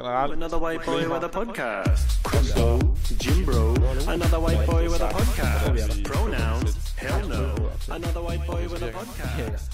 [0.00, 0.32] generelt.
[0.32, 2.22] Another white boy with a podcast.
[2.28, 2.66] Crosso,
[3.22, 3.74] Jim Bro.
[4.08, 6.04] Another white boy with a podcast.
[6.04, 6.72] Pronouns.
[6.96, 7.70] Hell no.
[7.98, 9.70] Another white boy with a podcast.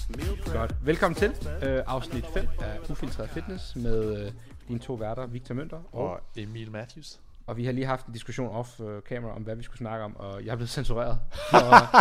[0.53, 0.75] Godt.
[0.83, 1.31] Velkommen til
[1.63, 4.31] øh, afsnit 5 af Ufiltreret Fitness med øh,
[4.67, 7.19] dine to værter, Victor Mønter og, Og Emil Matthews.
[7.47, 10.05] og vi har lige haft en diskussion off øh, camera om, hvad vi skulle snakke
[10.05, 11.19] om, og jeg er blevet censureret
[11.49, 11.57] for,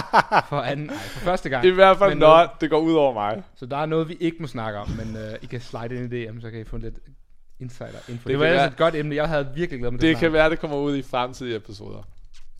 [0.50, 1.64] for, anden, ej, for første gang.
[1.64, 3.42] I hvert fald, Men det går ud over mig.
[3.54, 6.12] Så der er noget, vi ikke må snakke om, men øh, I kan slide ind
[6.12, 6.94] i det, så kan I få lidt
[7.60, 8.28] insider info.
[8.28, 10.32] Det, var ellers et godt emne, jeg havde virkelig glædet mig til Det at kan
[10.32, 12.02] være, det kommer ud i fremtidige episoder.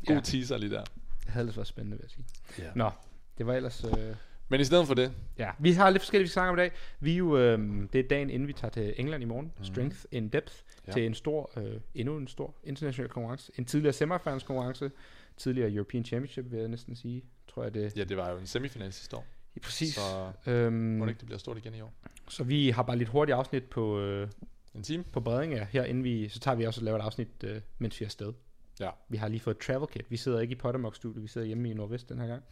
[0.07, 0.21] God Ja.
[0.25, 0.85] teaser lige der.
[1.25, 2.25] Det havde ellers været spændende, vil jeg sige.
[2.67, 2.71] Ja.
[2.75, 2.91] Nå,
[3.39, 3.85] det var ellers...
[3.85, 4.15] Øh,
[4.49, 6.61] Men i stedet for det, Ja, vi har lidt forskellige, vi skal snakke om i
[6.61, 6.71] dag.
[7.01, 7.59] Vi er jo, øh,
[7.93, 9.53] det er dagen inden vi tager til England i morgen.
[9.59, 9.65] Mm.
[9.65, 10.55] Strength in Depth.
[10.87, 10.93] Ja.
[10.93, 13.53] Til en stor, øh, endnu en stor international konkurrence.
[13.59, 14.91] En tidligere semifinals konkurrence.
[15.37, 17.23] Tidligere European Championship, vil jeg næsten sige.
[17.55, 17.97] Tror jeg det.
[17.97, 19.27] ja, det var jo en semifinal sidste år.
[19.57, 19.95] Ja, præcis.
[19.95, 21.93] Så øhm, må det ikke, det bliver stort igen i år.
[22.29, 24.29] så vi har bare lidt hurtigt afsnit på, øh,
[24.77, 25.05] En time?
[25.13, 28.01] på Bredinge her, inden vi, så tager vi også og laver et afsnit, øh, mens
[28.01, 28.33] vi er afsted.
[28.81, 28.91] Ja.
[29.09, 30.11] Vi har lige fået et travel kit.
[30.11, 32.43] Vi sidder ikke i Pottermok studio, vi sidder hjemme i Nordvest den her gang.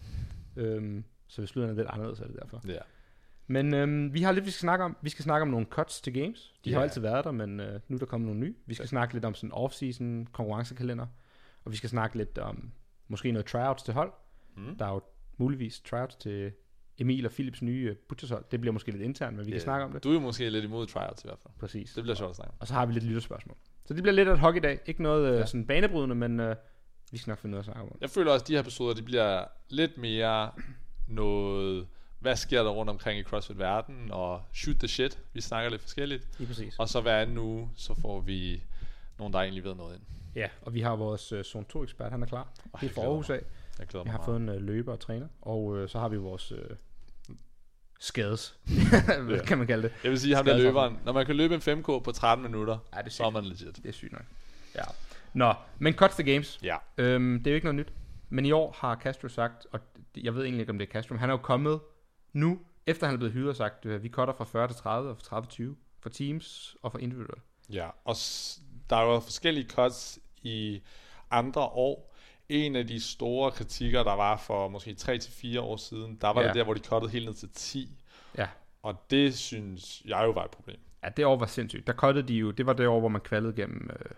[0.57, 2.63] Øhm, så hvis lyden er lidt anderledes, er det derfor.
[2.69, 2.79] Ja.
[3.47, 4.97] Men øhm, vi har lidt, vi skal snakke om.
[5.03, 6.55] Vi skal snakke om nogle cuts til games.
[6.65, 6.81] De har Ja.
[6.81, 8.55] jo altid været der, men øh, nu er der kommet nogle nye.
[8.67, 11.07] Vi skal snakke lidt om sådan off-season konkurrencekalender.
[11.65, 12.73] Og vi skal snakke lidt om
[13.09, 14.13] måske noget tryouts til hold.
[14.57, 14.77] Mm.
[14.79, 15.01] Der er jo
[15.37, 16.53] muligvis tryouts til
[16.99, 18.45] Emil og Philips nye øh, butchershold.
[18.51, 19.55] Det bliver måske lidt internt, men vi Ja.
[19.57, 20.05] kan snakke om det.
[20.05, 21.55] Du er måske lidt imod tryouts i hvert fald.
[21.59, 21.93] Præcis.
[21.93, 22.57] Det bliver sjovt at snakke om.
[22.61, 23.57] Og så har vi lidt lytterspørgsmål.
[23.85, 24.81] Så det bliver lidt af et i dag.
[24.87, 25.47] Ikke noget øh, Ja.
[25.47, 26.57] sådan banebrydende, men øh,
[27.13, 27.99] vi skal nok finde noget at snakke om.
[28.01, 30.51] Jeg føler også, at de her episoder, de bliver lidt mere
[31.09, 31.87] noget...
[32.19, 34.11] Hvad sker der rundt omkring i CrossFit-verden?
[34.11, 35.19] Og shoot the shit.
[35.33, 36.29] Vi snakker lidt forskelligt.
[36.39, 36.79] Lige præcis.
[36.79, 38.63] Og så hver anden uge, så får vi
[39.19, 40.03] nogen, der egentlig ved noget ind.
[40.35, 42.53] Ja, og vi har vores øh, Zone 2-ekspert, han er klar.
[42.75, 43.43] Er jeg fra Aarhus af.
[43.79, 44.27] Jeg glæder mig har meget.
[44.27, 46.59] fået en øh, løber og træner, og øh, så har vi vores øh,
[48.01, 48.59] skades,
[49.25, 49.45] hvad Ja.
[49.45, 49.93] kan man kalde det?
[50.03, 52.79] Jeg vil sige, ham der løberen, når man kan løbe en 5K på 13 minutter,
[52.95, 53.35] Ja, det er så er sygt.
[53.35, 53.77] man legit.
[53.77, 54.23] Det er sygt nok.
[54.75, 54.83] Ja.
[55.35, 56.59] Nå, men cuts the games.
[56.63, 56.77] Ja.
[56.99, 57.93] Øhm, det er jo ikke noget nyt.
[58.29, 59.81] Men i år har Castro sagt, og
[60.17, 61.81] jeg ved egentlig ikke, om det er Castro, men han er jo kommet
[62.33, 65.11] nu, efter han er blevet hyret og sagt, øh, vi cutter fra 40 til 30
[65.11, 67.43] og fra 30 til 20, for teams og for individuelle.
[67.71, 68.61] Ja, og s-
[68.91, 70.83] der er jo forskellige cuts i
[71.31, 72.14] andre år.
[72.49, 76.47] En af de store kritikker, der var for måske 3-4 år siden, der var Ja.
[76.47, 77.89] det der, hvor de cuttede helt ned til 10.
[78.39, 78.49] Ja.
[78.83, 80.77] Og det synes jeg jo var et problem.
[81.05, 81.87] Ja, det år var sindssygt.
[81.87, 84.11] Der cuttede de jo, det var det år, hvor man kvalede gennem øh,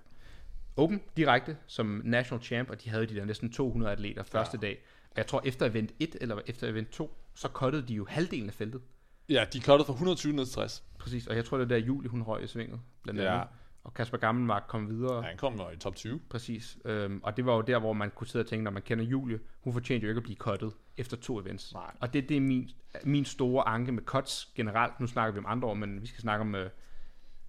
[0.76, 4.78] Open direkte som national champ, og de havde de der næsten 200 atleter første dag.
[5.10, 8.48] Og jeg tror efter event 1 eller efter event 2, så cuttede de jo halvdelen
[8.48, 8.80] af feltet.
[9.28, 10.84] Ja, de cuttede fra 120 ned til 60.
[10.98, 13.42] Præcis, og jeg tror det er der Julie, hun røg i svinget, blandt Ja.
[13.86, 15.16] Og Kasper Gammelmark kom videre.
[15.16, 16.20] Ja, han kom i top 20.
[16.30, 16.78] Præcis.
[16.84, 19.04] Øhm, og det var jo der, hvor man kunne sidde og tænke, når man kender
[19.04, 21.74] Julie, hun fortjente jo ikke at blive cuttet efter to events.
[21.74, 21.90] Nej.
[22.00, 22.70] Og det, det er min,
[23.04, 25.00] min store anke med cuts generelt.
[25.00, 26.70] Nu snakker vi om andre år, men vi skal snakke om øh,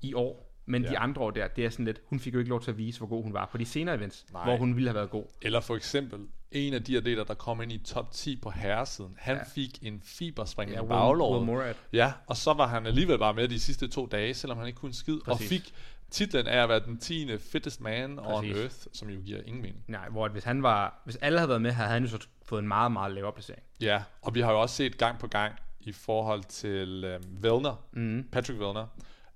[0.02, 0.48] i år.
[0.66, 0.90] Men Ja.
[0.90, 2.78] de andre år der, det er sådan lidt, hun fik jo ikke lov til at
[2.78, 4.44] vise, hvor god hun var på de senere events, Nej.
[4.44, 5.25] hvor hun ville have været god.
[5.42, 6.19] Eller for eksempel,
[6.52, 9.44] en af de atleter, der kom ind i top 10 på herresiden, han ja.
[9.44, 11.75] fik en fiberspring ja, i baglåret.
[11.94, 14.80] Ja, og så var han alligevel bare med de sidste to dage, selvom han ikke
[14.80, 15.19] kunne skid.
[15.25, 15.46] Præcis.
[15.46, 15.74] Og fik
[16.12, 17.38] titlen af at være den 10.
[17.38, 18.57] fittest man on Præcis.
[18.57, 19.84] earth, som jo giver ingen mening.
[19.88, 22.28] Nej, hvor at hvis han var, hvis alle havde været med, havde han jo så
[22.45, 23.63] fået en meget, meget lavere placering.
[23.81, 27.75] Ja, og vi har jo også set gang på gang i forhold til øhm, Vellner,
[27.91, 28.23] Mm.
[28.31, 28.88] Patrick Vellner,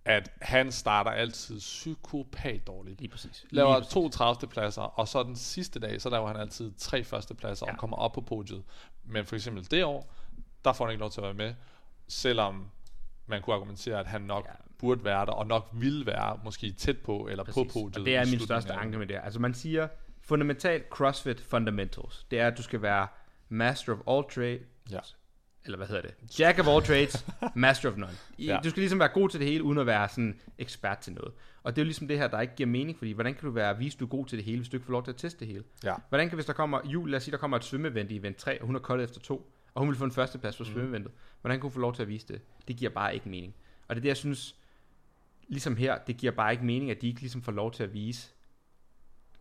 [0.06, 3.00] at han starter altid psykopat dårligt.
[3.02, 3.46] Lige præcis.
[3.50, 3.94] Laver Lige præcis.
[3.94, 4.50] to 30.
[4.50, 7.66] pladser, og så den sidste dag, så laver han altid tre første pladser.
[7.66, 7.72] Ja.
[7.74, 8.64] og kommer op på podiet.
[9.06, 10.14] Men for eksempel det år,
[10.66, 11.54] der får han ikke lov til at være med,
[12.08, 12.66] selvom
[13.28, 14.54] man kunne argumentere, at han nok ja.
[14.80, 17.56] Burde være der, og nok ville være måske tæt på, eller Præcis.
[17.56, 17.98] på podiet.
[17.98, 19.20] Og det er min største anke med det.
[19.24, 19.88] Altså man siger,
[20.22, 23.08] fundamental CrossFit fundamentals, det er, at du skal være
[23.50, 24.62] master of all trades,
[24.92, 25.00] Ja.
[25.66, 26.40] eller hvad hedder det?
[26.40, 28.12] Jack of all trades, master of none.
[28.38, 28.60] I, Ja.
[28.64, 31.34] Du skal ligesom være god til det hele, uden at være sådan ekspert til noget.
[31.64, 33.52] Og det er jo ligesom det her, der ikke giver mening, fordi hvordan kan du
[33.52, 35.18] være vise, du er god til det hele, hvis du ikke får lov til at
[35.18, 35.64] teste det hele?
[35.84, 35.94] Ja.
[36.10, 38.38] Hvordan kan, hvis der kommer, jul, lad os sige, der kommer et svømmeevent i event
[38.38, 41.12] 3, og hun har koldet efter to, og hun vil få en førsteplads på svømmeeventet.
[41.42, 42.42] Hvordan kan hun få lov til at vise det?
[42.68, 43.56] Det giver bare ikke mening.
[43.88, 44.56] Og det er det, jeg synes,
[45.48, 47.94] ligesom her, det giver bare ikke mening, at de ikke ligesom får lov til at
[47.94, 48.32] vise,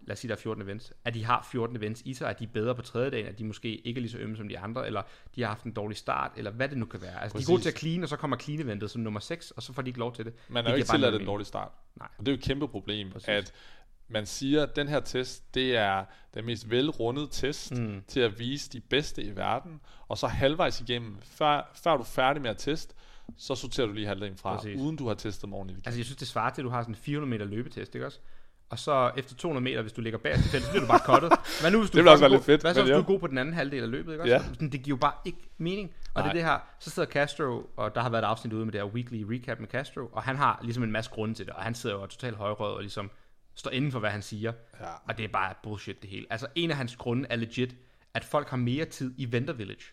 [0.01, 2.39] lad os sige, der er 14 events, at de har 14 events i sig, at
[2.39, 4.49] de er bedre på tredje dagen, at de måske ikke er lige så ømme som
[4.49, 5.03] de andre, eller
[5.37, 7.23] de har haft en dårlig start, eller hvad det nu kan være.
[7.23, 7.63] Altså, de er gode Præcis.
[7.65, 9.99] til at clean, og så kommer clean-eventet som nummer 6, og så får de ikke
[9.99, 10.35] lov til det.
[10.49, 11.73] Man Det er jo ikke tilladt en dårlig start.
[11.97, 12.09] Nej.
[12.19, 13.29] Og det er jo et kæmpe problem, Præcis.
[13.29, 13.53] at
[14.11, 16.05] man siger, at den her test, det er
[16.35, 18.03] den mest velrundede test mm.
[18.09, 22.07] til at vise de bedste i verden, og så halvvejs igennem, før, før du er
[22.07, 22.95] færdig med at teste,
[23.37, 24.81] så sorterer du lige halvdelen fra, Præcis.
[24.81, 25.87] uden du har testet dem ordentligt.
[25.87, 28.07] Altså, jeg synes, det svarer til, at du har sådan en 400 meter løbetest, ikke
[28.07, 28.19] også?
[28.71, 31.01] Og så efter 200 meter, hvis du ligger bagerst i feltet, så bliver du bare
[31.05, 31.33] cuttet.
[31.61, 32.95] Hvad nu, hvis du Det også være lidt fedt, Hvad så, hvis ja.
[32.95, 34.35] du er god på den anden halvdel af løbet, ikke også?
[34.35, 34.67] Ja.
[34.67, 35.95] Det giver jo bare ikke mening.
[36.15, 36.29] Og det Nej.
[36.29, 38.81] er det her, så sidder Castro, og der har været et afsnit ude med det
[38.81, 41.63] her weekly recap med Castro, og han har ligesom en masse grunde til det, og
[41.63, 43.11] han sidder jo totalt højrød og ligesom
[43.61, 44.53] står inden for, hvad han siger.
[44.81, 44.93] Ja.
[45.09, 46.27] Og det er bare bullshit det hele.
[46.31, 47.77] Altså en af hans grunde er legit,
[48.15, 49.85] at folk har mere tid i Venter Village.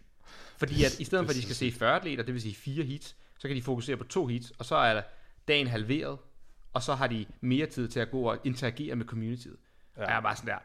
[0.58, 2.84] Fordi at i stedet for, at de skal se 40 atleter, det vil sige fire
[2.84, 5.02] heats, så kan de fokusere på to heats, og så er
[5.48, 6.18] dagen halveret,
[6.74, 9.58] og så har de mere tid til at gå og interagere med communityet.
[9.98, 10.02] Ja.
[10.02, 10.60] Og jeg er bare sådan der,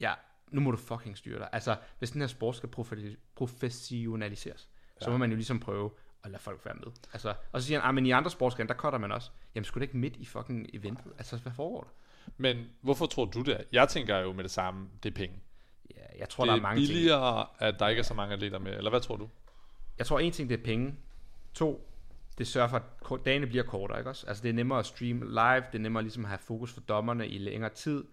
[0.00, 0.12] ja,
[0.50, 1.48] nu må du fucking styre dig.
[1.52, 4.68] Altså, hvis den her sport skal profe- professionaliseres,
[5.00, 5.04] ja.
[5.04, 5.90] så må man jo ligesom prøve
[6.24, 6.92] at lade folk være med.
[7.12, 9.30] Altså, og så siger han, ah, men i andre sportsgrene, der cutter man også.
[9.54, 11.12] Jamen, skulle det ikke midt i fucking eventet?
[11.18, 11.90] Altså, hvad foregår der?
[12.36, 13.64] Men hvorfor tror du det?
[13.72, 15.36] Jeg tænker jo med det samme, det er penge.
[15.96, 16.88] Ja, jeg tror, det der er mange ting.
[16.88, 18.76] billigere, at der ikke er så mange atleter med.
[18.76, 19.28] Eller hvad tror du?
[19.98, 20.94] Jeg tror en ting, det er penge.
[21.54, 21.90] To,
[22.38, 22.76] det sørger for,
[23.14, 24.26] at dagene bliver kortere, ikke også?
[24.26, 26.80] Altså det er nemmere at streame live, det er nemmere ligesom at have fokus for
[26.80, 28.04] dommerne i længere tid.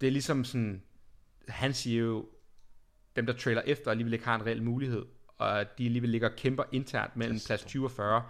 [0.00, 0.82] Det er ligesom sådan,
[1.48, 2.28] han siger jo,
[3.16, 5.06] dem der trailer efter alligevel ikke har en reel mulighed,
[5.38, 8.26] og de alligevel ligger og kæmper internt mellem plads 20 og 40, de,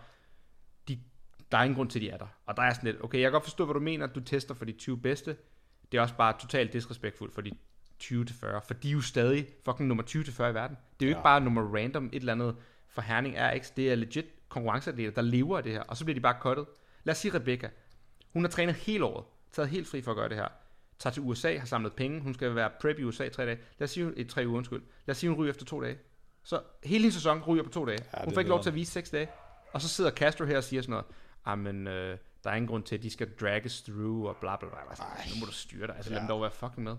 [1.53, 2.27] der er ingen grund til, at de er der.
[2.47, 4.55] Og der er sådan lidt, okay, jeg kan godt forstå, hvad du mener, du tester
[4.55, 5.37] for de 20 bedste.
[5.93, 7.51] Det er også bare totalt disrespektfuldt for de
[8.03, 10.77] 20-40, for de er jo stadig fucking nummer 20-40 i verden.
[11.01, 11.23] Det er jo ikke Ja.
[11.23, 12.57] bare nummer random, et eller andet
[12.89, 16.15] for Herning RX, det er legit konkurrenceatleter, der lever af det her, og så bliver
[16.15, 16.67] de bare cuttet.
[17.05, 17.69] Lad os sige Rebecca,
[18.33, 20.49] hun har trænet hele året, taget helt fri for at gøre det her,
[20.99, 23.59] tager til USA, har samlet penge, hun skal være prep i USA i tre dage,
[23.79, 25.99] lad os sige, et tre uger, undskyld, lad os sige, hun ryger efter to dage.
[26.45, 27.99] Så hele hendes sæson ryger på to dage.
[28.15, 29.29] Ja, hun får ikke lov til at vise seks dage.
[29.73, 31.07] Og så sidder Castro her og siger sådan noget,
[31.47, 34.57] ah, men øh, der er ingen grund til, at de skal drages through, og bla
[34.57, 34.79] bla bla.
[34.95, 35.05] bla.
[35.35, 35.97] Nu må du styre dig.
[35.97, 36.21] Altså, lad Ja.
[36.21, 36.97] dem dog være fucking med.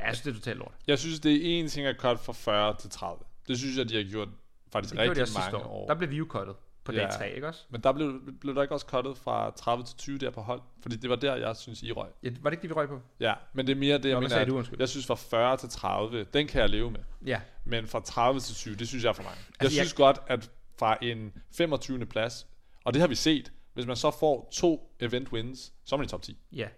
[0.00, 0.72] Ja, jeg synes, det er totalt lort.
[0.86, 3.24] Jeg synes, det er en ting at cut fra 40 til 30.
[3.48, 4.28] Det synes jeg, de har gjort
[4.72, 5.68] faktisk Det rigtig mange år.
[5.82, 5.86] år.
[5.86, 7.08] Der blev vi jo cuttet på dag Ja.
[7.10, 7.64] 3, ikke også?
[7.70, 10.60] Men der blev, blev der ikke også cuttet fra 30 til 20 der på hold?
[10.82, 12.08] Fordi det var der, jeg synes, I røg.
[12.22, 13.00] Ja, var det ikke det, vi røg på?
[13.20, 14.78] Ja, men det er mere det, jeg Nå, mener, du, undskyld?
[14.80, 17.00] jeg synes fra 40 til 30, den kan jeg leve med.
[17.26, 17.40] Ja.
[17.64, 19.38] Men fra 30 til 20, det synes jeg er for mange.
[19.38, 22.06] Jeg Altså, jeg- synes godt, at fra en 25.
[22.06, 22.46] plads,
[22.84, 26.04] og det har vi set, hvis man så får to event wins, så er man
[26.04, 26.38] i top 10.
[26.52, 26.68] Ja.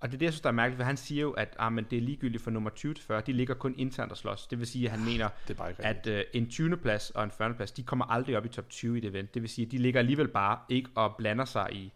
[0.00, 1.72] Og det er det, jeg synes, der er mærkeligt, for han siger jo, at ah,
[1.72, 4.46] men det er ligegyldigt for nummer 20 til 40, de ligger kun internt og slås.
[4.46, 6.76] Det vil sige, at han mener, Det er at øh, en 20.
[6.76, 7.54] plads og en 40.
[7.54, 9.34] plads, de kommer aldrig op i top 20 i det event.
[9.34, 11.92] Det vil sige, at de ligger alligevel bare ikke og blander sig i...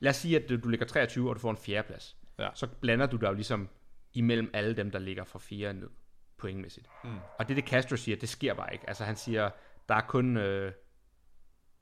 [0.00, 1.82] Lad os sige, at du ligger 23, og du får en 4.
[1.82, 2.16] plads.
[2.38, 2.48] Ja.
[2.54, 3.68] Så blander du dig jo ligesom
[4.14, 5.88] imellem alle dem, der ligger fra 4 ned,
[6.36, 6.86] pointmæssigt.
[7.04, 7.10] Mm.
[7.38, 8.88] Og det, det Castro siger, det sker bare ikke.
[8.88, 9.50] Altså han siger,
[9.88, 10.72] der er kun øh,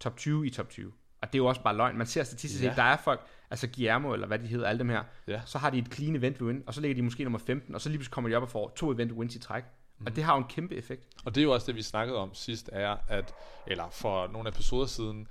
[0.00, 0.92] top 20 i top 20.
[1.26, 1.98] Og det er jo også bare løgn.
[1.98, 2.68] Man ser statistisk Ja.
[2.68, 3.20] set, der er folk,
[3.50, 5.40] altså Guillermo, eller hvad de hedder, alle dem her, Ja.
[5.44, 7.80] så har de et clean event win, og så ligger de måske nummer 15, og
[7.80, 9.64] så lige pludselig kommer de op og får to event wins i træk.
[9.98, 10.06] Mm.
[10.06, 11.02] Og det har jo en kæmpe effekt.
[11.24, 13.34] Og det er jo også det, vi snakkede om sidst, er, at,
[13.66, 15.28] eller for nogle episoder siden,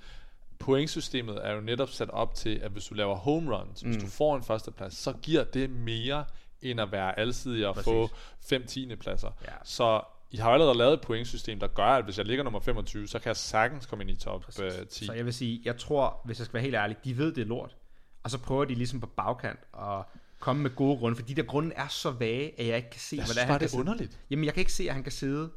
[0.58, 3.90] pointsystemet er jo netop sat op til, at hvis du laver home runs, mm.
[3.90, 6.24] hvis du får en førsteplads, så giver det mere,
[6.62, 7.84] end at være alsidig og Præcis.
[7.86, 8.10] få
[8.48, 8.96] 5 10.
[8.96, 9.30] pladser.
[9.44, 9.50] Ja.
[9.64, 13.06] Så I har allerede lavet et pointsystem, der gør, at hvis jeg ligger nummer 25,
[13.08, 15.06] så kan jeg sagtens komme ind i top øh, 10.
[15.06, 17.42] Så jeg vil sige, jeg tror, hvis jeg skal være helt ærlig, de ved, det
[17.42, 17.76] er lort.
[18.22, 20.02] Og så prøver de ligesom på bagkant at
[20.40, 23.00] komme med gode grunde, for de der grunde er så vage, at jeg ikke kan
[23.00, 24.20] se, Jeg hvad synes det er, han det er sidde- underligt.
[24.30, 25.50] Jamen, jeg kan ikke se, at han kan sidde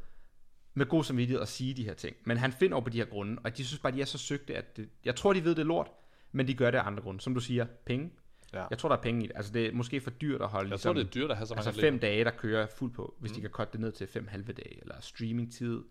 [0.74, 2.16] med god samvittighed og sige de her ting.
[2.24, 4.18] Men han finder over på de her grunde, og de synes bare, de er så
[4.18, 5.86] søgte, at det, jeg tror, de ved, det er lort,
[6.32, 7.20] men de gør det af andre grunde.
[7.20, 8.10] Som du siger, penge.
[8.52, 8.64] Ja.
[8.70, 9.36] Jeg tror, der er penge i det.
[9.36, 11.36] Altså, det er måske for dyrt at holde Jeg ligesom, tror, det er dyrt at
[11.36, 13.34] have så mange altså fem dage, der kører fuld på, hvis mm.
[13.34, 15.82] de kan cutte det ned til fem halve dage, eller streamingtid.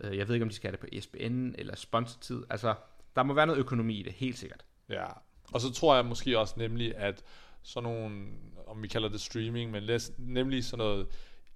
[0.00, 2.42] Øh, Jeg ved ikke, om de skal have det på ESPN, eller sponsortid.
[2.50, 2.74] Altså,
[3.16, 4.64] der må være noget økonomi i det, helt sikkert.
[4.88, 5.06] Ja,
[5.52, 7.24] og så tror jeg måske også nemlig, at
[7.62, 8.26] sådan nogle,
[8.66, 11.06] om vi kalder det streaming, men læs, nemlig sådan noget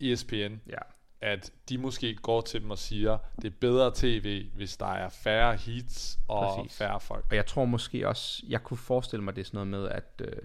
[0.00, 0.34] ESPN,
[0.66, 0.78] Ja.
[1.22, 5.08] At de måske går til dem og siger, det er bedre tv, hvis der er
[5.08, 6.78] færre heats og Præcis.
[6.78, 7.26] færre folk.
[7.30, 10.20] Og jeg tror måske også, jeg kunne forestille mig, det er sådan noget med, at
[10.20, 10.42] øh,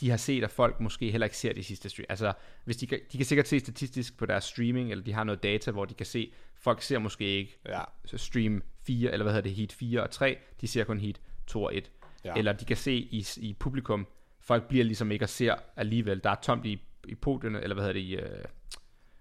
[0.00, 2.06] de har set, at folk måske heller ikke ser de sidste stream.
[2.08, 2.32] Altså,
[2.64, 5.42] hvis de, kan, de kan sikkert se statistisk på deres streaming, eller de har noget
[5.42, 7.82] data, hvor de kan se, folk ser måske ikke Ja,
[8.16, 11.62] stream 4, eller hvad hedder det, heat 4 og 3, de ser kun heat 2
[11.62, 11.90] og 1.
[12.24, 12.34] Ja.
[12.36, 14.06] Eller de kan se i, i publikum,
[14.40, 16.24] folk bliver ligesom ikke at ser alligevel.
[16.24, 18.44] Der er tomt i, i podierne, eller hvad hedder det, i, øh,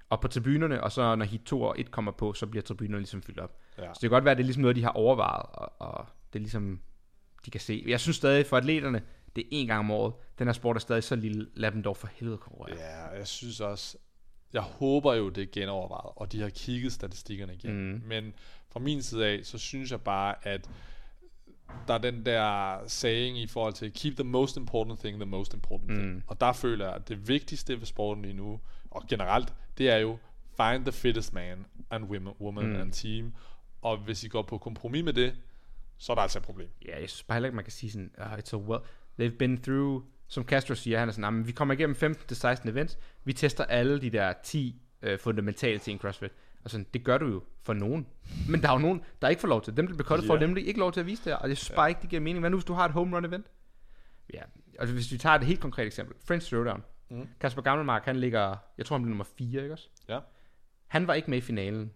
[0.09, 2.99] op på tribunerne, og så når heat 2 og 1 kommer på, så bliver tribunerne
[2.99, 3.57] ligesom fyldt op.
[3.77, 3.83] ja.
[3.83, 6.05] Så det kan godt være, at det er ligesom noget, de har overvejet, og, og
[6.33, 6.79] det er ligesom,
[7.45, 7.83] de kan se.
[7.87, 9.01] Jeg synes stadig, for atleterne,
[9.35, 10.13] det er en gang om året.
[10.39, 11.47] Den her sport er stadig så lille.
[11.55, 12.75] Lad dem dog for helvede konkurrere.
[12.77, 13.97] Ja, jeg synes også,
[14.53, 17.91] jeg håber jo, det er genovervejet, og de har kigget statistikkerne igen.
[17.91, 18.01] Mm.
[18.05, 18.33] Men
[18.69, 20.69] fra min side af, så synes jeg bare, at
[21.88, 25.53] der er den der saying i forhold til, keep the most important thing the most
[25.53, 25.96] important Mm.
[25.98, 26.24] thing.
[26.27, 28.60] Og der føler jeg, at det vigtigste ved sporten lige nu,
[28.91, 30.17] og generelt, det er jo,
[30.62, 32.75] find the fittest man and woman, woman Mm.
[32.75, 33.34] and team.
[33.82, 35.36] Og hvis I går på kompromis med det,
[35.98, 36.70] så er der altså et problem.
[36.86, 38.82] Ja, jeg synes bare heller ikke, man kan sige sådan, uh, it's a well,
[39.22, 42.27] they've been through, som Castro siger, han er sådan, "Ah, men vi kommer igennem 15
[42.27, 46.32] til 16 events, vi tester alle de der 10 uh, fundamentale ting i CrossFit,
[46.67, 48.08] Sådan, det gør du jo for nogen.
[48.50, 49.77] Men der er jo nogen, der ikke får lov til.
[49.77, 50.39] Dem, der bliver cuttet, får Ja.
[50.39, 51.38] nemlig ikke lov til at vise det.
[51.38, 52.39] Og jeg synes bare ikke, det giver mening.
[52.39, 53.46] Hvad nu, hvis du har et home run event?
[54.34, 54.41] Ja,
[54.79, 56.15] altså hvis vi tager et helt konkret eksempel.
[56.25, 56.84] French Throwdown.
[57.10, 57.27] Mm.
[57.39, 59.89] Kasper Gammelmark, han ligger, jeg tror han blev nummer 4, ikke også?
[60.10, 60.20] Ja.
[60.88, 61.91] Han var ikke med i finalen.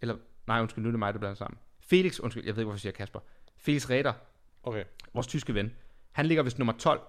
[0.00, 0.16] Eller,
[0.46, 1.58] nej, undskyld, nu er det mig, der blander sammen.
[1.80, 3.20] Felix, undskyld, jeg ved ikke, hvorfor jeg siger Kasper.
[3.56, 4.12] Felix Reder,
[4.62, 4.84] Okay.
[5.14, 5.72] vores tyske ven,
[6.12, 7.00] han ligger vist nummer 12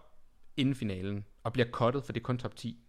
[0.57, 2.83] inden finalen, og bliver cuttet, for det er kun top 10.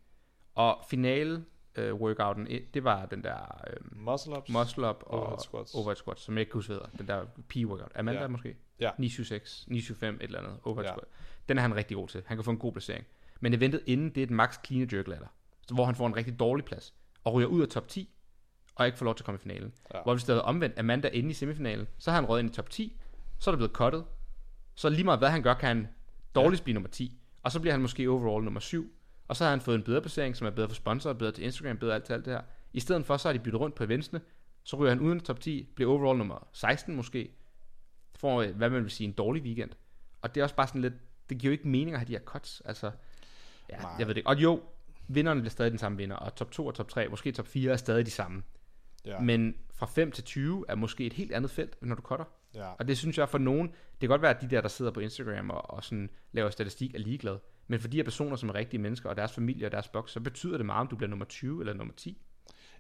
[0.54, 1.44] Og finale
[1.78, 4.48] øh, workouten, det var den der øh, Muscle ups.
[4.50, 5.74] muscle up og Overhead squats.
[5.74, 6.86] overhead squats, som jeg ikke kan huske, hedder.
[6.98, 7.92] Den der P-workout.
[7.98, 8.28] Amanda Ja.
[8.28, 8.56] måske?
[8.80, 8.90] Ja.
[8.98, 10.60] 976, 975, et eller andet.
[10.64, 10.92] Overhead Ja.
[10.92, 11.04] squat.
[11.48, 12.22] Den er han rigtig god til.
[12.26, 13.04] Han kan få en god placering.
[13.40, 15.26] Men eventet inden, det er et max clean jerk ladder.
[15.68, 16.94] Så hvor han får en rigtig dårlig plads.
[17.24, 18.10] Og ryger ud af top 10,
[18.74, 19.72] og ikke får lov til at komme i finalen.
[19.94, 20.02] Ja.
[20.02, 22.54] Hvor hvis det havde omvendt Amanda inde i semifinalen, så har han røget ind i
[22.54, 23.00] top 10,
[23.38, 24.04] så er det blevet cuttet.
[24.74, 25.88] Så lige meget hvad han gør, kan han
[26.34, 27.20] dårligst blive nummer 10.
[27.42, 28.92] Og så bliver han måske overall nummer 7.
[29.28, 31.44] Og så har han fået en bedre placering, som er bedre for sponsorer, bedre til
[31.44, 32.40] Instagram, bedre alt til alt det her.
[32.72, 34.20] I stedet for, så har de byttet rundt på eventsene.
[34.64, 37.30] Så ryger han uden top 10, bliver overall nummer 16 måske.
[38.16, 39.70] Får, øh, hvad man vil sige, en dårlig weekend.
[40.22, 40.94] Og det er også bare sådan lidt,
[41.30, 42.62] det giver jo ikke mening at have de her cuts.
[42.64, 42.90] Altså,
[43.70, 43.90] ja, Nej.
[43.98, 44.28] jeg ved det ikke.
[44.28, 44.62] Og jo,
[45.08, 47.72] vinderen bliver stadig den samme vinder, og top 2 og top 3, måske top 4
[47.72, 48.42] er stadig de samme.
[49.04, 49.20] Ja.
[49.20, 52.24] Men fra 5 til 20 er måske et helt andet felt, når du cutter.
[52.54, 52.72] ja.
[52.78, 54.90] Og det synes jeg for nogen, det kan godt være, at de der, der sidder
[54.90, 57.40] på Instagram og, og sådan laver statistik, er ligeglade.
[57.68, 60.12] Men for de her personer, som er rigtige mennesker, og deres familie og deres boks,
[60.12, 62.10] så betyder det meget, om du bliver nummer 20 eller nummer 10.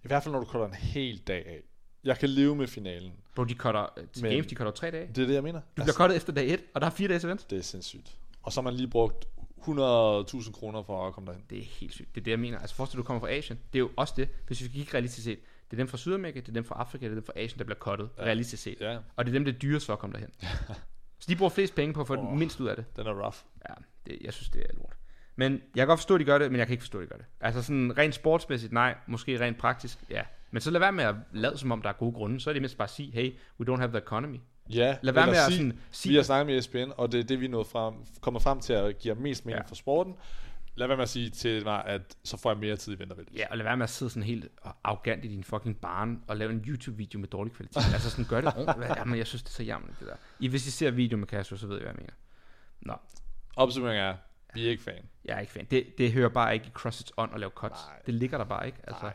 [0.04, 1.60] I hvert fald, når du cutter en hel dag af.
[2.04, 3.12] Jeg kan leve med finalen.
[3.34, 5.08] Bro, de cutter, øh, til Men- games, de cutter tre dage.
[5.14, 5.60] Det er det, jeg mener.
[5.60, 7.50] Du bliver cuttet efter dag 1, og der er fire dages event.
[7.50, 8.18] det er sindssygt.
[8.42, 9.24] Og så har man lige brugt
[9.60, 11.44] 100.000 kroner for at komme derhen.
[11.50, 12.14] Det er helt sygt.
[12.14, 12.58] Det er det, jeg mener.
[12.58, 13.58] Altså forestil du kommer fra Asien.
[13.72, 14.28] Det er jo også det.
[14.46, 15.38] Hvis vi kigger realistisk set.
[15.70, 17.58] Det er dem fra Sydamerika, det er dem fra Afrika, det er dem fra Asien,
[17.58, 18.08] der bliver cuttet.
[18.18, 18.22] Ja.
[18.22, 18.76] Realistisk set.
[18.80, 20.30] Ja, Og det er dem, der er dyrest for at komme derhen.
[21.20, 22.32] så de bruger flest penge på at få oh.
[22.32, 22.38] Åh.
[22.38, 22.96] mindst ud af det.
[22.96, 23.36] den er rough.
[23.68, 23.74] Ja,
[24.08, 24.96] det, jeg synes, det er lort.
[25.36, 27.02] Men jeg kan godt forstå, at de gør det, men jeg kan ikke forstå, at
[27.02, 27.26] de gør det.
[27.40, 28.94] Altså sådan rent sportsmæssigt, nej.
[29.06, 30.22] Måske rent praktisk, ja.
[30.50, 32.40] Men så lad være med at lade som om, der er gode grunde.
[32.40, 34.40] Så er det mindst bare at sige, hey, we don't have the economy.
[34.70, 37.20] Ja, Lad være med at sig- sådan, sige, Vi har snakket med ESPN, og det
[37.20, 39.68] er det, vi er frem, kommer frem til at give mest mening Ja.
[39.68, 40.14] for sporten.
[40.74, 43.30] Lad være med at sige til mig, at så får jeg mere tid i vintervælge.
[43.36, 44.48] Ja, og lad være med at sidde sådan helt
[44.84, 47.82] arrogant i din fucking barn og lave en YouTube-video med dårlig kvalitet.
[47.94, 48.96] altså sådan, gør det ordentligt.
[48.96, 50.14] Jamen, jeg synes, det er så jammerligt, det der.
[50.40, 52.12] I, hvis I ser video med Castro, så ved I, hvad jeg mener.
[52.80, 52.94] Nå,
[53.58, 54.14] Opsummeringen er,
[54.54, 55.02] vi er ikke fan.
[55.24, 55.64] jeg er ikke fan.
[55.70, 57.74] Det, det hører bare ikke i CrossFit's ånd at lave cuts.
[57.88, 58.02] Nej.
[58.06, 58.78] Det ligger der bare ikke.
[58.86, 59.02] Altså.
[59.02, 59.14] Nej.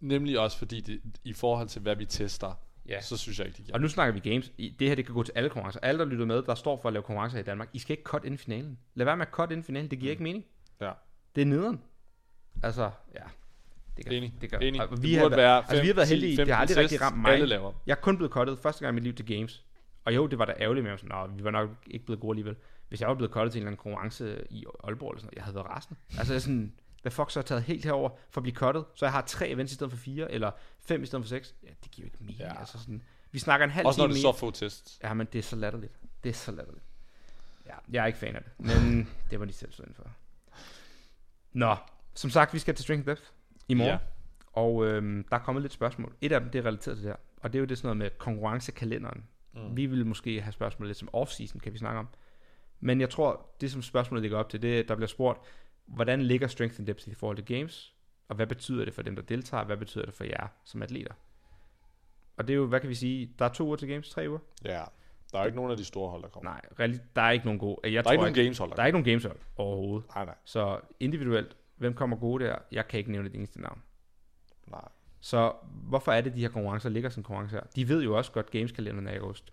[0.00, 2.52] Nemlig også fordi, det, i forhold til hvad vi tester,
[2.88, 3.00] Ja.
[3.00, 3.74] så synes jeg ikke, det giver.
[3.74, 4.52] Og nu snakker vi games.
[4.58, 5.80] I- Det her, det kan gå til alle konkurrencer.
[5.80, 7.68] Alle, der lytter med, der står for at lave konkurrencer i Danmark.
[7.72, 8.78] I skal ikke cut inden finalen.
[8.94, 9.90] Lad være med at cut inden finalen.
[9.90, 10.12] Det giver mm.
[10.12, 10.44] ikke mening.
[10.80, 10.90] Ja.
[11.34, 11.82] Det er nederen.
[12.62, 13.20] Altså, ja.
[13.96, 14.34] Det gør, Enig.
[14.40, 14.58] Det gør.
[14.58, 14.82] Enig.
[14.82, 16.36] Og Det vi burde har, være altså, vi har været 5, heldige.
[16.36, 17.32] 10, det har aldrig 15 rigtig ramt mig.
[17.32, 17.72] Alle laver.
[17.86, 19.64] Jeg er kun blevet cuttet første gang i mit liv til games.
[20.04, 22.20] Og jo, det var da ærgerligt at jeg var sådan, vi var nok ikke blevet
[22.20, 22.56] gode alligevel.
[22.88, 25.36] Hvis jeg var blevet cuttet til en eller anden konkurrence i Aalborg eller sådan noget,
[25.36, 26.00] jeg havde været rasende.
[26.18, 28.84] Altså jeg sådan, hvad fuck så har taget helt herover for at blive cuttet?
[28.94, 31.54] Så jeg har tre events i stedet for fire, eller fem i stedet for seks.
[31.62, 32.38] Ja, det giver jo ikke mening.
[32.38, 32.58] Ja.
[32.60, 33.02] Altså sådan,
[33.32, 34.28] vi snakker en halv Også når time det mere.
[34.30, 35.00] er så få tests.
[35.02, 35.92] Ja, men det er så latterligt.
[36.24, 36.84] Det er så latterligt.
[37.66, 38.52] Ja, jeg er ikke fan af det.
[38.58, 40.10] Men det var de selv stå for.
[41.52, 41.76] Nå,
[42.14, 43.22] som sagt, vi skal til Strength Depth
[43.68, 43.92] i morgen.
[43.92, 43.98] Ja.
[44.52, 46.14] Og øhm, der er kommet lidt spørgsmål.
[46.20, 47.16] Et af dem, det er relateret til det her.
[47.42, 49.24] Og det er jo det sådan noget med konkurrencekalenderen.
[49.54, 49.76] Mm.
[49.76, 52.08] Vi vil måske have spørgsmål lidt som off-season, kan vi snakke om.
[52.80, 55.40] Men jeg tror, det som spørgsmålet ligger op til, det er, der bliver spurgt,
[55.86, 57.94] hvordan ligger Strength and Depth i forhold til games?
[58.28, 59.64] Og hvad betyder det for dem, der deltager?
[59.64, 61.14] Hvad betyder det for jer som atleter?
[62.36, 64.28] Og det er jo, hvad kan vi sige, der er to uger til games, tre
[64.28, 64.38] uger?
[64.64, 64.84] Ja.
[65.32, 66.50] Der er ikke nogen af de store hold, der kommer.
[66.50, 66.60] Nej,
[67.16, 67.76] der er ikke nogen gode.
[67.84, 69.36] Jeg der tror er ikke nogen games hold, der der er ikke nogen games hold
[69.56, 70.08] overhovedet.
[70.14, 70.34] Nej, nej.
[70.44, 72.56] Så individuelt, hvem kommer gode der?
[72.72, 73.82] Jeg kan ikke nævne det eneste navn.
[74.70, 74.88] nej.
[75.20, 77.66] Så hvorfor er det, de her konkurrencer ligger som konkurrencer her?
[77.76, 79.52] De ved jo også godt, gameskalenderen er i august.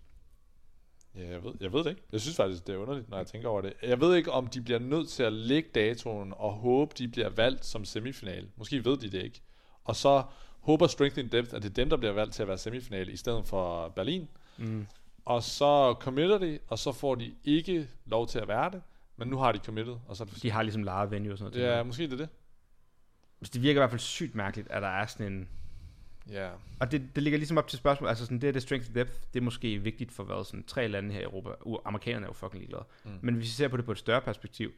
[1.16, 2.02] Ja, jeg ved, jeg ved det ikke.
[2.12, 3.72] Jeg synes faktisk, det er underligt, når jeg tænker over det.
[3.82, 7.28] Jeg ved ikke, om de bliver nødt til at lægge datoen og håbe, de bliver
[7.28, 8.48] valgt som semifinal.
[8.56, 9.40] Måske ved de det ikke.
[9.84, 10.22] Og så
[10.60, 13.08] håber Strength in Depth, at det er dem, der bliver valgt til at være semifinal,
[13.08, 14.28] i stedet for Berlin.
[14.58, 14.86] Mm.
[15.24, 18.82] Og så committer de, og så får de ikke lov til at være det.
[19.16, 21.38] Men nu har de committed, og så er det De har ligesom lejet venue og
[21.38, 21.76] sådan noget.
[21.76, 22.28] Ja, måske det er det.
[23.42, 25.48] Så det virker i hvert fald sygt mærkeligt, at der er sådan en...
[26.30, 26.50] Ja.
[26.80, 28.94] Og det, det ligger ligesom op til spørgsmål, altså sådan, det er det strength and
[28.94, 31.50] depth, det er måske vigtigt for hvad, sådan tre lande her i Europa.
[31.50, 32.84] U- amerikanerne er jo fucking ligeglade.
[33.04, 33.10] Mm.
[33.22, 34.72] Men hvis vi ser på det på et større perspektiv,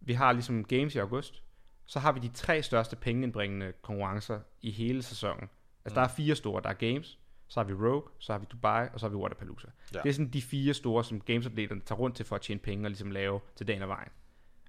[0.00, 1.42] vi har ligesom games i august,
[1.86, 5.48] så har vi de tre største pengeindbringende konkurrencer i hele sæsonen.
[5.84, 5.94] Altså mm.
[5.94, 8.88] der er fire store, der er games, så har vi Rogue, så har vi Dubai,
[8.92, 9.68] og så har vi Waterpalooza.
[9.94, 10.00] Ja.
[10.02, 12.86] Det er sådan de fire store, som gamesatleterne tager rundt til for at tjene penge
[12.86, 14.10] og ligesom lave til dagen og vejen.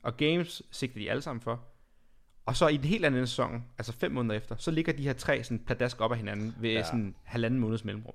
[0.03, 1.65] Og games sigter de alle sammen for.
[2.49, 5.13] Og så i den helt anden sæson, altså fem måneder efter, så ligger de her
[5.13, 6.83] tre sådan pladask op af hinanden ved ja.
[6.83, 8.13] Sådan halvanden måneds mellemrum.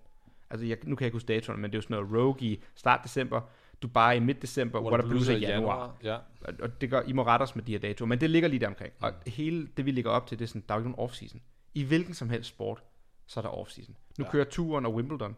[0.50, 2.40] Altså jeg, nu kan jeg ikke huske datoen, men det er jo sådan noget Rogue
[2.42, 3.40] i start december,
[3.82, 5.96] Dubai i midt december, Waterpalooza i januar.
[6.02, 6.14] Ja.
[6.40, 8.48] Og- Og det gør, I må rette os med de her datoer, men det ligger
[8.48, 8.92] lige der omkring.
[9.00, 9.32] Og Mm.
[9.32, 11.38] hele det, vi ligger op til, det er sådan, der er jo ikke nogen off-season.
[11.74, 12.82] I hvilken som helst sport,
[13.26, 13.96] så er der offseason.
[14.18, 14.30] Nu Ja.
[14.30, 15.36] kører turen og Wimbledon,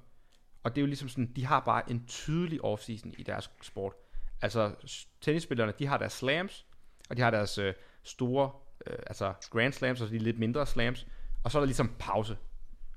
[0.62, 3.92] og det er jo ligesom sådan, de har bare en tydelig offseason i deres sport.
[4.42, 4.70] Altså,
[5.20, 6.66] tennisspillerne, de har deres slams,
[7.10, 8.50] og de har deres øh, store,
[8.86, 11.06] øh, altså grand slams, og de lidt mindre slams,
[11.44, 12.36] og så er der ligesom pause.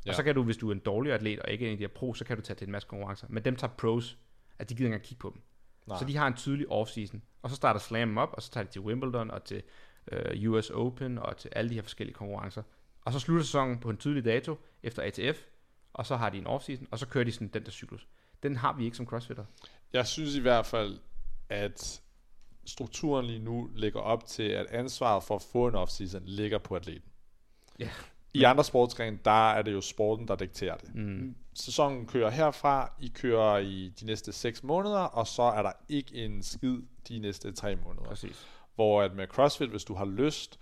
[0.05, 0.11] Ja.
[0.11, 1.83] Og så kan du, hvis du er en dårlig atlet, og ikke en af de
[1.83, 3.27] her pro, så kan du tage til en masse konkurrencer.
[3.29, 4.17] Men dem tager pros,
[4.59, 5.41] at de gider ikke engang kigge på dem.
[5.87, 5.99] Nej.
[5.99, 7.19] Så de har en tydelig off-season.
[7.41, 9.63] Og så starter slammen op, og så tager de til Wimbledon, og til
[10.11, 12.63] øh, US Open, og til alle de her forskellige konkurrencer.
[13.01, 15.37] Og så slutter sæsonen på en tydelig dato, efter ATF,
[15.93, 18.07] og så har de en off-season, og så kører de sådan den der cyklus.
[18.43, 19.45] Den har vi ikke som crossfitter.
[19.93, 20.99] Jeg synes i hvert fald,
[21.49, 22.01] at
[22.69, 26.75] strukturen lige nu ligger op til, at ansvaret for at få en offseason ligger på
[26.75, 27.09] atleten.
[27.79, 27.89] Ja.
[28.33, 30.95] I andre sportsgrene, der er det jo sporten, der dikterer det.
[30.95, 31.35] Mm.
[31.53, 36.15] Sæsonen kører herfra, I kører i de næste 6 måneder, og så er der ikke
[36.15, 36.77] en skid
[37.09, 38.05] de næste 3 måneder.
[38.05, 38.47] Præcis.
[38.75, 40.59] Hvor at med CrossFit, hvis du har lyst,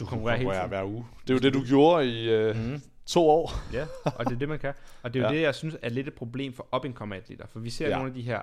[0.00, 0.68] Du konkurrerer hele tiden.
[0.68, 1.06] hver uge.
[1.22, 2.82] Det er jo det, du gjorde i øh, Mm.
[3.06, 3.52] to år.
[3.72, 4.74] Ja, og det er det, man kan.
[5.02, 5.36] Og det er jo Ja.
[5.38, 7.46] det, jeg synes er lidt et problem for up atleter.
[7.46, 7.94] For vi ser ja.
[7.94, 8.40] nogle af de her...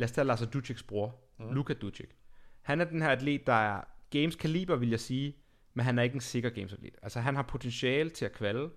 [0.00, 1.52] Lad os tage Lars Duciks bror, mm.
[1.52, 2.16] Luka Ducik.
[2.62, 3.80] Han er den her atlet, der er
[4.10, 5.36] games kaliber, vil jeg sige,
[5.74, 6.94] men han er ikke en sikker games atlet.
[7.02, 8.70] Altså han har potentiale til at kvalde,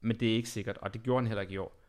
[0.00, 1.80] men det er ikke sikkert, og det gjorde han heller ikke i år.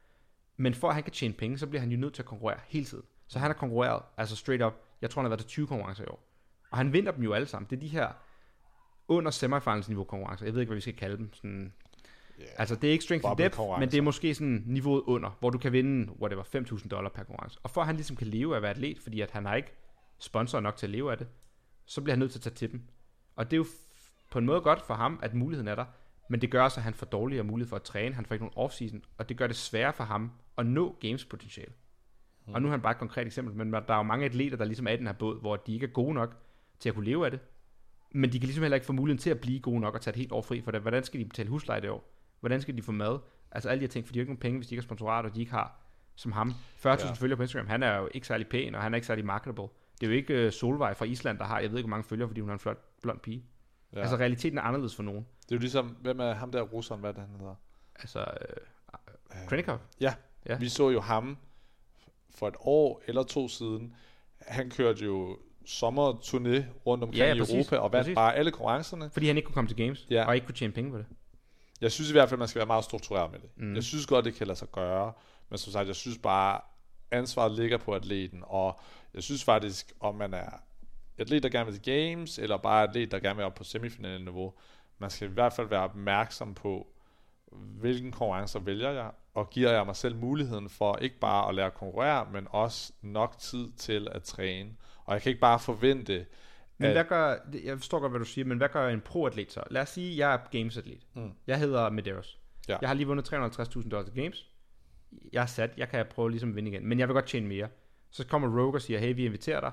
[0.58, 2.60] Men for at han kan tjene penge, så bliver han jo nødt til at konkurrere
[2.68, 3.04] hele tiden.
[3.28, 6.04] Så han har konkurreret, altså straight up, jeg tror han har været til 20 konkurrencer
[6.04, 6.28] i år.
[6.72, 7.70] Og han vinder dem jo alle sammen.
[7.70, 8.12] Det er de her
[9.08, 10.46] under semifinals niveau konkurrencer.
[10.46, 11.34] Jeg ved ikke, hvad vi skal kalde dem.
[11.34, 11.74] Sådan,
[12.44, 12.54] Yeah.
[12.58, 15.50] Altså, det er ikke strength and depth, men det er måske sådan niveauet under, hvor
[15.50, 17.60] du kan vinde, whatever, 5.000 dollar per konkurrence.
[17.64, 19.56] Og for at han ligesom kan leve af at være atlet, fordi at han har
[19.56, 19.72] ikke
[20.18, 21.28] sponsor nok til at leve af det,
[21.86, 22.82] så bliver han nødt til at tage til dem.
[23.36, 23.66] Og det er jo
[24.32, 25.86] på en måde godt for ham, at muligheden er der,
[26.30, 28.16] men det gør også, at han får dårligere mulighed for at træne.
[28.16, 31.26] Han får ikke nogen offseason, og det gør det sværere for ham at nå games
[31.26, 31.72] potentiale.
[32.48, 34.66] Og nu er han bare et konkret eksempel, men der er jo mange atleter, der
[34.66, 36.36] ligesom er i den her båd, hvor de ikke er gode nok
[36.80, 37.40] til at kunne leve af det.
[38.12, 40.14] Men de kan ligesom heller ikke få muligheden til at blive gode nok og tage
[40.14, 40.82] et helt år fri for det.
[40.82, 42.13] Hvordan skal de betale husleje det år?
[42.44, 43.20] Hvordan skal de få mad?
[43.52, 44.88] Altså alle de her ting, for de har ikke nogen penge, hvis de ikke har
[44.88, 45.80] sponsorater, og de ikke har,
[46.16, 46.96] som ham, 40.000 Ja.
[47.14, 47.68] følgere på Instagram.
[47.68, 49.64] Han er jo ikke særlig pæn, og han er ikke særlig marketable.
[50.02, 52.04] Det er jo ikke uh, Solvej fra Island, der har, jeg ved ikke, hvor mange
[52.04, 53.44] følgere, fordi hun er en flot blond pige.
[53.94, 54.00] Ja.
[54.00, 55.26] Altså realiteten er anderledes for nogen.
[55.44, 57.56] det er jo ligesom, hvem er ham der russeren, hvad er det, han hedder?
[57.96, 58.26] Altså,
[59.32, 59.80] uh, Krenikov.
[60.02, 60.14] Ja.
[60.50, 60.58] Ja.
[60.58, 61.38] Vi så jo ham
[62.36, 63.96] for et år eller to siden.
[64.48, 67.38] Han kørte jo sommerturné rundt omkring Ja, ja, i.
[67.38, 69.10] Europa og vandt bare alle konkurrencerne.
[69.14, 70.26] Fordi han ikke kunne komme til games, ja.
[70.28, 71.06] og ikke kunne tjene penge på det.
[71.84, 73.50] Jeg synes i hvert fald, man skal være meget struktureret med det.
[73.56, 73.76] Mm.
[73.76, 75.14] Jeg synes godt, det kan lade sig gøre.
[75.50, 76.62] Men som sagt, jeg synes bare,
[77.12, 78.44] ansvaret ligger på atleten.
[78.46, 78.80] Og
[79.14, 80.50] jeg synes faktisk, om man er
[81.18, 84.24] atlet, der gerne vil til games, eller bare atlet, der gerne vil op på semifinale
[84.24, 84.54] niveau,
[84.98, 86.88] man skal i hvert fald være opmærksom på,
[87.52, 91.66] hvilken konkurrencer vælger jeg, og giver jeg mig selv muligheden for ikke bare at lære
[91.66, 94.70] at konkurrere, men også nok tid til at træne.
[95.06, 96.26] Og jeg kan ikke bare forvente,
[96.78, 99.64] Men hvad gør, jeg forstår godt, hvad du siger, men hvad gør en pro-atlet så?
[99.70, 101.08] Lad os sige, at jeg er gamesatlet.
[101.14, 101.32] Mm.
[101.48, 102.40] Jeg hedder Medeiros.
[102.68, 102.78] Ja.
[102.82, 104.50] Jeg har lige vundet 350.000 dollars til games.
[105.34, 107.48] Jeg er sat, jeg kan prøve ligesom at vinde igen, men jeg vil godt tjene
[107.48, 107.68] mere.
[108.12, 109.72] Så kommer Rogue og siger, hey, vi inviterer dig.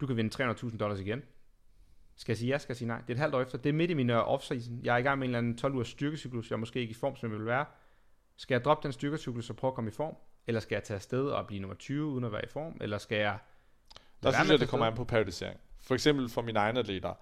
[0.00, 1.22] Du kan vinde 300.000 dollars igen.
[2.16, 3.00] Skal jeg sige ja, skal jeg sige nej?
[3.00, 3.58] Det er et halvt år efter.
[3.58, 4.72] Det er midt i min uh, off-season.
[4.82, 6.50] Jeg er i gang med en eller anden 12 ugers styrkecyklus.
[6.50, 7.64] Jeg er måske ikke i form, som jeg vil være.
[8.36, 10.16] Skal jeg droppe den styrkecyklus og prøve at komme i form?
[10.46, 12.76] Eller skal jeg tage afsted og blive nummer 20 uden at være i form?
[12.80, 13.38] Eller skal jeg...
[14.22, 15.60] Der synes jeg, det kommer an på periodisering.
[15.82, 17.14] For eksempel for mine egne atleter,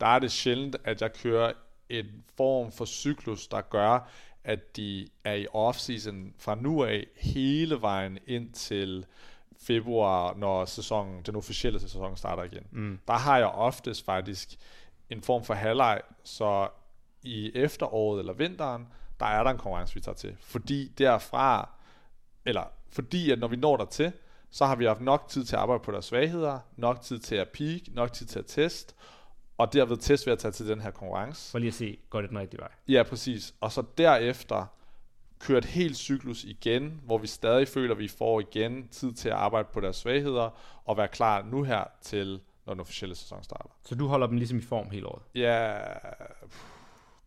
[0.00, 1.52] der er det sjældent, at jeg kører
[1.88, 4.10] en form for cyklus, der gør,
[4.44, 9.06] at de er i off-season fra nu af hele vejen ind til
[9.62, 12.66] februar, når sæsonen, den officielle sæson starter igen.
[12.70, 12.98] Mm.
[13.08, 14.56] Der har jeg oftest faktisk
[15.10, 16.68] en form for halvleg, så
[17.22, 18.88] i efteråret eller vinteren,
[19.20, 20.36] der er der en konkurrence, vi tager til.
[20.40, 21.70] Fordi derfra,
[22.44, 24.12] eller fordi at når vi når dertil,
[24.54, 27.34] så har vi haft nok tid til at arbejde på deres svagheder, nok tid til
[27.34, 28.94] at peak, nok tid til at teste,
[29.58, 31.50] og derved teste ved at tage til den her konkurrence.
[31.50, 32.68] For lige at se, går det den rigtige vej?
[32.88, 33.54] Ja, præcis.
[33.60, 34.66] Og så derefter
[35.38, 39.28] køre et helt cyklus igen, hvor vi stadig føler, at vi får igen tid til
[39.28, 40.50] at arbejde på deres svagheder,
[40.84, 43.70] og være klar nu her til, når den officielle sæson starter.
[43.84, 45.22] Så du holder dem ligesom i form hele året?
[45.34, 45.78] Ja,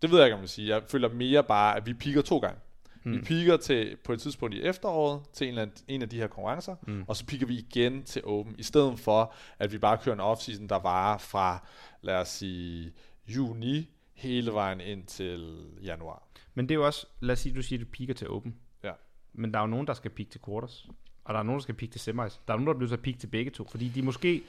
[0.02, 0.68] det ved jeg ikke, om jeg vil sige.
[0.68, 2.60] Jeg føler mere bare, at vi piker to gange.
[3.04, 3.14] Hmm.
[3.14, 6.18] Vi piker til, på et tidspunkt i efteråret til en, eller anden- en af de
[6.18, 7.04] her konkurrencer, hmm.
[7.08, 10.20] og så piker vi igen til Open, i stedet for, at vi bare kører en
[10.20, 11.68] offseason, der varer fra,
[12.02, 12.94] lad os sige,
[13.28, 16.28] juni hele vejen ind til januar.
[16.54, 18.56] Men det er jo også, lad os sige, du siger, du piker til Open.
[18.84, 18.92] Ja.
[19.34, 20.88] Men der er jo nogen, der skal pike til quarters.
[21.24, 22.42] Og der er nogen, der skal pike til semis.
[22.48, 23.68] Der er nogen, der bliver så pike til begge to.
[23.72, 24.42] Fordi de måske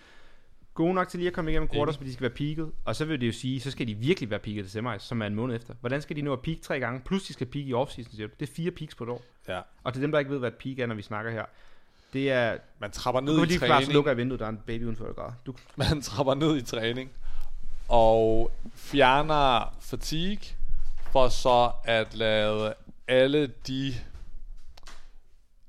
[0.78, 2.72] gode nok til lige at komme igennem quarters, men de skal være peaked.
[2.84, 5.22] Og så vil det jo sige, så skal de virkelig være peaked til semis, som
[5.22, 5.74] er en måned efter.
[5.80, 7.00] Hvordan skal de nå at peak tre gange?
[7.00, 8.32] Plus de skal peak i offseason, siger du.
[8.40, 9.22] Det er fire peaks på et år.
[9.48, 9.60] Ja.
[9.84, 11.44] Og til dem, der ikke ved, hvad et peak er, når vi snakker her.
[12.12, 12.56] Det er...
[12.78, 13.92] Man trapper ned i lige klare, så træning.
[13.92, 15.34] lukker jeg vinduet, der er en baby uden for.
[15.46, 17.10] Du, Man trapper ned i træning,
[17.88, 20.44] og fjerner fatigue,
[21.12, 22.74] for så at lade
[23.08, 23.94] alle de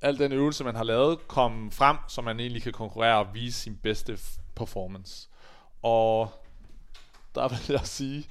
[0.02, 3.60] al den øvelse, man har lavet, komme frem, så man egentlig kan konkurrere og vise
[3.60, 4.20] sin bedste
[4.60, 5.28] performance.
[5.82, 6.32] Og
[7.36, 8.28] der vil jeg sige,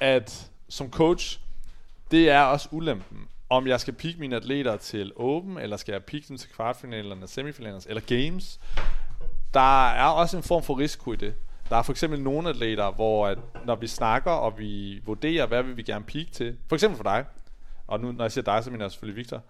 [0.00, 1.40] at som coach,
[2.10, 3.28] det er også ulempen.
[3.50, 7.28] Om jeg skal pick mine atleter til Open, eller skal jeg pick dem til kvartfinalerne,
[7.28, 8.60] semifinalerne, eller games,
[9.54, 11.34] der er også en form for risiko i det.
[11.68, 15.62] Der er for eksempel nogle atleter, hvor at, når vi snakker, og vi vurderer, hvad
[15.62, 17.24] vil vi gerne peak til, for eksempel for dig,
[17.86, 19.42] og nu når jeg siger dig, så mener jeg selvfølgelig Victor,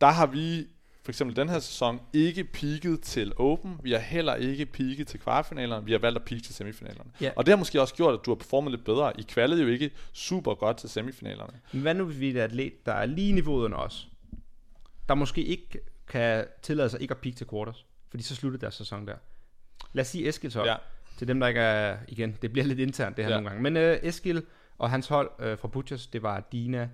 [0.00, 0.66] der har vi
[1.06, 3.80] for eksempel den her sæson ikke peaked til Open.
[3.82, 5.84] Vi har heller ikke peaked til kvartfinalerne.
[5.84, 7.10] Vi har valgt at peak til semifinalerne.
[7.20, 7.30] Ja.
[7.36, 9.20] Og det har måske også gjort, at du har performet lidt bedre.
[9.20, 11.52] I kvalede jo ikke super godt til semifinalerne.
[11.72, 14.08] Men hvad nu, hvis vi er et atlet, der er lige niveauet under os,
[15.08, 18.74] der måske ikke kan tillade sig ikke at peak til quarters, fordi så slutter deres
[18.74, 19.14] sæson der.
[19.92, 20.76] Lad os sige Eskils hold, Ja.
[21.18, 23.36] til dem, der ikke er, igen, det bliver lidt internt det her Ja.
[23.40, 24.42] nogle gange, men uh, Eskil
[24.78, 26.88] og hans hold uh, fra Butchers, det var Dina,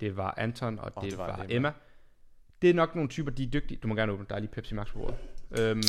[0.00, 1.54] det var Anton, og Og det, det var, var var Emma.
[1.56, 1.72] Emma.
[2.62, 3.78] Det er nok nogle typer, de er dygtige.
[3.82, 5.16] Du må gerne åbne, der er lige Pepsi Max på bordet.
[5.58, 5.82] Øhm,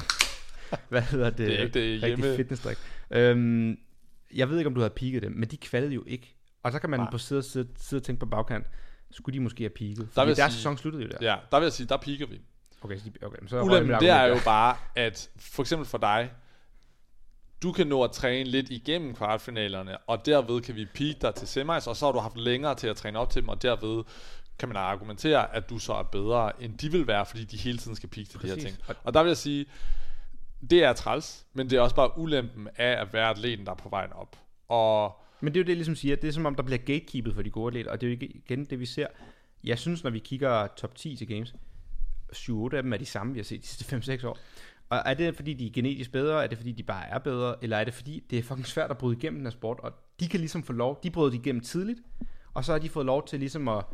[0.88, 1.38] hvad hedder det?
[1.38, 2.78] Det er ikke det Rigtig hjemme- fitnessdrik.
[3.10, 3.78] Øhm,
[4.34, 6.36] jeg ved ikke, om du havde peaked dem, men de kvalede jo ikke.
[6.62, 7.10] Og så kan man Nej.
[7.10, 8.66] på side, side, side og tænke på bagkant,
[9.10, 9.96] skulle de måske have peaked?
[9.96, 11.18] vil Fordi jeg deres sige- sæson sluttede jo der.
[11.20, 12.40] Ja, der vil jeg sige, der piker vi.
[12.82, 14.40] Okay, så de, okay, så Ulempen, mit det er jo der.
[14.44, 16.30] bare, at for eksempel for dig,
[17.62, 21.48] du kan nå at træne lidt igennem kvartfinalerne, og derved kan vi peak dig til
[21.48, 24.04] semis, og så har du haft længere til at træne op til dem, og derved
[24.60, 27.78] kan man argumentere, at du så er bedre, end de vil være, fordi de hele
[27.78, 28.76] tiden skal peak til de her ting.
[29.04, 29.66] Og- der vil jeg sige,
[30.70, 33.76] det er træls, men det er også bare ulempen af at være atleten, der er
[33.76, 34.36] på vejen op.
[34.68, 36.16] Og Men det er jo det, jeg ligesom siger.
[36.16, 38.12] Det er som om, der bliver gatekeepet for de gode atleter, og det er jo
[38.12, 39.06] ikke igen det, vi ser.
[39.64, 41.54] Jeg synes, når vi kigger top 10 til games,
[42.32, 44.38] 7-8 af dem er de samme, vi har set de sidste 5-6 år.
[44.88, 46.42] Og er det, fordi de er genetisk bedre?
[46.44, 47.54] Er det, fordi de bare er bedre?
[47.62, 49.80] Eller er det, fordi det er fucking svært at bryde igennem den her sport?
[49.80, 51.00] Og de kan ligesom få lov.
[51.02, 51.98] De brød igennem tidligt,
[52.54, 53.84] og så har de fået lov til ligesom at...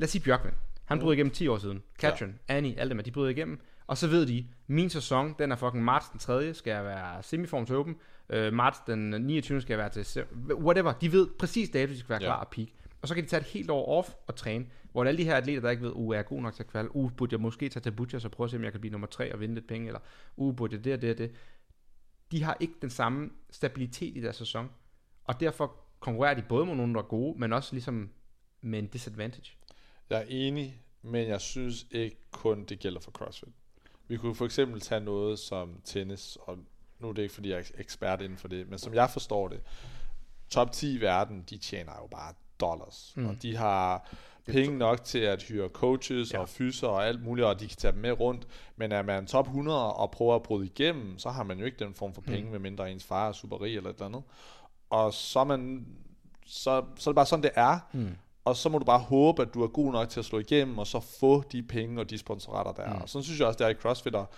[0.00, 0.54] Lad os sige Bjørkman.
[0.84, 1.82] Han brød igennem 10 år siden.
[1.98, 2.56] Katrin, ja.
[2.56, 3.60] Annie, alle dem, de brød igennem.
[3.86, 6.54] Og så ved de, min sæson, den er fucking marts den 3.
[6.54, 7.96] skal jeg være semiform til Open.
[8.28, 9.60] Øh, marts den 29.
[9.60, 10.24] skal jeg være til...
[10.54, 10.92] Whatever.
[10.92, 12.26] De ved præcis dato, de skal være Ja.
[12.26, 12.68] klar og peak.
[13.02, 14.66] Og så kan de tage et helt år off og træne.
[14.92, 16.68] Hvor alle de her atleter, der ikke ved, uh, er jeg god nok til at
[16.68, 16.96] kvalde?
[16.96, 18.92] Uh, burde jeg måske tage til Butchers og prøve at se, om jeg kan blive
[18.92, 19.86] nummer 3 og vinde lidt penge?
[19.86, 20.00] Eller
[20.36, 21.30] uh, burde jeg det og det og det?
[22.32, 24.70] De har ikke den samme stabilitet i deres sæson.
[25.24, 28.10] Og derfor konkurrerer de både mod nogen, der er gode, men også ligesom
[28.62, 29.56] med en disadvantage.
[30.10, 33.48] Jeg er enig, men jeg synes ikke kun det gælder for CrossFit.
[34.08, 36.58] Vi kunne for eksempel tage noget som tennis, og
[36.98, 39.48] nu er det ikke fordi jeg er ekspert inden for det, men som jeg forstår
[39.48, 39.60] det,
[40.48, 43.26] top 10 i verden, de tjener jo bare dollars, mm.
[43.26, 44.10] og de har
[44.46, 46.38] penge nok til at hyre coaches ja.
[46.38, 48.46] og fyser og alt muligt, og de kan tage dem med rundt,
[48.76, 51.84] men er man top 100 og prøver at bryde igennem, så har man jo ikke
[51.84, 52.50] den form for penge, mm.
[52.50, 54.22] medmindre ens far er superrig eller et eller andet.
[54.90, 55.86] Og så er man
[56.46, 57.78] så, så er det bare sådan, det er.
[57.92, 58.16] Mm.
[58.44, 60.78] Og så må du bare håbe, at du er god nok til at slå igennem,
[60.78, 62.94] og så få de penge og de sponsorater der.
[62.94, 63.02] Mm.
[63.02, 64.30] Og sådan synes jeg også, det er i CrossFit, og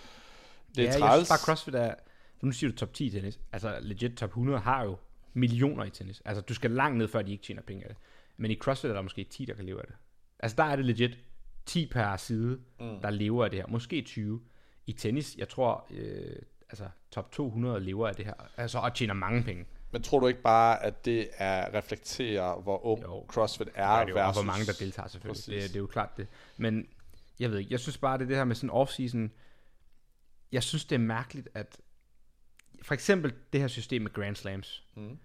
[0.75, 1.15] det er ja, jeg træls.
[1.15, 1.95] synes bare, CrossFit er...
[2.41, 3.39] Nu siger du top 10 i tennis.
[3.51, 4.97] Altså legit top 100 har jo
[5.33, 6.21] millioner i tennis.
[6.25, 7.97] Altså du skal langt ned, før de ikke tjener penge af det.
[8.37, 9.95] Men i CrossFit er der måske 10, der kan leve af det.
[10.39, 11.17] Altså der er det legit
[11.65, 13.01] 10 per side, mm.
[13.01, 13.67] der lever af det her.
[13.67, 14.41] Måske 20.
[14.87, 16.35] I tennis, jeg tror, øh,
[16.69, 18.33] altså top 200 lever af det her.
[18.57, 19.65] Altså og tjener mange penge.
[19.93, 23.25] Men tror du ikke bare, at det er reflekterer, hvor ung Jo.
[23.27, 24.37] CrossFit er, Ja, det er jo, versus...
[24.37, 25.45] hvor mange der deltager selvfølgelig.
[25.45, 26.27] Det, det er jo klart det.
[26.57, 26.87] Men
[27.39, 29.29] jeg ved ikke, jeg synes bare, det det her med sådan off-season.
[30.51, 31.77] Jeg synes, det er mærkeligt, at
[32.81, 34.83] for eksempel det her system med Grand Slams.
[34.95, 35.17] Mm.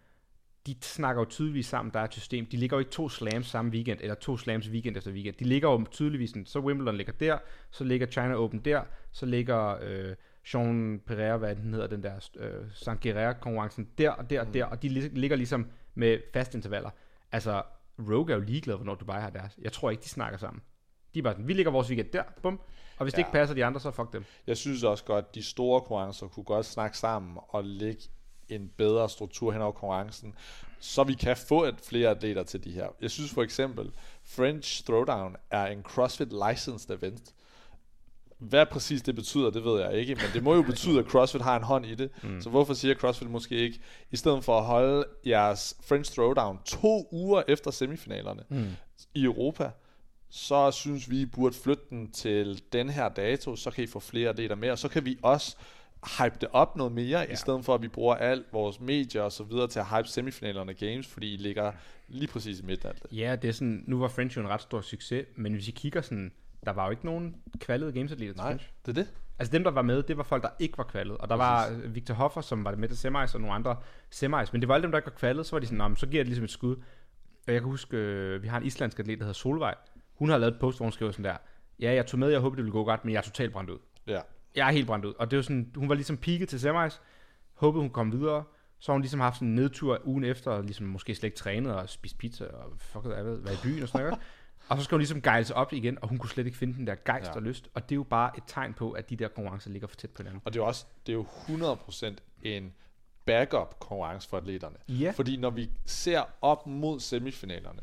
[0.67, 2.47] De snakker jo tydeligvis sammen, der er et system.
[2.47, 5.35] De ligger jo ikke to slams samme weekend, eller to slams weekend efter weekend.
[5.35, 7.39] De ligger jo tydeligvis, sådan, så Wimbledon ligger der,
[7.71, 10.17] så ligger China Open der, så ligger øh,
[10.51, 12.89] Sean Pereira, hvad den hedder, den der øh, St.
[13.03, 16.91] Guerrero-konkurrencen der og der og der, og de lig- ligger ligesom med faste intervaller.
[17.33, 17.63] Altså,
[17.99, 19.59] Rogue er jo ligeglad, hvornår Dubai har deres.
[19.63, 20.63] Jeg tror ikke, de snakker sammen.
[21.15, 22.61] De er bare sådan, vi ligger vores weekend der, bum.
[22.97, 23.17] Og hvis ja.
[23.17, 24.25] det ikke passer de andre, så fuck dem.
[24.47, 28.03] Jeg synes også godt, at de store konkurrencer kunne godt snakke sammen og lægge
[28.49, 30.35] en bedre struktur hen over konkurrencen,
[30.81, 32.89] så vi kan få et flere atleter til de her.
[33.01, 33.91] Jeg synes for eksempel,
[34.25, 37.35] French Throwdown er en CrossFit licensed event.
[38.39, 41.43] Hvad præcis det betyder, det ved jeg ikke, men det må jo betyde, at CrossFit
[41.43, 42.11] har en hånd i det.
[42.23, 42.41] Mm.
[42.41, 47.09] Så hvorfor siger CrossFit måske ikke, i stedet for at holde jeres French Throwdown to
[47.13, 48.67] uger efter semifinalerne mm.
[49.15, 49.71] i Europa,
[50.31, 54.01] så synes vi, I burde flytte den til den her dato, så kan I få
[54.01, 55.57] flere atleter med, og så kan vi også
[56.19, 57.33] hype det op noget mere, ja.
[57.33, 60.09] i stedet for at vi bruger alt vores medier og så videre til at hype
[60.09, 61.73] semifinalerne games, fordi I ligger
[62.09, 63.19] lige præcis i midten af det.
[63.19, 65.71] Ja, det er sådan, nu var French jo en ret stor succes, men hvis I
[65.71, 66.33] kigger sådan,
[66.69, 69.15] der var jo ikke nogen kvalede gamesatleter til Nej, det er det.
[69.39, 71.17] Altså dem, der var med, det var folk, der ikke var kvalet.
[71.19, 73.77] Og der var Victor Hoffer, som var med til semis, og nogle andre
[74.11, 74.53] semis.
[74.53, 75.97] Men det var alle dem, der ikke var kvalet, så var de sådan, "Nå, men
[75.97, 76.77] så giver det ligesom et skud.
[77.47, 79.75] Og jeg kan huske, øh, vi har en islandsk atlet, der hedder Solvej.
[80.15, 81.37] Hun har lavet et post, hvor hun skriver sådan der,
[81.81, 83.71] ja, jeg tog med, jeg håber, det ville gå godt, men jeg er totalt brændt
[83.71, 83.79] ud.
[84.07, 84.21] Ja.
[84.55, 85.15] Jeg er helt brændt ud.
[85.19, 87.01] Og det var sådan, hun var ligesom peaked til semis,
[87.55, 88.45] håbede hun kom videre,
[88.79, 91.37] så har hun ligesom haft sådan en nedtur ugen efter, og ligesom måske slet ikke
[91.37, 94.21] trænet og spist pizza og fuck jeg ved, været i byen og sådan noget.
[94.69, 96.75] Og så skal hun ligesom gejle sig op igen, og hun kunne slet ikke finde
[96.75, 97.35] den der gejst ja.
[97.35, 97.69] Og lyst.
[97.75, 100.11] Og det er jo bare et tegn på, at de der konkurrencer ligger for tæt
[100.11, 100.43] på hinanden.
[100.45, 101.27] Og det er jo også det er jo
[102.13, 102.73] 100% en
[103.25, 104.77] backup konkurrence for atleterne.
[104.89, 105.13] Ja.
[105.17, 107.81] Fordi når vi ser op mod semifinalerne,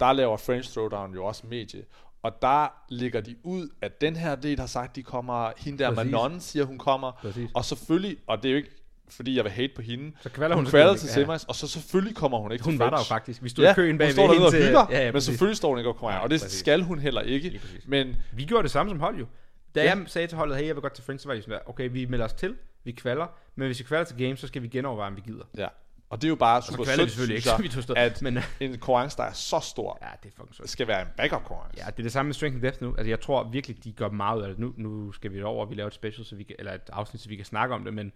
[0.00, 1.84] der laver French Throwdown jo også medie.
[2.22, 5.94] Og der ligger de ud, at den her atlet har sagt, de kommer, hende der
[5.94, 6.12] Præcis.
[6.12, 7.12] Manon siger, hun kommer.
[7.12, 7.50] Præcis.
[7.54, 8.70] Og selvfølgelig, og det er jo ikke,
[9.10, 11.36] fordi jeg vil hate på hende, Så kvalder hun, hun kvalder til Ja.
[11.48, 13.42] og så selvfølgelig kommer hun ikke Hun var der jo faktisk.
[13.42, 15.68] Vi stod i køen hun bagved står hende til- hygger, Ja, ja, men selvfølgelig står
[15.68, 16.58] hun ikke og konkurrerer, Nej, og det præcis.
[16.58, 17.60] skal hun heller ikke.
[17.86, 19.26] Men Vi gjorde det samme som hold jo.
[19.74, 19.88] Da Ja.
[19.96, 21.60] jeg sagde til holdet, hey, jeg vil godt til Friends, så var de sådan der,
[21.66, 24.62] okay, vi melder os til, vi kvalder, men hvis vi kvalder til game, så skal
[24.62, 25.44] vi genoverveje, om vi gider.
[25.56, 25.66] ja,
[26.10, 27.94] og det er jo bare super sødt, synes ikke, jeg, vi stå.
[27.96, 30.70] at Men en konkurrence, der er så stor, ja, det er sødt.
[30.70, 31.78] skal være en backup konkurrence.
[31.78, 32.88] Ja, det er det samme med Strength and Depth nu.
[32.98, 34.58] Altså, jeg tror virkelig, de gør meget ud af det.
[34.58, 36.90] Nu, nu skal vi over, og vi laver et special, så vi kan, eller et
[36.92, 38.12] afsnit, så vi kan snakke om det, men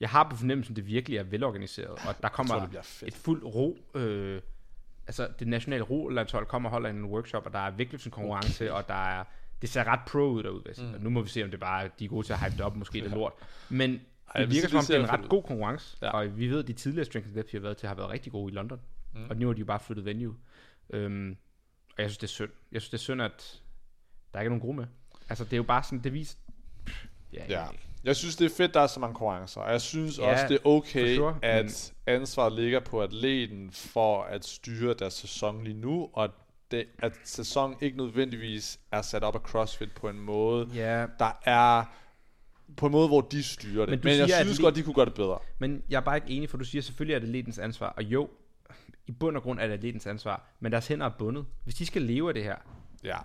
[0.00, 3.44] jeg har på fornemmelsen, det virkelig er velorganiseret, og der kommer tror, det et fuldt
[3.44, 4.40] ro, øh,
[5.06, 8.72] altså det nationale ro-landshold kommer og holder en workshop, og der er virkelig en konkurrence,
[8.72, 9.24] og der er,
[9.62, 10.94] det ser ret pro ud derude, mm.
[10.94, 12.56] og nu må vi se, om det bare er, de er gode til at hype
[12.56, 13.32] det op, måske det er lort,
[13.68, 14.00] men
[14.34, 16.06] jeg det virker som om, det er en ret god konkurrence, Ja.
[16.06, 16.12] ja.
[16.12, 18.32] og vi ved, at de tidligere Strength Depth, vi har været til, har været rigtig
[18.32, 18.80] gode i London,
[19.14, 19.30] mm.
[19.30, 20.36] og nu har de jo bare flyttet venue,
[20.90, 21.36] øhm,
[21.96, 22.50] og jeg synes, det er synd.
[22.72, 23.62] Jeg synes, det er synd, at
[24.34, 24.86] der ikke er nogen gode med.
[25.28, 26.38] Altså, det er jo bare sådan, det viser...
[27.32, 27.60] Ja, Ja.
[27.60, 27.66] ja.
[28.04, 29.60] Jeg synes, det er fedt, der er så mange konkurrencer.
[29.60, 34.22] Og jeg synes Ja, også, det er okay, sure, at ansvaret ligger på atleten for
[34.22, 36.28] at styre deres sæson lige nu, og
[36.70, 41.32] det, at sæsonen ikke nødvendigvis er sat op af CrossFit på en måde, ja, der
[41.44, 41.84] er
[42.76, 43.90] på en måde, hvor de styrer det.
[43.90, 45.38] Men Men, jeg synes godt, de kunne gøre det bedre.
[45.58, 47.88] men jeg er bare ikke enig, for du siger selvfølgelig, at det atletens ansvar.
[47.88, 48.30] Og jo,
[49.06, 51.46] i bund og grund er det atletens ansvar, men deres hænder er bundet.
[51.64, 52.56] Hvis de skal leve af det her,
[53.04, 53.16] Ja.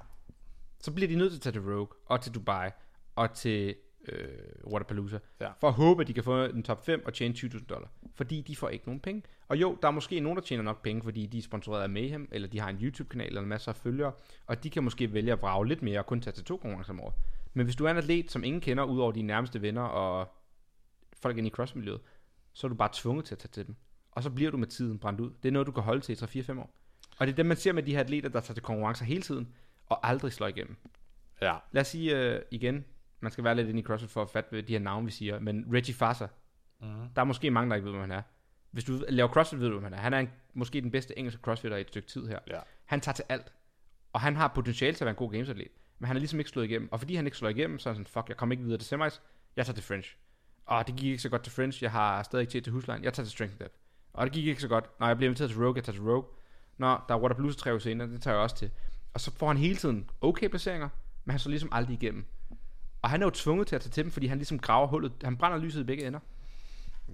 [0.82, 2.70] så bliver de nødt til at tage til Rogue, og til Dubai,
[3.16, 3.76] og til
[4.10, 4.28] øh,
[4.68, 5.52] Waterpalooza, Ja.
[5.60, 7.92] for at håbe, at de kan få en top 5 og tjene 20.000 dollar.
[8.16, 9.24] Fordi de får ikke nogen penge.
[9.48, 11.90] Og jo, der er måske nogen, der tjener nok penge, fordi de er sponsoreret af
[11.90, 14.12] Mayhem, eller de har en YouTube-kanal eller masser af følgere,
[14.46, 16.94] og de kan måske vælge at vrage lidt mere og kun tage til to konkurrencer
[16.94, 17.14] om året.
[17.54, 20.28] Men hvis du er en atlet, som ingen kender, udover dine nærmeste venner og
[21.22, 22.02] folk inde i crossmiljøet,
[22.54, 23.76] så er du bare tvunget til at tage til dem.
[24.12, 25.32] Og så bliver du med tiden brændt ud.
[25.44, 26.76] Det er noget, du kan holde til i 3-4-5 år.
[27.20, 29.22] Og det er det, man ser med de her atleter, der tager til konkurrencer hele
[29.22, 29.54] tiden,
[29.86, 30.76] og aldrig slår igennem.
[31.42, 31.56] Ja.
[31.72, 32.86] Lad os sige uh, igen,
[33.24, 35.40] man skal være lidt inde i CrossFit for at fatte de her navne, vi siger,
[35.40, 36.28] men Reggie Farser,
[36.82, 37.10] Mhm.
[37.16, 38.22] der er måske mange, der ikke ved, hvem han er.
[38.72, 39.98] Hvis du laver CrossFit, ved du, hvem han er.
[39.98, 42.40] Han er en, måske den bedste engelske CrossFitter i et stykke tid her.
[42.48, 42.60] Ja.
[42.86, 43.54] Han tager til alt.
[44.14, 45.68] Og han har potentiale til at være en god gamesatlet.
[46.00, 46.92] Men han er ligesom ikke slået igennem.
[46.92, 48.78] Og fordi han ikke slår igennem, så er han sådan, fuck, jeg kommer ikke videre
[48.80, 49.22] til semis.
[49.56, 50.18] Jeg tager til French.
[50.66, 51.84] Og det gik ikke så godt til French.
[51.84, 53.04] Jeg har stadig ikke til til huslejen.
[53.04, 53.76] Jeg tager til Strength Depth.
[54.14, 55.00] Og det gik ikke så godt.
[55.00, 56.26] Når jeg bliver inviteret til Rogue, jeg tager til Rogue.
[56.78, 58.72] Når der er Waterpalooza tre uger senere, det tager jeg også til.
[59.14, 60.90] Og så får han hele tiden okay placeringer,
[61.26, 62.26] men han slår ligesom aldrig igennem.
[63.04, 65.12] Og han er jo tvunget til at tage til dem, fordi han ligesom graver hullet.
[65.24, 66.20] Han brænder lyset i begge ender.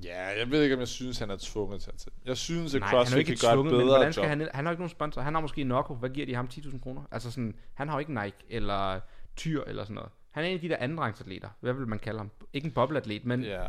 [0.04, 2.12] Ja, jeg ved ikke, om jeg synes, han er tvunget til at tage.
[2.26, 4.14] Jeg synes, at Nej, han er CrossFit ikke kan gøre et tvunget, men bedre hvordan
[4.14, 4.30] skal job.
[4.30, 4.50] han...
[4.54, 5.22] Han har ikke nogen sponsor.
[5.22, 5.94] Han har måske Nokko.
[5.96, 6.50] Hvad giver de ham?
[6.54, 7.02] 10.000 kroner?
[7.12, 9.00] Altså sådan, han har jo ikke Nike eller
[9.36, 10.10] Tyr eller sådan noget.
[10.32, 11.50] Han er en af de der andenrangsatleter.
[11.60, 12.32] Hvad vil man kalde ham?
[12.54, 13.68] Ikke en bobleatlet, men Ja.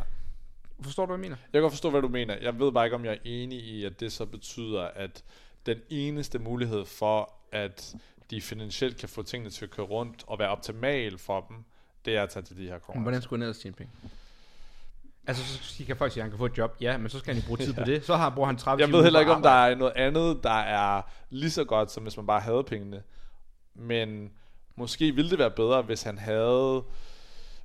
[0.83, 1.37] forstår du, hvad jeg mener?
[1.37, 2.37] Jeg kan godt forstå, hvad du mener.
[2.42, 5.24] Jeg ved bare ikke, om jeg er enig i, at det så betyder, at
[5.66, 7.94] den eneste mulighed for, at
[8.30, 11.56] de finansielt kan få tingene til at køre rundt og være optimal for dem,
[12.05, 13.03] det er at tage til de her Men konkurrencer.
[13.03, 13.93] hvordan skulle han ellers tjene penge?
[15.27, 16.77] Altså, så kan folk sige, at han kan få et job.
[16.81, 18.05] Ja, men så skal han jo bruge tid på det.
[18.07, 19.75] Så har, bruger han 30 Jeg timer ved heller på ikke, om der arbejde.
[19.75, 23.03] er noget andet, der er lige så godt, som hvis man bare havde pengene.
[23.75, 24.31] Men
[24.77, 26.83] måske ville det være bedre, hvis han havde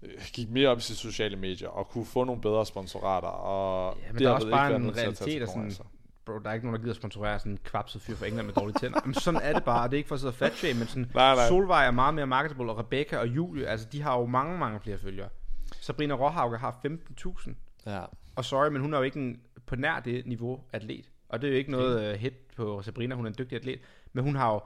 [0.04, 3.28] øh, gik mere op i sine sociale medier og kunne få nogle bedre sponsorater.
[3.28, 5.62] Og Ja, men der er også bare være en nødt til at tage realitet sådan,
[5.62, 5.84] konkurrencer.
[6.26, 8.54] Bro, der er ikke nogen, der gider sponsorere sådan en kvapset fyr fra England med
[8.54, 9.00] dårlige tænder.
[9.06, 10.80] Men sådan er det bare, og det er ikke for at sidde og fat shame,
[10.80, 11.48] men sådan, Nej, nej.
[11.48, 14.80] Solvej er meget mere marketable, og Rebecca og Julie, altså de har jo mange, mange
[14.80, 15.30] flere følgere.
[15.82, 17.54] Sabrina Råhauke har 15.000,
[17.86, 18.02] Ja.
[18.36, 21.10] og sorry, men hun er jo ikke en, på nær det niveau atlet.
[21.30, 23.80] Og det er jo ikke noget uh, hit på Sabrina, hun er en dygtig atlet,
[24.14, 24.62] men hun har jo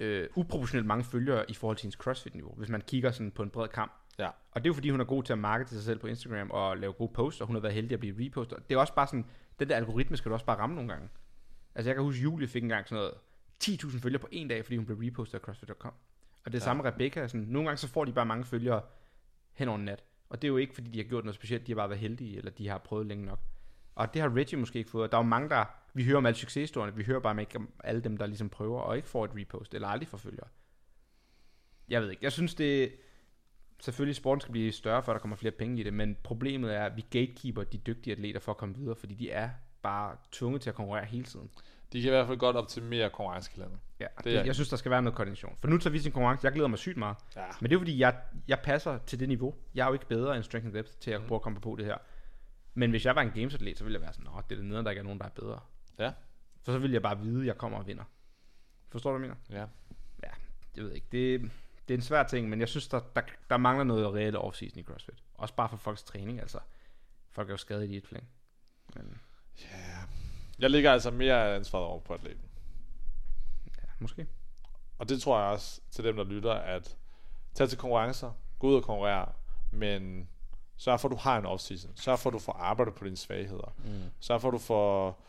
[0.00, 3.50] øh, uproportionelt mange følgere i forhold til hendes CrossFit-niveau, hvis man kigger sådan på en
[3.50, 3.92] bred kamp.
[4.18, 4.26] Ja.
[4.26, 6.50] Og det er jo fordi, hun er god til at markete sig selv på Instagram
[6.50, 8.58] og lave gode posts, og hun har været heldig at blive repostet.
[8.68, 9.24] Det er også bare sådan,
[9.58, 11.08] den der algoritme skal du også bare ramme nogle gange.
[11.74, 13.14] Altså jeg kan huske, Julie fik engang sådan noget
[13.64, 15.92] 10.000 følgere på en dag, fordi hun blev repostet af CrossFit.com.
[16.44, 16.64] Og det ja.
[16.64, 18.82] samme Rebecca, sådan, nogle gange så får de bare mange følgere
[19.52, 20.04] hen over en nat.
[20.28, 22.00] Og det er jo ikke, fordi de har gjort noget specielt, de har bare været
[22.00, 23.40] heldige, eller de har prøvet længe nok.
[23.94, 25.12] Og det har Reggie måske ikke fået.
[25.12, 25.64] Der er jo mange, der...
[25.94, 28.80] Vi hører om alle succeshistorierne, vi hører bare ikke om alle dem, der ligesom prøver
[28.80, 30.48] og ikke får et repost, eller aldrig får følgere.
[31.88, 32.24] Jeg ved ikke.
[32.24, 32.92] Jeg synes, det...
[33.84, 36.84] Selvfølgelig, sporten skal blive større, før der kommer flere penge i det, men problemet er,
[36.84, 39.50] at vi gatekeeper de dygtige atleter for at komme videre, fordi de er
[39.82, 41.50] bare tvunget til at konkurrere hele tiden.
[41.92, 43.80] De kan i hvert fald godt optimere konkurrencekalenderen.
[44.00, 45.56] Ja, Det det jeg synes, der skal være noget koordination.
[45.60, 46.44] For nu tager vi sin konkurrence.
[46.44, 47.16] Jeg glæder mig sygt meget.
[47.36, 47.44] Ja.
[47.60, 48.16] Men det er fordi, jeg,
[48.48, 49.54] jeg passer til det niveau.
[49.74, 51.28] Jeg er jo ikke bedre end Strength and Depth til at Mhm.
[51.28, 51.96] prøve at komme på det her.
[52.74, 54.64] Men hvis jeg var en gamesatlet, så ville jeg være sådan, Nå, det er det
[54.64, 55.60] nederen, der ikke er nogen, der er bedre.
[55.98, 56.12] Ja.
[56.62, 58.04] For så ville jeg bare vide, at jeg kommer og vinder.
[58.88, 59.60] Forstår du, hvad jeg mener?
[59.60, 59.66] Ja.
[60.22, 60.32] Ja,
[60.76, 61.06] jeg ved ikke.
[61.12, 61.50] Det,
[61.88, 64.78] det er en svær ting, men jeg synes, der, der, der mangler noget reelt offseason
[64.78, 65.22] i CrossFit.
[65.34, 66.58] Også bare for folks træning, altså.
[67.30, 68.28] Folk er jo skadet i et flæng.
[68.94, 69.20] Men
[70.58, 72.44] Jeg ligger altså mere ansvaret over på atleten.
[73.78, 74.26] ja, måske.
[74.98, 76.96] Og det tror jeg også til dem, der lytter, at
[77.54, 79.32] tage til konkurrencer, gå ud og konkurrere,
[79.70, 80.28] men
[80.76, 81.90] sørg for, at du har en off-season.
[82.02, 83.74] Sørg for, at du får arbejdet på dine svagheder.
[83.84, 84.10] Mm.
[84.20, 85.22] Sørg for, at du får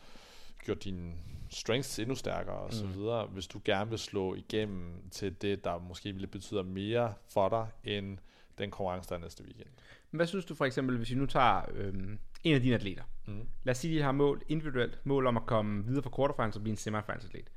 [0.64, 1.14] gjort dine
[1.54, 5.78] strengths endnu stærkere og så videre, hvis du gerne vil slå igennem til det, der
[5.78, 8.18] måske ville betyde mere for dig, end
[8.58, 9.68] den konkurrence, der er næste weekend.
[10.10, 13.02] Hvad synes du for eksempel, hvis vi nu tager øhm, en af dine atleter?
[13.26, 13.48] Mm.
[13.64, 16.56] Lad os sige, at de har mål individuelt, mål om at komme videre fra quarterfinals
[16.56, 17.50] og blive en semifinals atlet.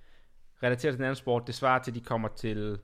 [0.64, 2.80] Relateret til den anden sport, det svarer til, at de kommer til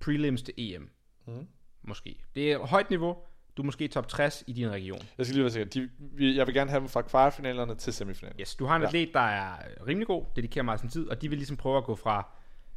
[0.00, 0.90] prelims til EM.
[1.26, 1.46] Mm.
[1.82, 2.24] Måske.
[2.34, 3.16] Det er højt niveau.
[3.56, 4.98] Du er måske top 60 i din region.
[5.18, 5.68] Jeg skal lige være sikker.
[5.70, 8.40] De, vi, jeg vil gerne have dem fra kvartfinalerne til semifinalen.
[8.40, 8.88] Yes, du har en Ja.
[8.88, 11.84] atlet, der er rimelig god, dedikerer meget sin tid, og de vil ligesom prøve at
[11.84, 12.28] gå fra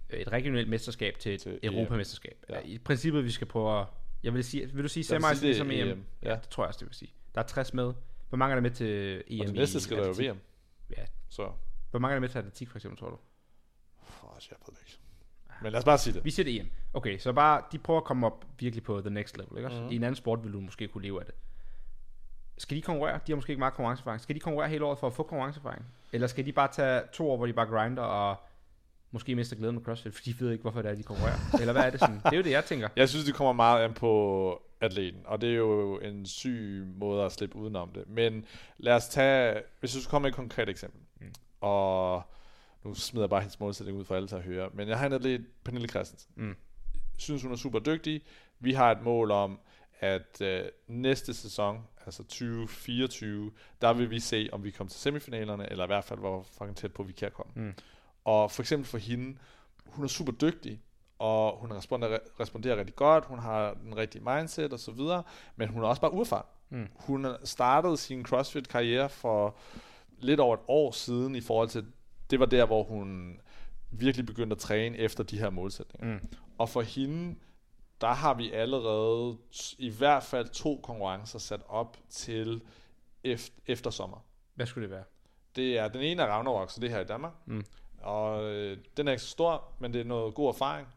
[0.09, 2.45] øh, et regionalt mesterskab til et Til Europamesterskab.
[2.49, 2.55] Ja.
[2.55, 2.61] Ja.
[2.65, 3.87] I princippet, vi skal prøve at...
[4.23, 5.87] Jeg vil sige, vil du sige sige, det ligesom er EM?
[5.89, 6.35] EM, ja.
[6.35, 7.13] det tror jeg også, det vil sige.
[7.35, 7.93] Der er 60 med.
[8.29, 10.31] Hvor mange er der med til EM Og det næste skal der jo?
[10.33, 10.39] VM.
[10.97, 11.03] Ja.
[11.29, 11.51] Så,
[11.91, 13.17] Hvor mange er der med til atletik, for eksempel, tror du?
[14.23, 14.88] oh, jeg ved det ikke.
[15.61, 16.25] Men lad os bare sige det.
[16.25, 16.69] Vi siger det EM.
[16.93, 19.81] Okay, så bare, de prøver at komme op virkelig på the next level, ikke også?
[19.81, 19.91] Mhm.
[19.91, 21.35] I en anden sport vil du måske kunne leve af det.
[22.57, 23.19] Skal de konkurrere?
[23.27, 24.21] De har måske ikke meget konkurrenceerfaring.
[24.21, 25.85] Skal de konkurrere hele året for at få konkurrenceerfaring?
[26.13, 28.35] Eller skal de bare tage to år, hvor de bare grinder og
[29.11, 31.37] måske mister glæden med CrossFit, for de ved ikke, hvorfor det er, de konkurrerer?
[31.61, 32.15] Eller hvad er det sådan?
[32.15, 32.89] Det er jo det, jeg tænker.
[32.95, 37.23] Jeg synes, det kommer meget an på atleten, og det er jo en syg måde
[37.23, 38.03] at slippe udenom det.
[38.07, 38.45] Men
[38.77, 41.33] lad os tage, hvis du skal komme med et konkret eksempel, mm.
[41.61, 42.23] og
[42.83, 45.05] nu smider jeg bare hendes målsætning ud for alle til at høre, men jeg har
[45.05, 46.31] en atlet, Pernille Christensen.
[46.35, 46.55] Mm.
[47.17, 48.21] Synes, hun er super dygtig.
[48.59, 49.59] Vi har et mål om,
[49.99, 55.71] at øh, næste sæson, altså 2024, der vil vi se, om vi kommer til semifinalerne,
[55.71, 57.51] eller i hvert fald, hvor fucking tæt på vi kan komme.
[57.55, 57.73] Mm.
[58.25, 59.37] Og for eksempel for hende,
[59.85, 60.81] hun er super dygtig,
[61.19, 65.23] og hun responderer, responderer rigtig godt, hun har den rigtige mindset og så videre,
[65.55, 66.45] men hun er også bare uerfaren.
[66.69, 66.87] Mm.
[66.95, 69.55] Hun startede sin CrossFit-karriere for
[70.19, 71.85] lidt over et år siden i forhold til,
[72.29, 73.41] det var der, hvor hun
[73.91, 76.13] virkelig begyndte at træne efter de her målsætninger.
[76.13, 76.29] Mm.
[76.57, 77.35] Og for hende,
[78.01, 79.37] der har vi allerede
[79.77, 82.61] i hvert fald to konkurrencer sat op til
[83.23, 84.25] efter, efter sommer.
[84.55, 85.03] Hvad skulle det være?
[85.55, 87.33] Det er, den ene er Ragnarok, så det er her i Danmark.
[87.45, 87.65] Mm.
[88.01, 90.87] Og øh, den er ikke så stor, men det er noget god erfaring.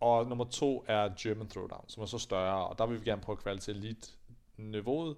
[0.00, 3.22] Og nummer to er German Throwdown, som er så større, og der vil vi gerne
[3.22, 5.16] prøve at kvalde til elite-niveauet.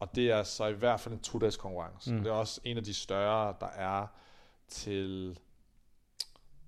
[0.00, 2.10] Og det er så i hvert fald en to-dages konkurrence.
[2.10, 2.16] Mm.
[2.16, 2.22] Mm.
[2.22, 4.06] Det er også en af de større, der er
[4.68, 5.38] til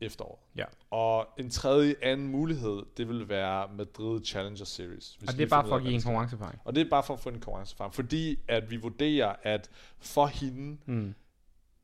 [0.01, 0.39] efteråret.
[0.57, 0.65] Ja.
[0.91, 5.19] Og en tredje anden mulighed, det vil være Madrid Challenger Series.
[5.29, 6.61] Og det er bare for at give en konkurrenceerfaring.
[6.65, 7.95] Og det er bare for at få en konkurrenceerfaring.
[7.95, 11.15] Fordi at vi vurderer, at for hende, Mm.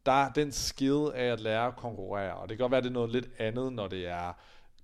[0.06, 2.84] der er den skill af at lære at konkurrere, og det kan godt være, at
[2.84, 4.32] det er noget lidt andet, når det er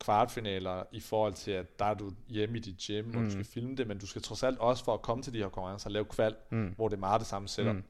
[0.01, 3.25] kvartfinaler, i forhold til, at der er du hjemme i dit gym, hvor Mm.
[3.27, 5.38] du skal filme det, men du skal trods alt også for at komme til de
[5.38, 6.73] her konkurrencer, lave kval, Mm.
[6.77, 7.75] hvor det er meget det samme setup.
[7.77, 7.83] Mm.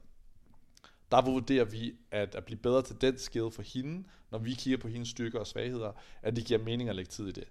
[1.13, 4.77] Der vurderer vi, at at blive bedre til den skill for hende, når vi kigger
[4.77, 7.43] på hendes styrker og svagheder, at det giver mening at lægge tid i det.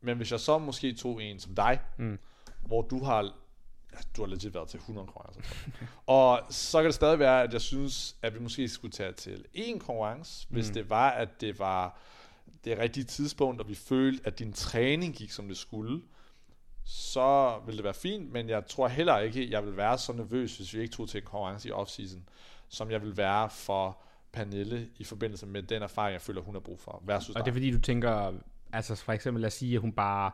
[0.00, 2.18] Men hvis jeg så måske tog en som dig, Mm.
[2.66, 3.32] hvor du har
[4.16, 5.40] du har legit været til 100 konkurrencer.
[6.06, 9.44] og så kan det stadig være, at jeg synes, at vi måske skulle tage til
[9.56, 10.74] én konkurrence, hvis Mm.
[10.74, 11.98] det var, at det var
[12.64, 16.02] det rigtige tidspunkt, og vi følte, at din træning gik, som det skulle,
[16.84, 20.56] så ville det være fint, men jeg tror heller ikke, jeg vil være så nervøs,
[20.56, 22.20] hvis vi ikke tog til en konkurrence i off-season,
[22.72, 26.60] som jeg vil være for Pernille i forbindelse med den erfaring, jeg føler, hun har
[26.60, 28.32] brug for, versus Og det er fordi, du tænker,
[28.72, 30.30] altså for eksempel lad os sige, at hun bare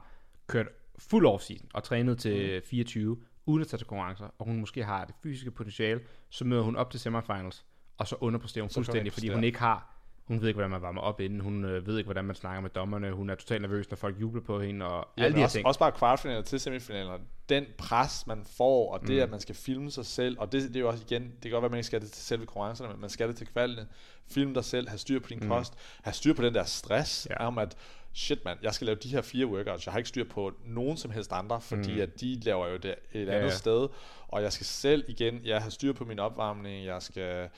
[0.46, 2.66] kørte fuld off-season og trænede til mm.
[2.66, 6.62] 24, uden at tage til konkurrencer, og hun måske har det fysiske potentiale, så møder
[6.62, 7.64] hun op til semifinals,
[7.98, 9.97] og så underpresterer hun Så fuldstændig, fordi hun ikke har,
[10.28, 12.60] hun ved ikke, hvordan man varmer op inden, hun øh, ved ikke, hvordan man snakker
[12.60, 15.38] med dommerne, hun er totalt nervøs, når folk jubler på hende, og Ja, alle de
[15.38, 15.66] her også, ting.
[15.66, 17.18] også bare kvartfinaler til semifinaler.
[17.48, 19.22] Den pres, man får, og det, Mm.
[19.22, 21.50] at man skal filme sig selv, og det, det er jo også igen, det kan
[21.50, 23.46] godt være, at man ikke skal det til selve konkurrencerne, men man skal det til
[23.46, 23.86] kvalene.
[24.30, 25.48] Film dig selv, have styr på din Mm.
[25.48, 27.34] kost, have styr på den der stress, Ja.
[27.42, 27.46] ja.
[27.46, 27.76] om at,
[28.12, 30.96] shit mand, jeg skal lave de her fire workouts, jeg har ikke styr på nogen
[30.96, 32.00] som helst andre, fordi Mm.
[32.00, 33.50] at de laver jo det et Ja, andet ja.
[33.54, 33.88] sted,
[34.28, 37.48] og jeg skal selv igen, jeg har styr på min opvarmning, jeg skal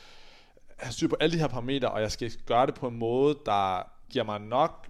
[0.82, 3.38] have styr på alle de her parametre, og jeg skal gøre det på en måde,
[3.46, 4.86] der giver mig nok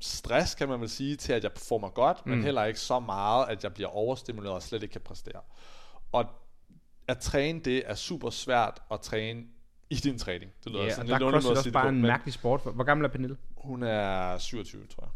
[0.00, 2.44] stress, kan man vel sige, til at jeg performer godt, men Mm.
[2.44, 5.40] heller ikke så meget, at jeg bliver overstimuleret og slet ikke kan præstere.
[6.12, 6.24] Og
[7.08, 9.44] at træne det er super svært at træne
[9.90, 10.50] i din træning.
[10.64, 11.94] Det lyder Ja, sådan der er lidt underligt at også sige det bare på, en
[11.94, 12.60] men mærkelig sport.
[12.74, 13.36] Hvor gammel er Pernille?
[13.56, 15.10] hun er 27, tror jeg.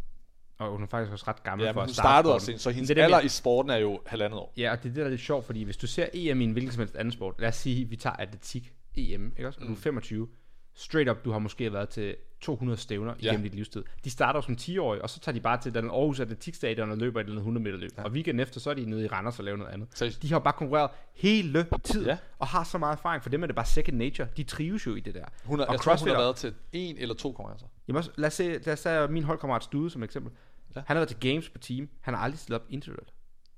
[0.67, 2.55] Og hun er faktisk også ret gammel Ja, for men at hun starte startede også
[2.59, 4.53] så hendes det er det, alder jeg- i sporten er jo halvandet år.
[4.57, 6.45] Ja, og det er det, der er lidt sjovt, fordi hvis du ser EM i
[6.45, 9.61] en hvilken som helst anden sport, lad os sige, vi tager atletik EM, ikke også?
[9.61, 10.29] Og du er 25,
[10.75, 13.27] straight up, du har måske været til 200 stævner Ja.
[13.27, 13.85] igennem dit livstid.
[14.05, 17.21] De starter som 10-årige, og så tager de bare til den Aarhus Atletikstadion og løber
[17.21, 17.91] et eller andet 100 meter løb.
[17.99, 18.03] Ja.
[18.05, 19.89] Og weekenden efter, så er de nede i Randers og laver noget andet.
[19.95, 20.23] Seriøst?
[20.23, 22.19] De har bare konkurreret hele tiden, Ja.
[22.39, 23.23] og har så meget erfaring.
[23.23, 24.29] For dem er det bare second nature.
[24.37, 25.25] De trives jo i det der.
[25.45, 27.67] Hun er, og jeg tror, hun har været til en eller to konkurrencer.
[27.89, 30.33] Jamen også, lad os se, lad os tage min holdkammerat Stude som eksempel.
[30.77, 30.81] Ja.
[30.87, 31.89] Han har været til games på team.
[32.01, 33.13] Han har aldrig stillet op individuelt.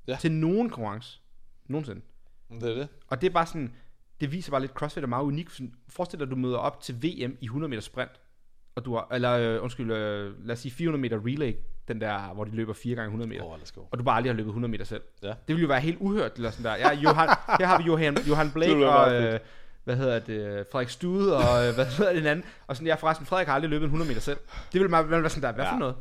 [0.07, 0.17] Ja.
[0.21, 1.21] Til nogen konkurrence.
[1.67, 2.01] Nogensinde.
[2.51, 2.89] Det er det.
[3.09, 3.75] Og det er bare sådan,
[4.25, 5.49] det viser bare lidt, CrossFit er meget unik.
[5.89, 8.11] Forestil dig, at du møder op til VM i 100 meter sprint,
[8.77, 11.57] og du har, eller øh, undskyld, øh, lad os sige 400 meter relay,
[11.89, 13.45] den der, hvor de løber 4 gange 100 meter.
[13.45, 13.85] Oh.
[13.91, 15.03] Og du bare aldrig har løbet 100 meter selv.
[15.23, 15.29] Ja.
[15.29, 16.77] Det ville jo være helt uhørt, eller sådan der.
[16.77, 17.29] Ja, Johan,
[17.61, 19.41] her har vi Johan, Johan Blake og, øh,
[19.85, 22.45] hvad hedder det, Frederik Stude og øh, hvad hedder det den anden.
[22.67, 24.39] Og sådan, ja forresten, Frederik har aldrig løbet en 100 meter selv.
[24.73, 25.73] Det ville man være sådan der, hvad Ja.
[25.73, 25.95] for noget?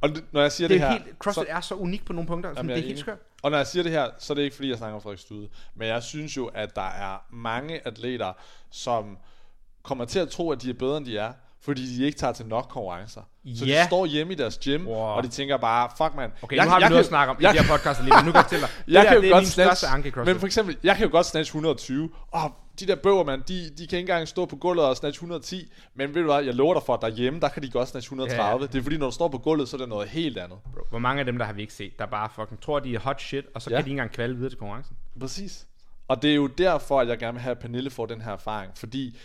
[0.00, 2.12] Og det, når jeg siger Det det, er her, helt, CrossFit er så unik på
[2.12, 2.50] nogle punkter.
[2.50, 3.18] Sådan, Jamen, det jeg er helt skørt.
[3.46, 5.18] Og når jeg siger det her, så er det ikke fordi, jeg snakker om Frederik
[5.18, 5.48] Stude.
[5.74, 8.32] Men jeg synes jo, at der er mange atleter,
[8.70, 9.18] som
[9.82, 11.32] kommer til at tro, at de er bedre, end de er.
[11.62, 13.20] Fordi de ikke tager til nok konkurrencer.
[13.56, 13.80] Så Ja.
[13.82, 14.96] de står hjemme i deres gym, Wow.
[14.96, 16.30] og de tænker bare, fuck man.
[16.42, 18.16] Okay, nu har vi noget at snakke om i jeg, det her podcast lige nu.
[18.24, 18.70] Nu kan jeg fortælle dig.
[18.94, 20.76] Jeg der, kan jo det er godt min største snatch, anke i men for eksempel,
[20.82, 23.98] jeg kan jo godt snatch 120, og de der bøger, man, de, de kan ikke
[23.98, 26.94] engang stå på gulvet og snatch 110, men ved du hvad, jeg lover dig for,
[26.94, 28.60] at derhjemme, der kan de godt snatch 130.
[28.62, 28.66] Ja.
[28.72, 30.58] Det er fordi, når du står på gulvet, så er det noget helt andet.
[30.74, 32.94] Bro, hvor mange af dem, der har vi ikke set, der bare fucking tror, de
[32.94, 33.76] er hot shit, og så Ja.
[33.76, 34.96] kan de ikke engang kvalde videre til konkurrencen.
[35.20, 35.66] Præcis.
[36.08, 38.32] Og det er jo derfor, at jeg gerne vil have, at Pernille får den her
[38.32, 39.18] erfaring, fordi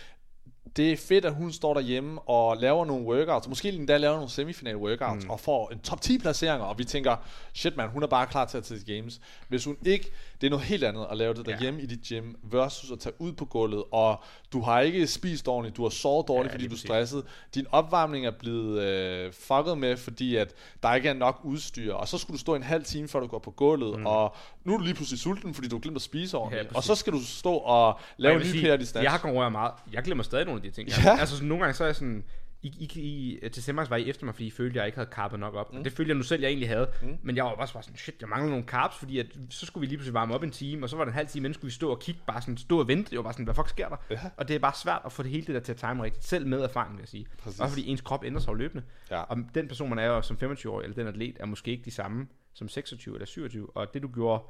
[0.76, 4.30] det er fedt, at hun står derhjemme og laver nogle workouts, måske endda laver nogle
[4.30, 5.30] semifinal workouts, mm.
[5.30, 7.16] og får en top 10 placeringer, og vi tænker,
[7.54, 9.20] shit man, hun er bare klar til at tage til games.
[9.48, 10.12] Hvis hun ikke,
[10.42, 11.52] det er noget helt andet at lave det Ja.
[11.52, 14.22] derhjemme i dit gym, versus at tage ud på gulvet, og
[14.52, 17.24] du har ikke spist ordentligt, du har sovet dårligt, Ja, fordi du er stresset.
[17.54, 22.08] Din opvarmning er blevet øh, fucket med, fordi at der ikke er nok udstyr, og
[22.08, 24.06] så skulle du stå en halv time, før du går på gulvet, mm.
[24.06, 24.34] og
[24.64, 26.86] nu er du lige pludselig sulten, fordi du har glemt at spise ordentligt, og præcis.
[26.86, 28.98] så skal du stå og lave en ny PR distance.
[29.02, 29.72] Jeg har konkurreret meget.
[29.92, 30.88] Jeg glemmer stadig nogle af de ting.
[30.88, 30.94] Ja.
[31.04, 31.18] Ja.
[31.20, 32.24] Altså sådan, nogle gange så er jeg sådan,
[32.62, 33.00] I, I,
[33.42, 35.40] I, til Semmers var I efter mig, fordi I følte, at jeg ikke havde karpet
[35.40, 35.74] nok op.
[35.74, 35.84] Mm.
[35.84, 36.90] Det følte jeg nu selv, jeg egentlig havde.
[37.02, 37.18] Mm.
[37.22, 39.80] Men jeg var også bare sådan, shit, jeg mangler nogle carbs, fordi at, så skulle
[39.80, 41.54] vi lige pludselig varme op en time, og så var det en halv time, inden
[41.54, 43.10] skulle vi stå og kigge, bare sådan stå og vente.
[43.10, 43.96] Det var bare sådan, hvad fuck sker der?
[44.10, 44.20] Ja.
[44.36, 46.24] Og det er bare svært at få det hele det der til at time rigtigt,
[46.24, 47.26] selv med erfaring, vil jeg sige.
[47.38, 47.60] Præcis.
[47.60, 48.84] Også fordi ens krop ændrer sig løbende.
[49.10, 49.22] Ja.
[49.22, 51.90] Og den person, man er jo som 25-årig, eller den atlet, er måske ikke de
[51.90, 53.76] samme som 26 eller 27.
[53.76, 54.42] Og det du gjorde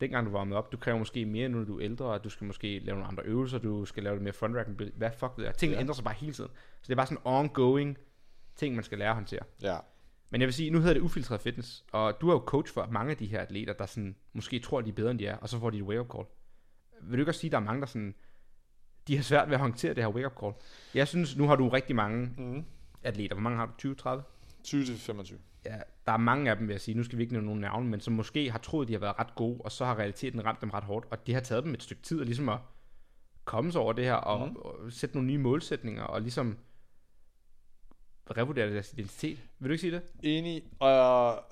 [0.00, 2.46] dengang du varmede op, du kræver måske mere, nu du er ældre, og du skal
[2.46, 5.44] måske lave nogle andre øvelser, du skal lave det mere front rack, hvad fuck ved
[5.44, 5.54] jeg.
[5.54, 5.80] Tingene Ja.
[5.80, 6.50] ændrer sig bare hele tiden.
[6.80, 7.98] Så det er bare sådan ongoing
[8.56, 9.42] ting, man skal lære at håndtere.
[9.62, 9.78] Ja.
[10.30, 12.88] Men jeg vil sige, nu hedder det ufiltreret fitness, og du er jo coach for
[12.90, 15.36] mange af de her atleter, der sådan, måske tror, de er bedre, end de er,
[15.36, 16.24] og så får de et wake-up call.
[17.02, 18.14] Vil du ikke også sige, at der er mange, der sådan,
[19.08, 20.52] de har svært ved at håndtere det her wake-up call?
[20.94, 22.64] Jeg synes, nu har du rigtig mange Mm.
[23.02, 23.34] atleter.
[23.34, 23.72] Hvor mange har du?
[23.78, 24.22] 20, 30?
[24.64, 25.38] 20 til 25.
[25.66, 25.76] ja,
[26.08, 27.88] der er mange af dem, vil jeg sige, nu skal vi ikke nævne nogen navne,
[27.88, 30.60] men som måske har troet, de har været ret gode, og så har realiteten ramt
[30.60, 32.58] dem ret hårdt, og det har taget dem et stykke tid at ligesom at
[33.44, 34.56] komme sig over det her, og, mm.
[34.56, 36.58] og sætte nogle nye målsætninger, og ligesom
[38.36, 39.38] revurdere deres identitet.
[39.58, 40.02] Vil du ikke sige det?
[40.22, 41.44] Enig, og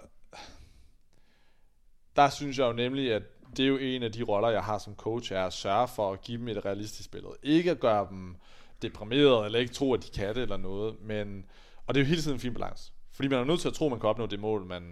[2.17, 3.23] der synes jeg jo nemlig, at
[3.57, 6.13] det er jo en af de roller, jeg har som coach, er at sørge for
[6.13, 7.35] at give dem et realistisk billede.
[7.43, 8.37] Ikke at gøre dem
[8.83, 11.47] deprimeret, eller ikke tro, at de kan det eller noget, men,
[11.87, 12.93] og det er jo hele tiden en fin balance.
[13.17, 14.83] Fordi man er nødt til at tro, at man kan opnå det mål, man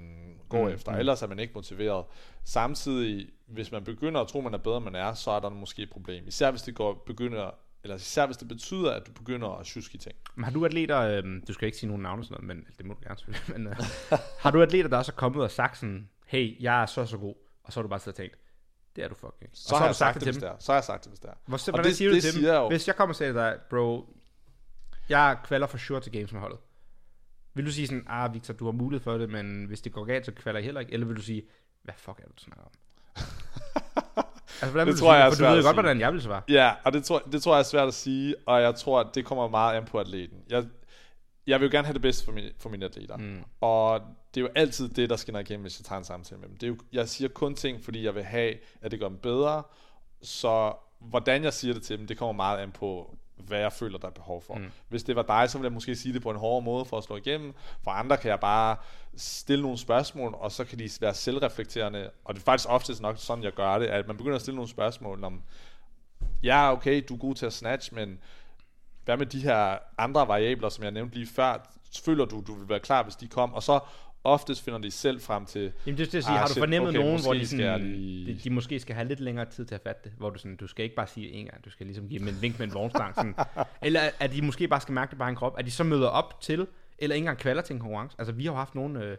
[0.49, 0.99] går Mm, efter, mm.
[0.99, 2.05] ellers er man ikke motiveret.
[2.45, 5.49] Samtidig, hvis man begynder at tro, man er bedre, end man er, så er der
[5.49, 6.25] måske et problem.
[6.27, 7.51] Især hvis det går, begynder,
[7.83, 10.15] eller især hvis det betyder, at du begynder at tjuske i ting.
[10.35, 12.87] Men har du atleter, øh, du skal ikke sige nogen navne sådan noget, men det
[12.87, 13.77] må du gerne selvfølgelig, men øh,
[14.43, 17.07] har du atleter, der også er kommet ud og sagt sådan, hey, jeg er så
[17.07, 18.37] så god, og så har du bare siddet og tænkt,
[18.97, 19.51] det er du fucking.
[19.53, 20.41] Så, så har jeg du sagt det, til dem.
[20.41, 20.53] det.
[20.63, 21.35] Så har jeg sagt det, hvis det er.
[21.47, 22.69] Hvor, hvordan det- siger du det til dem, jeg jo.
[22.69, 24.09] hvis jeg kommer og siger til dig, bro,
[25.09, 26.59] jeg kvalder for sure til games med holdet.
[27.55, 30.05] Vil du sige sådan, ah Victor, du har mulighed for det, men hvis det går
[30.05, 30.93] galt, så kvalder jeg heller ikke?
[30.93, 31.43] Eller vil du sige,
[31.83, 32.71] hvad fuck er det, du snakker om?
[34.63, 36.01] altså, hvordan Det du tror sige, jeg er for du svært ved at godt, hvordan
[36.01, 36.43] jeg vil svare.
[36.49, 39.15] Ja, og det tror, det tror jeg er svært at sige, og jeg tror, at
[39.15, 40.39] det kommer meget an på atleten.
[40.51, 40.67] Jeg,
[41.47, 43.17] jeg vil jo gerne have det bedste for, min, for mine atleter.
[43.17, 43.45] Mm.
[43.61, 44.01] Og
[44.35, 46.57] det er jo altid det, der skinner igennem, hvis jeg tager en samtale med dem.
[46.57, 49.19] Det er jo, jeg siger kun ting, fordi jeg vil have, at det gør dem
[49.19, 49.63] bedre.
[50.23, 53.17] Så hvordan jeg siger det til dem, det kommer meget an på,
[53.47, 54.55] hvad jeg føler, der er behov for.
[54.55, 54.71] Mm.
[54.89, 56.99] Hvis det var dig, så ville jeg måske sige det på en hårdere måde for
[56.99, 57.55] at slå igennem.
[57.83, 58.77] For andre kan jeg bare
[59.17, 62.11] stille nogle spørgsmål, og så kan de være selvreflekterende.
[62.25, 64.57] Og det er faktisk oftest nok sådan, jeg gør det, at man begynder at stille
[64.57, 65.43] nogle spørgsmål om,
[66.43, 68.19] ja, okay, du er god til at snatch, men
[69.05, 71.71] hvad med de her andre variabler, som jeg nævnte lige før?
[72.05, 73.55] Føler du, du vil være klar, hvis de kom?
[73.55, 73.81] Og så
[74.25, 76.35] oftest finder de selv frem til, Jamen det er jeg siger.
[76.35, 79.09] Ah, har du fornemmet okay, nogen, hvor de, sådan, lige- de, de, måske skal have
[79.09, 81.31] lidt længere tid til at fatte det, hvor du sådan, du skal ikke bare sige
[81.31, 83.35] en gang, du skal ligesom give dem en vink med en vognstang, sådan.
[83.83, 86.09] eller at de måske bare skal mærke det bare en krop, at de så møder
[86.09, 86.67] op til,
[86.99, 88.17] eller ikke engang kvalder til en konkurrence.
[88.19, 89.17] Altså vi har jo haft nogle, øh,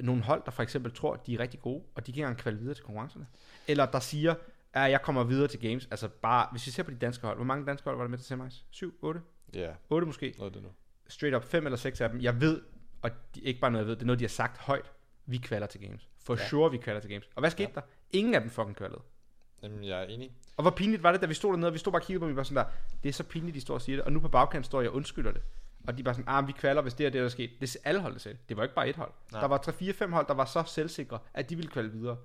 [0.00, 2.20] nogle hold, der for eksempel tror, at de er rigtig gode, og de kan ikke
[2.20, 3.26] engang kvalde videre til konkurrencerne.
[3.68, 4.34] Eller der siger,
[4.72, 5.88] at jeg kommer videre til games.
[5.90, 8.10] Altså bare, hvis vi ser på de danske hold, hvor mange danske hold var der
[8.10, 8.64] med til semis?
[8.70, 9.20] 7, 8?
[9.54, 10.34] ja, 8 måske?
[10.38, 10.68] noget det nu.
[11.08, 12.20] straight up fem eller seks af dem.
[12.20, 12.60] Jeg ved,
[13.02, 14.92] og de, ikke bare noget, jeg ved, det er noget, de har sagt højt.
[15.26, 16.08] Vi kvalder til games.
[16.24, 16.48] For Ja.
[16.48, 17.28] sure, vi kvalder til games.
[17.34, 17.80] Og hvad skete Ja.
[17.80, 17.86] der?
[18.10, 19.00] Ingen af dem fucking kvalede.
[19.62, 20.32] Jamen, jeg er enig.
[20.56, 22.20] Og hvor pinligt var det, da vi stod dernede, og vi stod bare og kiggede
[22.20, 22.70] på dem, vi var sådan der,
[23.02, 24.04] det er så pinligt, de står og siger det.
[24.04, 25.42] Og nu på bagkant står jeg og undskylder det.
[25.86, 27.50] Og de bare sådan, ah, vi kvalder, hvis det er det, der er sket.
[27.60, 28.56] Det er alle hold, sagde det.
[28.56, 29.12] Var ikke bare et hold.
[29.32, 29.40] Nej.
[29.40, 32.16] Der var 3-4-5 hold, der var så selvsikre, at de ville kvalde videre.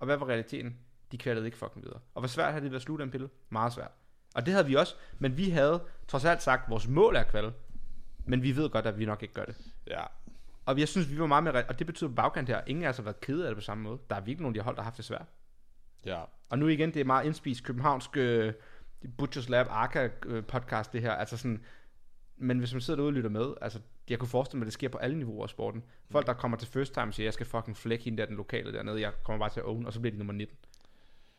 [0.00, 0.78] Og hvad var realiteten?
[1.12, 2.00] De kvalede ikke fucking videre.
[2.14, 3.28] Og hvor svært havde det været at slutte en pille?
[3.50, 3.90] Meget svært.
[4.34, 7.20] Og det havde vi også, men vi havde trods alt sagt, at vores mål er
[7.20, 7.52] at kvalde.
[8.26, 9.56] Men vi ved godt, at vi nok ikke gør det.
[9.86, 10.02] Ja,
[10.66, 11.62] Og jeg synes, vi var meget mere...
[11.62, 13.56] re- Og det betyder på bagkant her, ingen af os har været kede af det
[13.56, 13.98] på samme måde.
[14.10, 15.26] Der er virkelig nogle af de hold, der har haft det svært.
[16.04, 16.22] ja.
[16.48, 18.52] Og nu igen, det er meget indspist københavnsk øh,
[19.18, 21.12] Butchers Lab Arca øh, podcast, det her.
[21.12, 21.64] Altså sådan,
[22.36, 23.80] men hvis man sidder derude og lytter med, altså,
[24.10, 25.84] jeg kunne forestille mig, at det sker på alle niveauer af sporten.
[26.10, 28.72] Folk, der kommer til first time, siger, jeg skal fucking flække hende der, den lokale
[28.72, 30.56] dernede, jeg kommer bare til at own, og så bliver de nummer 19.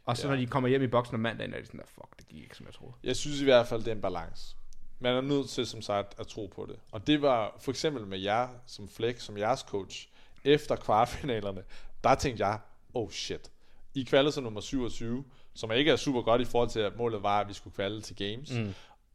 [0.05, 0.33] Og så Ja.
[0.33, 2.43] når de kommer hjem i boksen om mandagen, er de sådan der, fuck, det gik
[2.43, 2.93] ikke, som jeg troede.
[3.03, 4.55] Jeg synes i hvert fald, det er en balance.
[4.99, 6.75] Man er nødt til, som sagt, at tro på det.
[6.91, 10.07] Og det var for eksempel med jer som Fleck, som jeres coach,
[10.43, 11.63] efter kvartfinalerne,
[12.03, 12.59] der tænkte jeg,
[12.93, 13.51] oh shit.
[13.93, 17.23] I kvalde som nummer 27, som ikke er super godt i forhold til, at målet
[17.23, 18.51] var, at vi skulle kvalde til games.
[18.51, 18.73] Mm.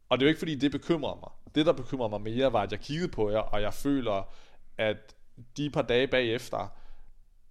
[0.09, 1.55] Og det er jo ikke fordi, det bekymrer mig.
[1.55, 4.33] Det, der bekymrer mig mere, var, at jeg kiggede på jer, og jeg føler,
[4.77, 5.15] at
[5.57, 6.67] de par dage bagefter,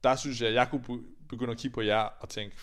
[0.04, 2.56] der synes jeg, at jeg kunne be- begynde at kigge på jer og tænke,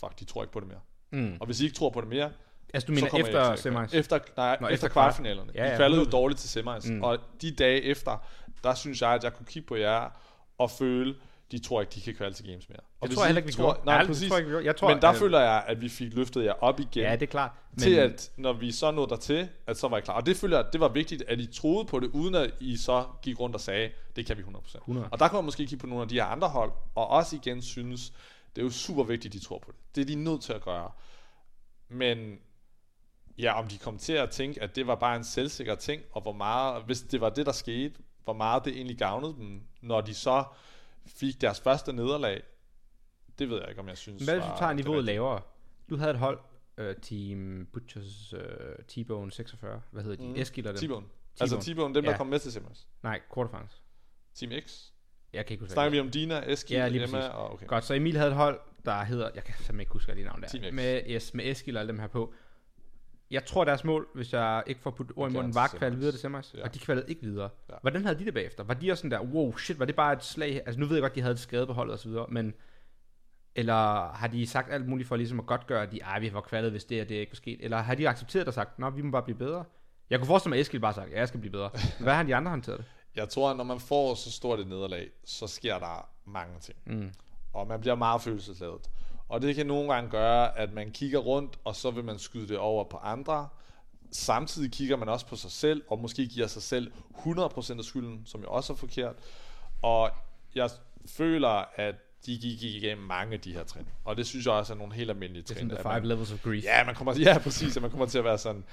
[0.00, 0.80] fuck, de tror ikke på det mere.
[1.10, 1.36] Mm.
[1.40, 2.32] Og hvis I ikke tror på det mere,
[2.74, 3.94] Altså, du mener efter at semis?
[3.94, 5.52] Efter, nej, Nå, efter, kvartfinalerne.
[5.54, 6.10] Ja, Ja, I kvalede 100%.
[6.10, 6.90] dårligt til semis.
[6.90, 7.02] Mm.
[7.02, 8.24] Og de dage efter,
[8.64, 10.10] der synes jeg, at jeg kunne kigge på jer
[10.58, 11.14] og føle,
[11.50, 12.78] de tror ikke, de kan kvalde til games mere.
[13.00, 13.80] Og Det tror jeg heller ikke, vi tror.
[13.84, 14.28] Nej, præcis.
[14.28, 14.64] tror jeg ikke.
[14.64, 17.02] Jeg tror, men der øh, føler jeg, at vi fik løftet jer op igen.
[17.02, 17.50] Ja, det er klart.
[17.72, 20.14] Men, til at, når vi så nåede dertil, at så var jeg klar.
[20.14, 22.76] Og det føler jeg, det var vigtigt, at I troede på det, uden at I
[22.76, 24.76] så gik rundt og sagde, det kan vi 100%.
[24.78, 25.08] 100.
[25.10, 27.36] Og der kan man måske kigge på nogle af de her andre hold, og også
[27.36, 28.12] igen synes,
[28.56, 29.80] det er jo super vigtigt, de tror på det.
[29.94, 30.90] Det er de nødt til at gøre.
[31.88, 32.38] Men
[33.38, 36.22] ja, om de kom til at tænke, at det var bare en selvsikker ting, og
[36.22, 40.00] hvor meget, hvis det var det, der skete, hvor meget det egentlig gavnede dem, når
[40.00, 40.44] de så
[41.06, 42.42] fik deres første nederlag,
[43.38, 45.40] det ved jeg ikke, om jeg synes Hvad hvis du tager niveauet lavere?
[45.90, 46.38] Du havde et hold,
[46.78, 48.40] uh, Team Butchers uh,
[48.88, 49.82] T-Bone 46.
[49.90, 50.28] Hvad hedder de?
[50.28, 50.34] Mm.
[50.36, 50.90] Eskild og dem.
[50.90, 51.04] T-Bone.
[51.40, 52.16] Altså T-Bone, dem der Ja.
[52.16, 52.88] kom med til Simmers.
[53.02, 53.82] Nej, quarterfinals.
[54.34, 54.86] Team X.
[55.32, 57.66] Jeg kan ikke huske Snakker vi om Dina, Eskild, Ja, lige Emma og okay.
[57.66, 60.22] Godt, så Emil havde et hold, der hedder, jeg kan simpelthen ikke huske, hvad de
[60.22, 60.74] navn der Team X.
[60.74, 62.34] Med, yes, med Eskild og alle dem her på.
[63.30, 65.96] Jeg tror, deres mål, hvis jeg ikke får puttet ord i munden, var at kvalde
[65.96, 66.54] videre til semis.
[66.54, 66.64] Ja.
[66.64, 67.48] Og de kvalede ikke videre.
[67.68, 67.74] Ja.
[67.80, 68.64] Hvordan havde de det bagefter?
[68.64, 70.62] Var de også sådan der, wow, shit, var det bare et slag?
[70.66, 72.54] Altså nu ved jeg godt, de havde et skade på holdet og så videre, men
[73.54, 76.32] eller har de sagt alt muligt for ligesom at godt gøre, at de, ej, vi
[76.32, 77.58] var kvalet, hvis det og det ikke var sket?
[77.60, 79.64] Eller har de accepteret og sagt, nå, vi må bare blive bedre?
[80.10, 81.70] Jeg kunne forestille mig, at Eskild bare sagt, ja, jeg skal blive bedre.
[82.00, 82.86] Hvad har de andre håndteret det?
[83.16, 86.78] Jeg tror, at når man får så stort et nederlag, så sker der mange ting.
[86.86, 87.12] Mm.
[87.52, 88.90] Og man bliver meget følelsesladet.
[89.30, 92.48] Og det kan nogle gange gøre, at man kigger rundt, og så vil man skyde
[92.48, 93.48] det over på andre.
[94.12, 98.22] Samtidig kigger man også på sig selv, og måske giver sig selv 100% af skylden,
[98.26, 99.14] som jo også er forkert.
[99.82, 100.10] Og
[100.54, 100.70] jeg
[101.06, 101.94] føler, at
[102.26, 103.86] de gik igennem mange af de her trin.
[104.04, 105.68] Og det synes jeg også er nogle helt almindelige Det er trin.
[105.68, 106.64] the at five man- levels of grief.
[106.64, 108.64] Ja, man kommer, ja, præcis, at man kommer til at være sådan,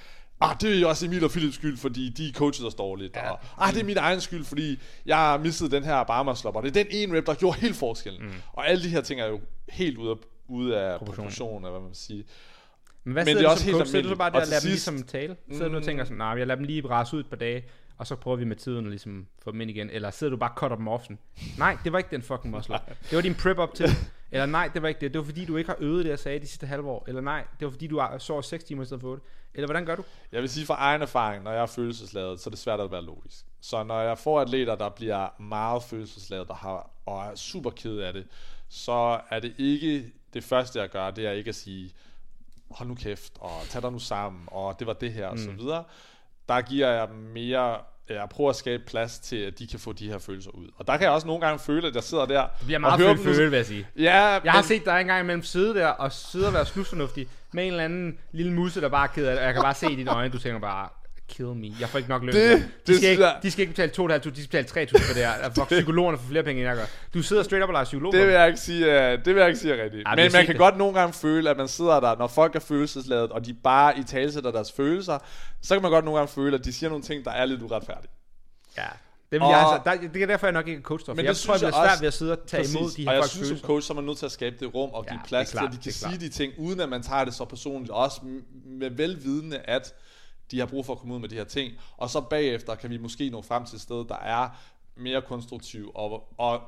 [0.42, 3.32] ah, det er jo også Emil og Philips skyld, fordi de coachede os dårligt, Ja.
[3.32, 6.64] og ah, det er min egen skyld, fordi jeg har mistet den her barmerslop, og
[6.64, 8.24] det er den ene rep, der gjorde helt forskellen.
[8.26, 8.34] Mm.
[8.54, 10.16] Og alle de her ting er jo helt ude af,
[10.48, 11.16] ude af Proportion.
[11.24, 12.26] proportion, eller hvad man vil sige.
[13.04, 13.74] Men hvad Men sidder det er du også helt?
[13.76, 14.18] Sidder du så almindeligt.
[14.18, 15.36] bare der Og og lader dem ligesom tale?
[15.52, 17.66] Sidder du og tænker sådan, nej, jeg lader dem lige rase ud et par dage,
[17.98, 19.90] og så prøver vi med tiden at ligesom få dem ind igen?
[19.90, 21.20] Eller sidder du bare og cutter dem off sådan,
[21.58, 22.76] nej, det var ikke den fucking muscle.
[23.10, 23.90] Det var din prep op til.
[24.32, 25.14] Eller nej, det var ikke det.
[25.14, 27.06] Det var fordi, du ikke har øvet det, jeg sagde de sidste halve år.
[27.08, 29.24] Eller nej, det var fordi, du har- sov 6 timer i stedet for 8.
[29.54, 30.04] Eller hvordan gør du?
[30.32, 32.92] Jeg vil sige fra egen erfaring, når jeg er følelsesladet, så er det svært at
[32.92, 33.46] være logisk.
[33.62, 37.98] Så når jeg får atleter, der bliver meget følelsesladet der har, og er super ked
[37.98, 38.26] af det,
[38.70, 41.92] så er det ikke det første, jeg gør, det er ikke at sige,
[42.72, 45.52] hold nu kæft, og tag dig nu sammen, og det var det her, og så
[45.52, 45.84] videre.
[46.50, 47.78] Der giver jeg mere,
[48.10, 50.68] jeg prøver at skabe plads til, at de kan få de her følelser ud.
[50.78, 53.00] Og der kan jeg også nogle gange føle, at jeg sidder der Det bliver meget
[53.00, 53.88] føle føle, vil jeg sige.
[53.98, 57.64] Ja, Jeg har set dig engang imellem sidde der og sidde og være snusfornuftig med
[57.64, 59.40] en eller anden lille musse, der bare er ked af det.
[59.40, 60.90] Og jeg kan bare se i dine øjne, du tænker bare,
[61.28, 61.68] kill me.
[61.80, 62.34] Jeg får ikke nok løn.
[62.36, 65.02] Det- de, det skal ikke, jeg- de skal ikke betale 2.500, de skal betale 3.000
[65.08, 65.50] for det her.
[65.56, 66.86] Fuck, psykologerne får flere penge, end jeg gør.
[67.14, 68.14] Du sidder straight up og leger psykolog.
[68.14, 69.94] Det vil jeg ikke sige, uh, det vil jeg ikke sige rigtigt.
[69.94, 70.58] vi Men man kan det.
[70.58, 74.00] godt nogle gange føle, at man sidder der, når folk er følelsesladet, og de bare
[74.00, 75.18] i talesætter deres følelser,
[75.62, 77.62] så kan man godt nogle gange føle, at de siger nogle ting, der er lidt
[77.62, 78.12] uretfærdige.
[78.78, 78.84] Ja.
[79.32, 81.14] Det, vil Og- jeg, altså, der, det er derfor, jeg nok ikke er coach for.
[81.14, 82.76] Men jeg det tror, jeg bliver jeg svært også- ved at sidde og tage Præcis.
[82.76, 83.68] imod de og her jeg folks synes som følelser.
[83.68, 85.62] coach, så er man nødt til at skabe det rum og Ja, give plads klart,
[85.72, 86.22] til, at de kan sige klart.
[86.22, 87.92] de ting, uden at man tager det så personligt.
[87.92, 88.22] Også
[88.66, 89.94] med velvidende, at
[90.52, 91.74] de har brug for at komme ud med de her ting.
[91.98, 94.50] Og så bagefter kan vi måske nå frem til et sted, der er
[94.96, 95.92] mere konstruktiv.
[95.96, 96.62] Og, og,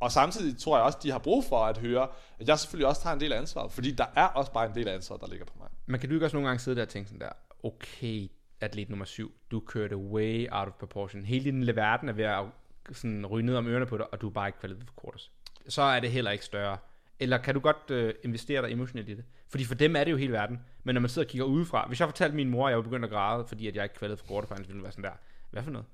[0.00, 2.08] og samtidig tror jeg også, de har brug for at høre,
[2.38, 3.72] at jeg selvfølgelig også tager en del af ansvaret.
[3.72, 5.68] Fordi der er også bare en del af ansvaret, der ligger på mig.
[5.86, 8.88] Man kan du ikke også nogle gange sidde der og tænke sådan der, okay, atlet
[8.88, 11.24] nummer syv, du kørte way out of proportion.
[11.24, 12.44] Hele din lille verden er ved at
[12.92, 15.30] sådan ryge ned om ørerne på dig, og du er bare ikke kvalitet for quarters.
[15.68, 16.78] Så er det heller ikke større.
[17.20, 19.24] Eller kan du godt øh, investere dig emotionelt i det?
[19.48, 20.60] Fordi for dem er det jo hele verden.
[20.84, 22.82] Men når man sidder og kigger udefra, hvis jeg fortalte min mor, at jeg var
[22.82, 25.10] begyndt at græde, fordi at jeg ikke kvalitet for quarterfinals, ville være sådan der,
[25.50, 25.86] hvad for noget?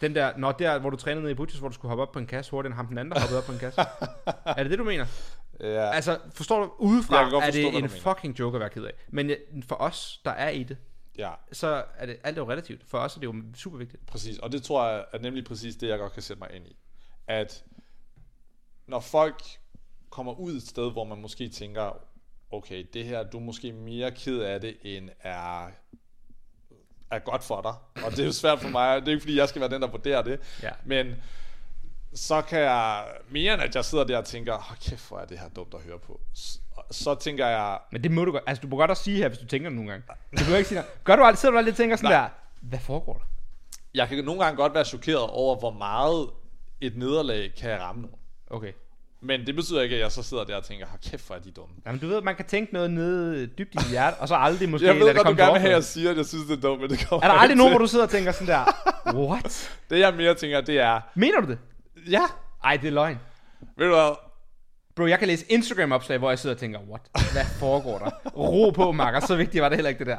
[0.00, 2.12] Den der, når der, hvor du trænede nede i Butchers, hvor du skulle hoppe op
[2.12, 3.80] på en kasse hurtigere end ham den anden, der hoppede op på en kasse.
[4.58, 5.06] er det det, du mener?
[5.60, 8.84] Ja, Altså, forstår du, udefra godt er forstå, det en fucking joke at være ked
[8.84, 8.92] af.
[9.08, 9.36] Men øh,
[9.68, 10.76] for os, der er i det,
[11.18, 11.30] ja.
[11.52, 12.84] så er det alt er jo relativt.
[12.86, 14.06] For os er det jo super vigtigt.
[14.06, 16.66] Præcis, og det tror jeg er nemlig præcis det, jeg godt kan sætte mig ind
[16.66, 16.76] i.
[17.26, 17.64] At
[18.86, 19.42] når folk
[20.12, 21.96] kommer ud et sted, hvor man måske tænker,
[22.50, 25.66] okay, det her, du er måske mere ked af det, end er,
[27.10, 28.04] er godt for dig.
[28.04, 29.82] Og det er jo svært for mig, det er ikke fordi, jeg skal være den,
[29.82, 30.40] der vurderer det.
[30.62, 30.70] Ja.
[30.84, 31.14] Men
[32.14, 35.24] så kan jeg, mere end at jeg sidder der og tænker, oh, kæft, hvor er
[35.24, 36.20] det her dumt at høre på.
[36.90, 38.44] Så, tænker jeg, Men det må du godt.
[38.46, 40.06] Altså, du må godt også sige her, hvis du tænker det nogle gange.
[40.38, 41.04] Du kan ikke sige noget.
[41.04, 42.20] Gør du aldrig, sidder du aldrig og tænker sådan Nej.
[42.22, 42.28] der,
[42.60, 43.24] hvad foregår der?
[43.94, 46.30] jeg kan nogle gange godt være chokeret over, hvor meget
[46.80, 48.16] et nederlag kan ramme nogen.
[48.50, 48.72] Okay.
[49.24, 51.40] Men det betyder ikke, at jeg så sidder der og tænker, hold kæft, hvor er
[51.40, 51.74] de dumme.
[51.86, 54.68] Jamen, du ved, man kan tænke noget nede dybt i dit hjerte, og så aldrig
[54.68, 56.26] måske Jeg lade ved det godt, du komme gerne vil have, jeg siger, at jeg
[56.26, 58.10] synes, det er dumt, men det kommer Er der aldrig nogen, hvor du sidder og
[58.10, 58.64] tænker sådan der,
[59.28, 59.70] what?
[59.90, 61.58] Det jeg mere tænker, det er, Mener du det?
[62.10, 62.22] ja,
[62.64, 63.18] Ej, det er løgn.
[63.76, 64.10] ved du hvad,
[64.96, 67.02] Bro, jeg kan læse Instagram-opslag, hvor jeg sidder og tænker, what?
[67.32, 68.10] Hvad foregår der?
[68.36, 69.20] Ro på, makker.
[69.20, 70.18] Så vigtigt var det heller ikke det der.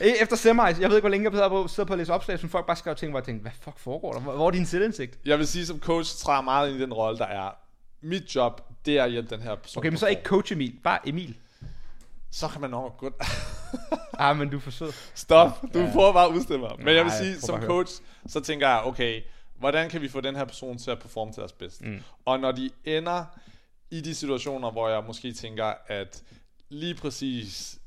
[0.00, 2.12] E- Efter semis, jeg ved ikke, hvor længe jeg sidder på, sidder på at læse
[2.12, 4.20] opslag, som folk bare skrev ting, hvor jeg tænkte, hvad fuck foregår der?
[4.20, 5.18] Hvor, hvor er din selvindsigt?
[5.26, 7.50] jeg vil sige, som coach træder meget ind i den rolle, der er.
[8.08, 9.80] Mit job, det er at hjælpe den her person.
[9.80, 11.36] Okay, men så ikke coach Emil, bare Emil.
[12.30, 13.14] Så kan man nok godt...
[14.18, 14.92] Ah, men du er for sød.
[15.14, 15.90] Stop, du Ja.
[15.92, 16.70] prøver bare at udstille mig.
[16.78, 19.22] Men jeg vil Nej, sige, prøv som coach, så tænker jeg, okay,
[19.58, 21.84] hvordan kan vi få den her person til at performe til deres bedste?
[21.84, 21.98] Mm.
[22.24, 23.24] Og når de ender
[23.90, 26.22] i de situationer, hvor jeg måske tænker, at
[26.68, 27.78] lige præcis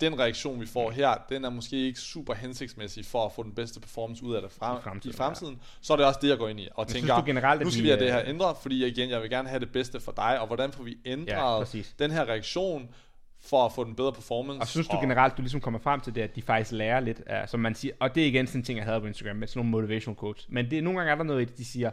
[0.00, 3.52] den reaktion, vi får her, den er måske ikke super hensigtsmæssig for at få den
[3.52, 6.28] bedste performance ud af det frem, I fremtiden, i fremtiden, så er det også det,
[6.28, 6.68] jeg går ind i.
[6.74, 9.10] Og synes tænker, du generelt, nu skal vi have det øh, her ændret, fordi igen,
[9.10, 11.94] jeg vil gerne have det bedste for dig, og hvordan får vi Ja, ændret præcis.
[11.98, 12.88] den her reaktion,
[13.42, 14.60] for at få den bedre performance?
[14.60, 17.22] Og synes du generelt, du ligesom kommer frem til det, at de faktisk lærer lidt
[17.26, 19.36] af, som man siger, og det er igen sådan en ting, jeg havde på Instagram,
[19.36, 20.46] med sådan nogle motivational quotes.
[20.48, 21.90] Men det, er nogle gange er der noget i det, de siger,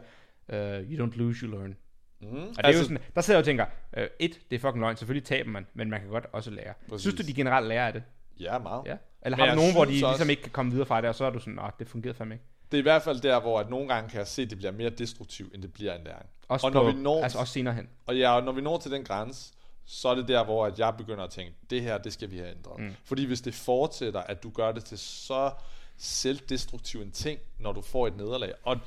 [0.47, 0.55] uh,
[0.91, 1.75] you don't lose, you learn.
[2.19, 3.65] Mm, Og det altså, er jo sådan, der sidder jeg og tænker,
[3.97, 6.73] uh, et, det er fucking løgn, selvfølgelig taber man, men man kan godt også lære.
[6.89, 7.01] Præcis.
[7.01, 8.03] Synes du, de generelt lærer af det?
[8.39, 8.81] Ja, meget.
[8.85, 8.95] Ja.
[9.21, 11.01] Eller Men har du nogen, hvor de synes også- ligesom ikke kan komme videre fra
[11.01, 12.45] det, og så er du sådan, åh, det fungerede fandme ikke.
[12.71, 14.57] Det er i hvert fald der, hvor at nogle gange kan jeg se, at det
[14.57, 16.25] bliver mere destruktivt, end det bliver en læring.
[16.47, 17.89] Også og på, når vi når, altså også senere hen.
[18.05, 19.53] og ja, og når vi når til den grænse,
[19.85, 22.37] så er det der, hvor at jeg begynder at tænke, det her, det skal vi
[22.37, 22.79] have ændret.
[22.79, 22.95] Mm.
[23.05, 25.51] Fordi hvis det fortsætter, at du gør det til så
[25.97, 28.53] selvdestruktiv en ting, når du får et nederlag.
[28.63, 28.77] Og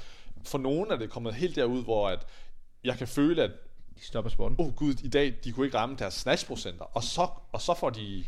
[0.44, 2.26] for nogen er det kommet helt derud, hvor at
[2.84, 3.50] jeg kan føle, at
[3.98, 4.56] De stopper sporten.
[4.60, 7.90] oh gud, i dag, de kunne ikke ramme deres snatchprocenter, og så, og så får
[7.90, 8.24] de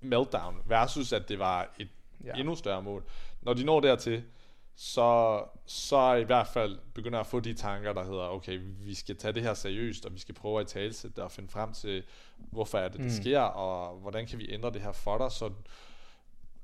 [0.00, 1.88] meltdown, versus at det var et
[2.24, 2.32] Ja.
[2.34, 3.04] endnu større mål.
[3.42, 4.22] Når de når dertil,
[4.76, 9.16] så, så i hvert fald begynder at få de tanker, der hedder, okay, vi skal
[9.16, 12.02] tage det her seriøst, og vi skal prøve at talsætte det og finde frem til,
[12.36, 13.10] hvorfor er det, det Mm.
[13.10, 15.50] sker, og hvordan kan vi ændre det her for dig, så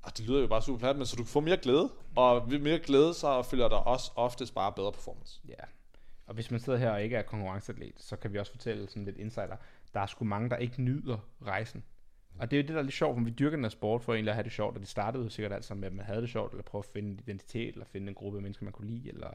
[0.02, 2.50] og det lyder jo bare super plat, men så du kan få mere glæde, og
[2.50, 5.40] ved mere glæde, så følger der også oftest bare bedre performance.
[5.48, 5.54] Ja.
[6.26, 9.04] Og hvis man sidder her og ikke er konkurrenceatlet, så kan vi også fortælle sådan
[9.04, 9.56] lidt insider.
[9.94, 11.84] Der er sgu mange, der ikke nyder rejsen.
[12.38, 14.02] Og det er jo det, der er lidt sjovt, når vi dyrker den her sport
[14.02, 15.94] for egentlig at have det sjovt, og det startede jo sikkert alt sammen med, at
[15.94, 18.42] man havde det sjovt, eller prøve at finde en identitet, eller finde en gruppe af
[18.42, 19.30] mennesker, man kunne lide, eller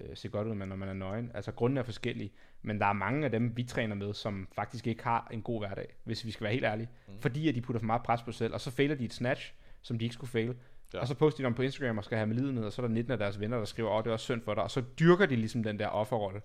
[0.00, 1.30] øh, se godt ud, når man er nøgen.
[1.34, 4.86] Altså grunden er forskellige, men der er mange af dem, vi træner med, som faktisk
[4.86, 6.88] ikke har en god hverdag, hvis vi skal være helt ærlige.
[7.08, 7.20] Mm.
[7.20, 9.12] Fordi at de putter for meget pres på sig selv, og så fejler de et
[9.12, 10.56] snatch, som de ikke skulle fail.
[10.94, 11.00] Ja.
[11.00, 12.86] Og så poster de dem på Instagram og skal have med lidenhed, og så er
[12.86, 14.70] der 19 af deres venner, der skriver, åh, det er også synd for dig, og
[14.70, 16.40] så dyrker de ligesom den der offerrolle.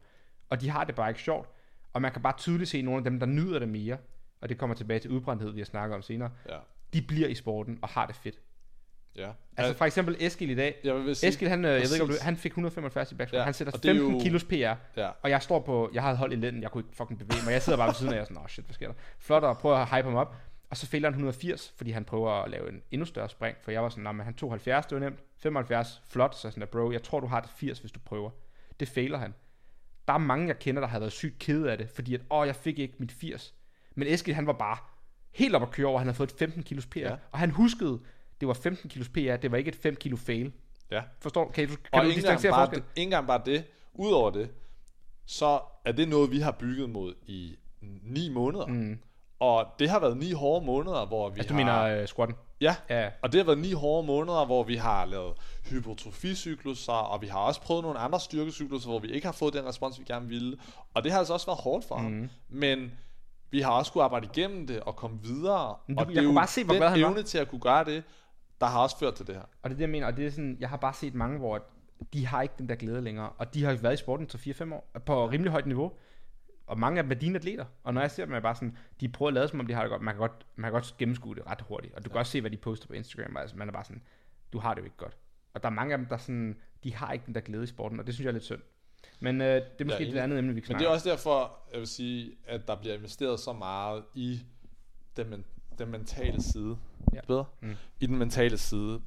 [0.49, 1.49] Og de har det bare ikke sjovt.
[1.93, 3.97] Og man kan bare tydeligt se nogle af dem, der nyder det mere,
[4.41, 6.57] og det kommer tilbage til udbrændthed, vi har snakket om senere, Ja,
[6.93, 8.35] de bliver i sporten og har det fedt.
[9.17, 9.29] ja.
[9.57, 10.75] Altså for eksempel Eskild i dag.
[10.83, 13.15] jeg vil sige, Eskild, han, øh, jeg ved ikke, om du, han fik 175 i
[13.15, 13.39] backsquat.
[13.39, 14.53] Ja, Han sætter og det er 15 jo- kilos PR.
[14.97, 17.41] Ja, Og jeg står på, jeg havde holdt i lænden, jeg kunne ikke fucking bevæge
[17.45, 17.51] mig.
[17.53, 18.87] Jeg sidder bare ved siden af, og jeg er sådan, åh oh, shit, hvad sker
[18.87, 18.93] der?
[19.19, 20.35] Flot og prøver at hype ham op.
[20.72, 23.57] Og så fælder han 180, fordi han prøver at lave en endnu større spring.
[23.61, 25.19] For jeg var sådan, men han tog 70, det var nemt.
[25.38, 26.36] 75, flot.
[26.36, 28.30] Så sådan der, bro, jeg tror, du har det 80, hvis du prøver.
[28.80, 29.34] Det fejler han.
[30.07, 32.47] Der er mange, jeg kender, der har været sygt kede af det, fordi at, åh,
[32.47, 33.53] jeg fik ikke mit 80.
[33.95, 34.78] Men Eskild, han var bare
[35.32, 36.99] helt op at køre over, han havde fået et 15 kilos PR.
[36.99, 37.15] Ja.
[37.32, 37.99] Og han huskede,
[38.39, 40.53] det var 15 kilos PR, det var ikke et 5 kilo fail.
[40.91, 41.01] Ja.
[41.19, 41.51] Forstår?
[41.51, 43.63] Kan du, kan Og du ikke engang, distancere bare det, ikke engang bare det.
[43.93, 44.49] Udover det,
[45.26, 47.55] så er det noget, vi har bygget mod i
[48.03, 48.65] ni måneder.
[48.65, 48.99] Mm.
[49.41, 51.65] Og det har været ni hårde måneder, hvor vi Altså, du har...
[51.87, 52.37] mener uh, squatten?
[52.61, 53.09] Ja, Ja.
[53.21, 55.33] og det har været ni hårde måneder, hvor vi har lavet
[55.69, 59.65] hypertroficykluser, og vi har også prøvet nogle andre styrkecykluser, hvor vi ikke har fået den
[59.65, 60.57] respons, vi gerne ville.
[60.93, 62.05] Og det har altså også været hårdt for Mhm.
[62.19, 62.29] ham.
[62.49, 62.91] Men
[63.51, 65.75] vi har også skulle arbejde igennem det og komme videre.
[65.87, 67.07] Men du- og jeg det er kunne jo bare se, hvor den han var.
[67.09, 68.03] evne til at kunne gøre det,
[68.61, 69.41] der har også ført til det her.
[69.41, 71.37] Og det er det, jeg mener, og det er sådan, jeg har bare set mange,
[71.39, 71.59] hvor
[72.13, 74.73] de har ikke den der glæde længere, og de har været i sporten til 4-5
[74.73, 75.91] år, på rimelig højt niveau,
[76.68, 78.55] og mange af dem er dine atleter, og når jeg ser dem, er jeg bare
[78.55, 80.72] sådan, de prøver at lade som om, de har det godt, man kan godt, man
[80.72, 82.93] kan godt gennemskue det ret hurtigt, og du kan også se, hvad de poster på
[82.93, 84.01] Instagram, altså man er bare sådan,
[84.53, 85.18] du har det jo ikke godt.
[85.53, 87.68] Og der er mange af dem, der sådan, de har ikke den der glæde i
[87.68, 88.62] sporten, og det synes jeg er lidt synd.
[89.20, 90.16] Men øh, det er måske enig.
[90.16, 92.68] et andet emne, vi kan Men snakke det er også derfor, jeg vil sige, at
[92.68, 94.39] der bliver investeret så meget i
[95.18, 95.45] den, men,
[95.78, 96.78] den mentale side.
[97.14, 97.22] Ja.
[97.28, 97.45] Bedre?
[97.62, 97.76] Mm.
[97.99, 99.01] I den mentale side.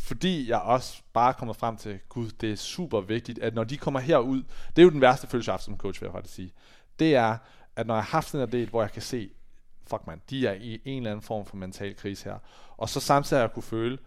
[0.00, 3.76] Fordi jeg også bare kommer frem til, gud, det er super vigtigt, at når de
[3.76, 4.42] kommer herud,
[4.76, 6.52] det er jo den værste følelse, jeg har haft som coach, vil jeg faktisk sige.
[6.98, 7.36] Det er,
[7.76, 9.30] at når jeg har haft den her del, hvor jeg kan se,
[9.90, 12.38] fuck man, de er i en eller anden form for mental krise her.
[12.76, 13.98] Og så samtidig har jeg kunne føle,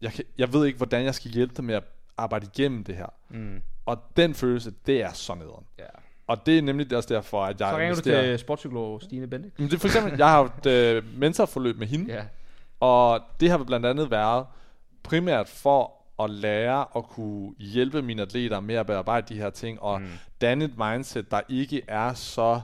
[0.00, 1.84] jeg, kan, jeg ved ikke, hvordan jeg skal hjælpe dem med at
[2.16, 3.06] arbejde igennem det her.
[3.28, 3.62] Mm.
[3.86, 5.64] Og den følelse, det er så nederen.
[5.78, 5.84] Ja.
[6.26, 8.22] Og det er nemlig også derfor, at jeg Så ringer du investerer...
[8.22, 9.58] til sportspsykolog Stine Bendik.
[9.58, 12.24] Men det er for eksempel, jeg har et øh, mentorforløb med hende, Ja.
[12.80, 14.46] og det har blandt andet været
[15.02, 15.92] primært for
[16.24, 20.08] at lære at kunne hjælpe mine atleter med at bearbejde de her ting, og mm.
[20.40, 22.60] danne et mindset, der ikke er så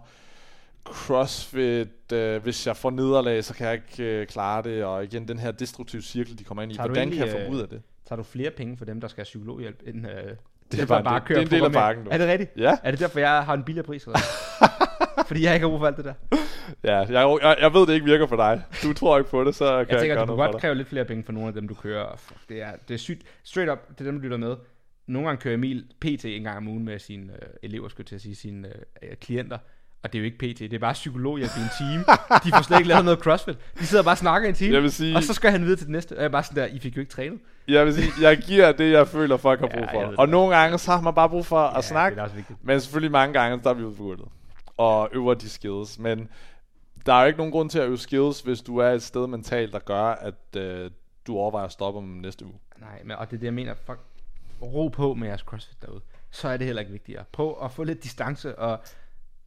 [0.85, 5.29] crossfit, øh, hvis jeg får nederlag, så kan jeg ikke øh, klare det, og igen
[5.29, 6.75] den her destruktive cirkel, de kommer ind i.
[6.75, 7.83] Tager Hvordan kan jeg egentlig, få ud af det?
[8.07, 10.37] Tager du flere penge for dem, der skal have psykologhjælp, end øh,
[10.73, 12.07] Det er bare, bare, det, det er en del af pakken.
[12.11, 12.51] Er det rigtigt?
[12.57, 14.05] Ja, Er det derfor, jeg har en billigere pris?
[14.05, 14.19] eller?
[15.29, 16.15] Fordi jeg ikke har brug for alt det der.
[16.85, 18.63] ja jeg, jeg, jeg ved, det ikke virker for dig.
[18.83, 20.75] Du tror ikke på det, så kan jeg, Jeg tænker, gøre du noget godt kræve
[20.75, 22.17] lidt flere penge for nogle af dem, du kører.
[22.17, 23.23] Fuck, det er, det er sygt.
[23.45, 24.57] Straight up, det er dem, du lytter med.
[25.07, 28.09] Nogle gange kører Emil PT en gang om ugen med sine øh, elever, skulle jeg
[28.09, 28.69] til at sige, sine
[29.03, 29.59] øh, klienter.
[30.03, 32.05] Og det er jo ikke PT, det er bare psykologhjælp i en time.
[32.45, 33.57] De får slet ikke lavet noget crossfit.
[33.79, 34.75] De sidder bare og snakker i en time.
[34.75, 36.13] Jeg vil sige- Og så skal han videre til det næste.
[36.13, 37.41] Og jeg er bare sådan der, I fik jo ikke trænet.
[37.69, 40.15] Jeg vil sige, jeg giver det, jeg føler, folk har Ja, brug for.
[40.19, 42.23] og det nogle gange, så har man bare brug for at Ja, snakke.
[42.63, 44.29] Men selvfølgelig mange gange, der er vi ude på gulvet.
[44.77, 45.99] Og øver de skills.
[45.99, 46.29] Men
[47.07, 49.27] der er jo ikke nogen grund til at øve skills, hvis du er et sted
[49.27, 50.91] mentalt, der gør, at øh,
[51.27, 52.55] du overvejer at stoppe om næste uge.
[52.81, 53.75] Nej, men, og det er det, jeg mener.
[53.87, 53.99] Fuck,
[54.63, 56.01] ro på med jeres CrossFit derude.
[56.31, 57.25] Så er det heller ikke vigtigere.
[57.33, 58.81] Prøv at få lidt distance og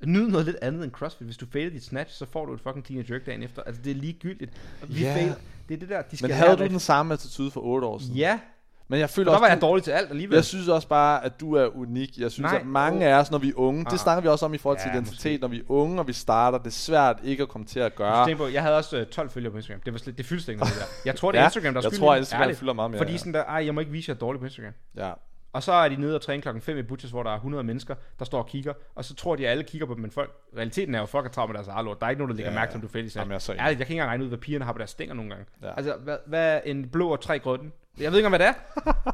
[0.05, 1.25] nyd noget lidt andet end CrossFit.
[1.27, 3.61] Hvis du fejler dit snatch, så får du et fucking clean and jerk dagen efter.
[3.63, 4.51] Altså, det er ligegyldigt.
[4.87, 5.15] Vi Ja.
[5.15, 5.33] fail.
[5.69, 7.99] Det er det der, de skal Men havde du den samme attitude for 8 år
[7.99, 8.15] siden?
[8.15, 8.39] Ja,
[8.87, 10.35] Men jeg føler der også, var jeg dårlig til alt alligevel.
[10.35, 12.17] jeg synes også bare, at du er unik.
[12.17, 12.59] Jeg synes, Nej.
[12.59, 13.91] at mange af os, når vi er unge, Ah.
[13.91, 15.37] det snakker vi også om i forhold til Ja, identitet, måske.
[15.41, 17.95] når vi er unge, og vi starter, det er svært ikke at komme til at
[17.95, 18.25] gøre.
[18.27, 19.81] tænke på, jeg havde også øh, 12 følgere på Instagram.
[19.85, 20.85] Det var slet, det fyldte ikke noget der.
[21.05, 22.59] Jeg tror, det er Ja, Instagram, der er jeg tror, Instagram ærligt.
[22.59, 24.39] fylder meget mere, Fordi sådan der, ej, jeg må ikke vise, at jeg er dårlig
[24.39, 24.73] på Instagram.
[24.97, 25.11] Ja.
[25.53, 27.63] Og så er de nede og træne klokken 5 i Butchers, hvor der er 100
[27.63, 30.11] mennesker, der står og kigger, og så tror de, at alle kigger på dem, men
[30.11, 31.99] folk, realiteten er jo, at folk er travlt med deres eget lort.
[31.99, 33.15] Der er ikke nogen, der lægger Ja, mærke til, om du fælles.
[33.15, 33.55] Jamen, jeg er.
[33.59, 35.45] Ærligt, jeg kan ikke engang regne ud, hvad pigerne har på deres stænger nogle gange.
[35.61, 35.73] Ja.
[35.77, 37.71] Altså, hvad, hvad er en blå og tre grønne?
[37.99, 38.53] Jeg ved ikke, om hvad det er.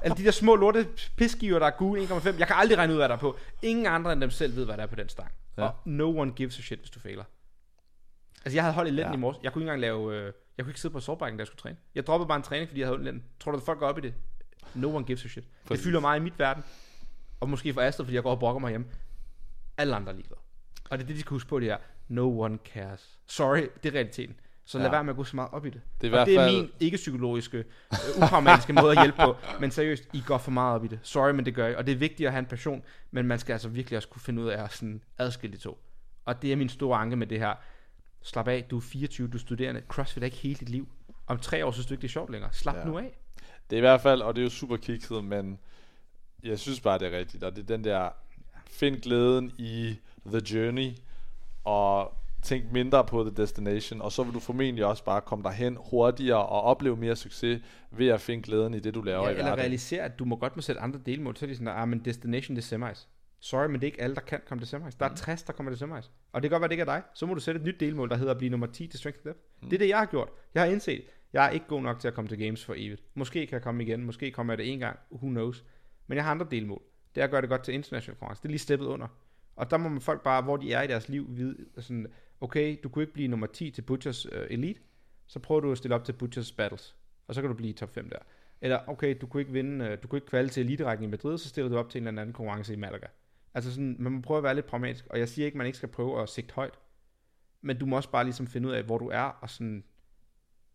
[0.04, 2.40] Eller de der små lorte pisgiver, der er gule 1,5.
[2.40, 3.38] Jeg kan aldrig regne ud, hvad der er på.
[3.62, 5.32] Ingen andre end dem selv ved, hvad der er på den stang.
[5.58, 5.64] Ja.
[5.64, 7.24] Og no one gives a shit, hvis du fejler.
[8.46, 9.18] Altså, jeg havde holdt i lænden Ja.
[9.18, 9.38] i morges.
[9.44, 10.16] Jeg kunne ikke engang lave...
[10.16, 11.78] Øh, jeg kunne ikke sidde på sovbrækken, da jeg skulle træne.
[11.96, 13.24] Jeg droppede bare en træning, fordi jeg havde ondt i lænden.
[13.40, 14.14] Tror du, at folk går op i det?
[14.76, 15.44] No one gives a shit.
[15.44, 15.86] Det Præcis.
[15.86, 16.64] fylder meget i mit verden.
[17.40, 18.88] Og måske for Astrid, fordi jeg går og brokker mig hjemme.
[19.78, 20.18] Alle andre er.
[20.90, 21.78] Og det er det, de skal huske på, det er,
[22.08, 23.20] no one cares.
[23.28, 24.36] Sorry, det er realiteten.
[24.66, 24.92] Så lad Ja.
[24.92, 25.82] være med at gå så meget op i det.
[26.02, 29.36] Det er i og det er fald- min ikke-psykologiske, øh, upragmatiske måde at hjælpe på.
[29.60, 31.00] Men seriøst, I går for meget op i det.
[31.04, 31.76] Sorry, men det gør I.
[31.76, 34.22] Og det er vigtigt at have en passion, men man skal altså virkelig også kunne
[34.22, 35.80] finde ud af at sådan adskille de to.
[36.26, 37.54] Og det er min store anke med det her.
[38.22, 39.82] Slap af, du er 24, du er studerende.
[39.88, 40.88] CrossFit er ikke hele dit liv.
[41.28, 42.54] Om tre år synes du ikke, det er sjovt længere.
[42.54, 42.84] Slap ja.
[42.84, 43.18] nu af.
[43.70, 45.60] Det er i hvert fald, og det er jo super kikset, men
[46.44, 47.44] jeg synes bare, det er rigtigt.
[47.44, 48.10] Og det er den der,
[48.66, 49.96] find glæden i
[50.26, 50.90] the journey,
[51.64, 52.14] og
[52.44, 56.46] tænk mindre på the destination, og så vil du formentlig også bare komme derhen hurtigere
[56.46, 57.62] og opleve mere succes
[57.92, 59.60] ved at finde glæden i det, du laver Ja, i eller hverdagen.
[59.60, 61.36] realisere, at du må godt må sætte andre delmål.
[61.36, 63.08] Så er de sådan, ah, men destination det er semis.
[63.40, 64.96] Sorry, men det er ikke alle, der kan komme til semis.
[64.96, 66.12] Der er 60, der kommer til semis.
[66.34, 67.02] Og det kan godt være, det ikke er dig.
[67.14, 69.20] Så må du sætte et nyt delmål, der hedder at blive nummer 10 til Strength
[69.26, 69.40] and Depth.
[69.70, 70.30] Det er det, jeg har gjort.
[70.54, 71.02] Jeg har indset,
[71.34, 73.04] jeg er ikke god nok til at komme til games for evigt.
[73.14, 74.06] Måske kan jeg komme igen.
[74.06, 75.00] Måske kommer jeg det en gang.
[75.12, 75.66] Who knows.
[76.08, 76.82] Men jeg har andre delmål.
[77.16, 78.42] Det er at gøre det godt til international konkurrence.
[78.42, 79.08] Det er lige steppet under.
[79.56, 82.08] Og der må man folk bare, hvor de er i deres liv, vide sådan,
[82.42, 84.80] okay, du kunne ikke blive nummer 10 til Butchers uh, Elite,
[85.28, 86.96] så prøver du at stille op til Butchers Battles,
[87.28, 88.18] og så kan du blive top 5 der.
[88.62, 91.38] Eller, okay, du kunne ikke vinde, uh, du kunne ikke kvalde til eliterækken i Madrid,
[91.38, 93.08] så stiller du op til en eller anden konkurrence i Malaga.
[93.54, 95.78] Altså sådan, man må prøve at være lidt pragmatisk, og jeg siger ikke, man ikke
[95.78, 96.80] skal prøve at sigte højt,
[97.62, 99.84] men du må også bare ligesom finde ud af, hvor du er, og sådan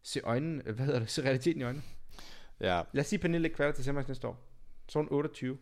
[0.02, 1.82] se øjnene, hvad hedder det, se realiteten i øjnene.
[2.60, 4.48] Ja, Lad os sige, Pernille kvalder til semis næste år.
[4.88, 5.58] Så er hun 28.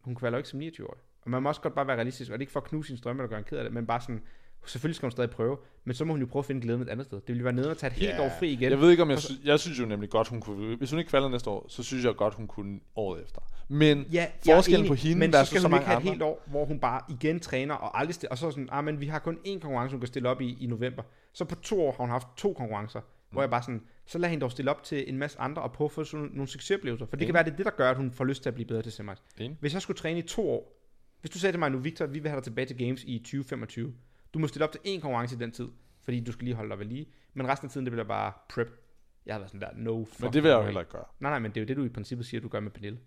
[0.00, 1.00] Hun kvalder ikke som 29-årig.
[1.22, 2.86] Og man må også godt bare være realistisk, og det er ikke for at knuse
[2.86, 4.22] sin strømme, der gør en ked af det, men bare sådan,
[4.66, 6.88] selvfølgelig skal hun stadig prøve, men så må hun jo prøve at finde glæden et
[6.88, 7.18] andet sted.
[7.20, 8.24] Det ville være nede at tage et helt Ja.
[8.24, 8.70] år fri igen.
[8.70, 10.76] Jeg ved ikke, om jeg, sy- jeg synes jo nemlig godt, hun kunne...
[10.76, 13.40] Hvis hun ikke falder næste år, så synes jeg godt, hun kunne året efter.
[13.68, 16.10] Men Ja, forskellen enig, på hende men så skal så mange ikke have et andre...
[16.12, 18.84] helt år, hvor hun bare igen træner og aldrig stiller, og så er sådan, ah,
[18.84, 21.02] men vi har kun én konkurrence, hun kan stille op i i november.
[21.32, 23.00] Så på to år har hun haft to konkurrencer.
[23.30, 25.72] Hvor jeg bare sådan, så lad hende dog stille op til en masse andre og
[25.72, 27.90] prøve at få sådan nogle succesoplevelser, for det kan være, det er det, der gør,
[27.90, 29.10] at hun får lyst til at blive bedre til.
[29.38, 29.56] Enig.
[29.60, 30.78] Hvis jeg skulle træne i to år,
[31.20, 33.18] hvis du sagde til mig nu, Victor, vi vil have dig tilbage til Games i
[33.18, 33.94] 2025,
[34.34, 35.68] du må stille op til én konkurrence i den tid,
[36.02, 38.32] fordi du skal lige holde dig ved lige, men resten af tiden, det bliver bare
[38.48, 38.84] prep.
[39.26, 41.04] Jeg har været sådan der, no fucking Men det vil jeg jo heller ikke gøre.
[41.20, 42.98] Nej, nej, men det er jo det, du i princippet siger, du gør med Pernille.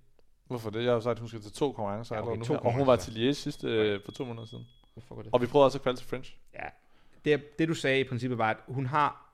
[0.47, 0.79] Hvorfor det?
[0.79, 2.15] Jeg har jo sagt, at hun skal til to konkurrencer.
[2.15, 4.45] Ja, okay, okay, to nu, og hun var til Liège sidste øh, for to måneder
[4.45, 4.65] siden.
[4.93, 5.33] Hvorfor går det?
[5.33, 6.37] Og vi prøvede også at kvalde til French.
[6.53, 6.67] Ja.
[7.25, 9.30] Det, det du sagde i princippet var, at hun har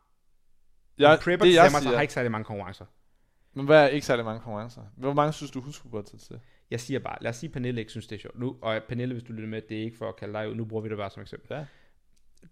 [0.98, 2.86] Jeg, prepper det jeg siger, har ikke særlig mange konkurrencer.
[3.54, 4.82] men hvad er ikke særlig mange konkurrencer?
[4.98, 6.40] Hvor mange synes du, hun skulle gå til til?
[6.72, 8.40] Jeg siger bare, lad os sige, at Pernille ikke synes, det er sjovt.
[8.40, 10.56] Nu, og Pernille, hvis du lytter med, det er ikke for at kalde dig ud,
[10.56, 11.58] nu bruger vi det bare som eksempel.
[11.58, 11.66] Ja.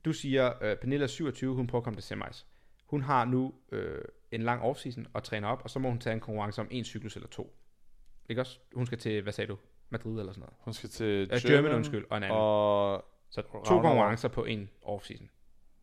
[0.05, 2.45] Du siger, uh, Pernille er 27, hun prøver at komme til semis.
[2.85, 6.13] Hun har nu øh, en lang offseason og træner op, og så må hun tage
[6.13, 7.55] en konkurrence om en cyklus eller to.
[8.29, 8.59] Ikke også?
[8.75, 9.57] Hun skal til, hvad sagde du?
[9.89, 10.53] Madrid eller sådan noget.
[10.59, 12.39] Hun skal til Uh, German, undskyld, og en anden.
[12.39, 13.81] Og Så to Ragnarok.
[13.81, 15.29] konkurrencer på en offseason.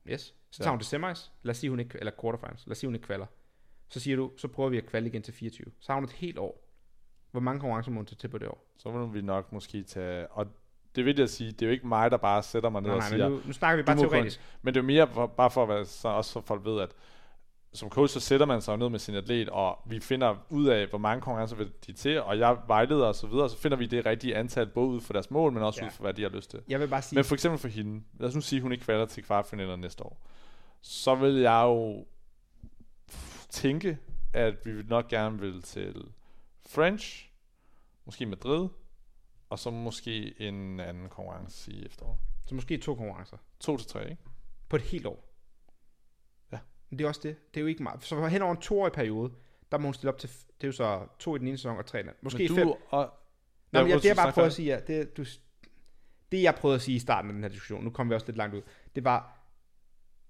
[0.09, 0.35] Yes.
[0.53, 1.33] Så tager hun til semis.
[1.43, 2.67] Lad os sige, hun ikke, eller quarterfinals.
[2.67, 3.27] Lad os sige, hun ikke kvalder.
[3.89, 5.67] Så siger du, så prøver vi at kvalde igen til 24.
[5.81, 6.69] Så har hun et helt år.
[7.31, 8.73] Hvor mange konkurrencer må hun tage til på det år?
[8.77, 10.27] så må vi nok måske tage...
[10.27, 10.47] Og
[10.97, 12.95] det vigtigt at sige, det er jo ikke mig, der bare sætter mig ned Nej,
[12.95, 13.29] og nej, siger...
[13.29, 14.41] men nu, nu snakker vi bare teoretisk.
[14.63, 16.81] Men det er jo mere for, bare for at være, så også så folk ved,
[16.81, 16.91] at
[17.75, 20.87] som coach, så sætter man sig ned med sin atlet, og vi finder ud af,
[20.87, 23.77] hvor mange konkurrencer vil de til, og jeg vejleder og så videre, og så finder
[23.77, 25.87] vi det rigtige antal, både ud for deres mål, men også Ja.
[25.87, 26.61] ud for, hvad de har lyst til.
[26.69, 28.73] Jeg vil bare sige, Men for eksempel for hende, lad os nu sige, at hun
[28.73, 30.21] ikke kvalder til kvartfinaler næste år,
[30.81, 32.05] så vil jeg jo
[33.49, 33.99] tænke,
[34.33, 36.05] at vi vil nok gerne vil til
[36.67, 37.31] French,
[38.05, 38.69] måske Madrid,
[39.51, 42.19] og så måske en anden konkurrence i efteråret.
[42.47, 43.37] så måske to konkurrencer.
[43.61, 44.23] To til tre, ikke?
[44.69, 45.32] På et helt år.
[46.93, 46.95] Ja.
[46.95, 47.37] Men det er også det.
[47.55, 48.05] Det er jo ikke meget.
[48.05, 49.33] Så hen over en toårig periode,
[49.73, 51.77] der må hun stille op til, det er jo så to i den ene sæson
[51.77, 52.21] og tre i den anden.
[52.23, 52.69] Måske Men du, fem.
[52.89, 53.11] Og,
[53.73, 55.25] Nej, men jeg, det jeg bare prøver at sige, er, det, du,
[56.33, 58.27] det jeg prøvede at sige i starten af den her diskussion, nu kommer vi også
[58.27, 58.63] lidt langt ud,
[58.95, 59.39] det var,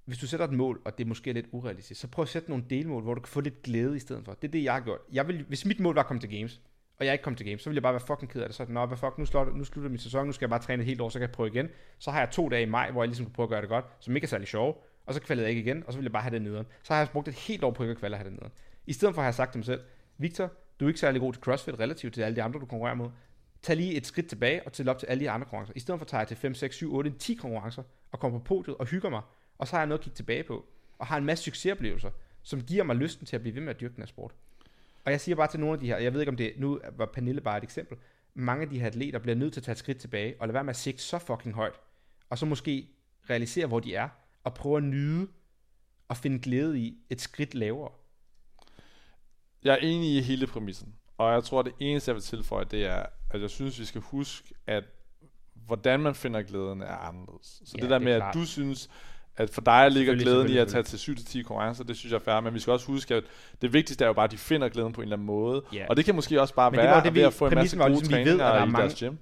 [0.04, 2.48] hvis du sætter et mål, og det er måske lidt urealistisk, så prøv at sætte
[2.48, 4.32] nogle delmål, hvor du kan få lidt glæde i stedet for.
[4.34, 5.00] Det er det, jeg har gjort.
[5.12, 6.60] Jeg vil, hvis mit mål var at komme til games,
[6.98, 8.56] og jeg ikke kom til games, så ville jeg bare være fucking ked af det.
[8.56, 10.82] Så Nå, hvad fuck, nu, slår, nu slutter min sæson, nu skal jeg bare træne
[10.82, 11.68] et helt år, så kan jeg prøve igen.
[11.98, 13.68] Så har jeg to dage i maj, hvor jeg ligesom kan prøve at gøre det
[13.68, 14.74] godt, som ikke er særlig sjove,
[15.06, 16.66] og så kvalder jeg ikke igen, og så vil jeg bare have det nederen.
[16.82, 18.52] Så har jeg brugt et helt år på ikke at kvalde og have det nederen.
[18.86, 19.80] I stedet for har jeg sagt til mig selv,
[20.18, 22.94] Victor, du er ikke særlig god til CrossFit relativt til alle de andre, du konkurrerer
[22.94, 23.10] mod.
[23.62, 25.72] Tag lige et skridt tilbage og til op til alle de andre konkurrencer.
[25.76, 27.82] I stedet for tager jeg til 5, 6, 7, 8, 10 konkurrencer
[28.12, 29.22] og kommer på podiet og hygger mig.
[29.58, 30.64] Og så har jeg noget at kigge tilbage på.
[30.98, 32.10] Og har en masse succesoplevelser,
[32.42, 34.34] som giver mig lysten til at blive ved med at dyrke den her sport.
[35.04, 36.80] Og jeg siger bare til nogle af de her, jeg ved ikke om det, nu
[36.96, 37.98] var Pernille bare et eksempel,
[38.34, 40.54] mange af de her atleter bliver nødt til at tage et skridt tilbage, og lade
[40.54, 41.80] være med at sigte så fucking højt,
[42.30, 42.88] og så måske
[43.30, 44.08] realisere, hvor de er,
[44.44, 45.26] og prøve at nyde
[46.08, 47.90] og finde glæde i et skridt lavere.
[49.64, 50.94] Jeg er enig i hele præmissen.
[51.18, 53.84] Og jeg tror, at det eneste, jeg vil tilføje, det er, at jeg synes, vi
[53.84, 54.84] skal huske, at
[55.66, 57.62] hvordan man finder glæden er anderledes.
[57.64, 58.34] Så Ja, det der det med, at klart.
[58.34, 58.90] du synes,
[59.36, 62.22] at for dig ligger glæden i at tage til 7-10 konkurrencer, det synes jeg er
[62.24, 63.24] fair, men vi skal også huske, at
[63.62, 65.62] det vigtigste er jo bare, at de finder glæden på en eller anden måde.
[65.72, 65.86] Ja.
[65.90, 67.54] Og det kan måske også bare Men det være det, ved vi- at få en
[67.54, 69.16] masse gode ligesom, vi ved, at træninger der er i mange- deres gym.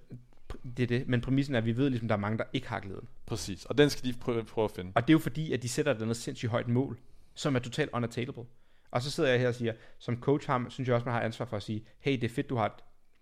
[0.76, 2.68] Det er det, men præmissen er, at vi ved ligesom, der er mange, der ikke
[2.68, 3.08] har glæden.
[3.26, 4.92] Præcis, og den skal de prøve, prøve at finde.
[4.94, 6.98] Og det er jo fordi, at de sætter et andet sindssygt højt mål,
[7.34, 8.44] som er totalt unattainable.
[8.90, 11.20] Og så sidder jeg her og siger, som coach har, synes jeg også, man har
[11.20, 12.72] ansvar for at sige, hey, det er fedt, du har et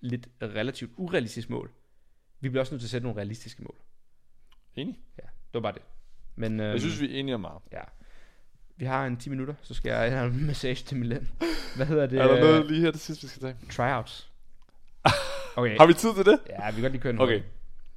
[0.01, 1.70] lidt relativt urealistisk mål.
[2.41, 3.76] Vi bliver også nødt til at sætte nogle realistiske mål.
[4.76, 4.99] Enig?
[5.18, 5.82] Ja, det var bare det.
[6.36, 7.62] Men øhm, Jeg synes, vi er enige om meget.
[7.72, 7.80] ja.
[8.76, 11.28] Vi har en 10 minutter, så skal jeg have en massage til Milan.
[11.76, 12.18] Hvad hedder det?
[12.20, 13.57] Er der noget lige her til sidst, vi skal tage?
[13.70, 14.28] Tryouts.
[15.59, 15.79] Okay.
[15.79, 16.39] Har vi tid til det?
[16.49, 17.21] Ja, vi kan godt lige køre den.
[17.21, 17.33] Okay.
[17.33, 17.53] hurtigt.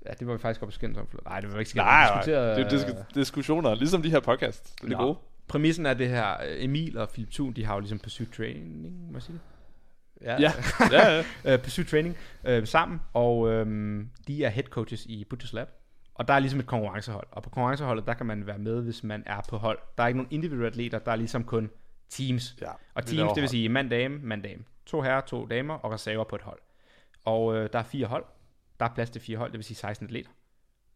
[0.06, 1.08] Ja, det var vi faktisk godt på skændes om.
[1.26, 1.86] Nej, det var ikke skændes.
[1.86, 4.64] Nej, nej, det er jo dis- diskussioner, ligesom de her podcast.
[4.76, 5.04] Det er det Nå.
[5.04, 5.18] gode.
[5.48, 9.12] Præmissen er det her, øh, Emil og Philip Thun, de har jo ligesom pursuit training,
[9.12, 9.42] må jeg sige det?
[10.28, 10.52] Ja, ja,
[11.46, 11.54] ja.
[11.56, 12.18] uh, pursuit training
[12.50, 15.68] uh, sammen, og um, de er head coaches i Butchers Lab.
[16.16, 19.04] Og der er ligesom et konkurrencehold, og på konkurrenceholdet, der kan man være med, hvis
[19.04, 19.80] man er på hold.
[19.98, 21.70] Der er ikke nogen individuelle atleter, der er ligesom kun
[22.10, 22.56] teams.
[22.62, 22.68] ja.
[22.96, 24.64] Og teams, laver det vil sige mand, dame, mand, dame.
[24.86, 26.60] To herrer, to damer og reserver på et hold.
[27.24, 28.26] Og øh, der er fire hold.
[28.80, 30.30] Der er plads til fire hold, det vil sige 16 atleter.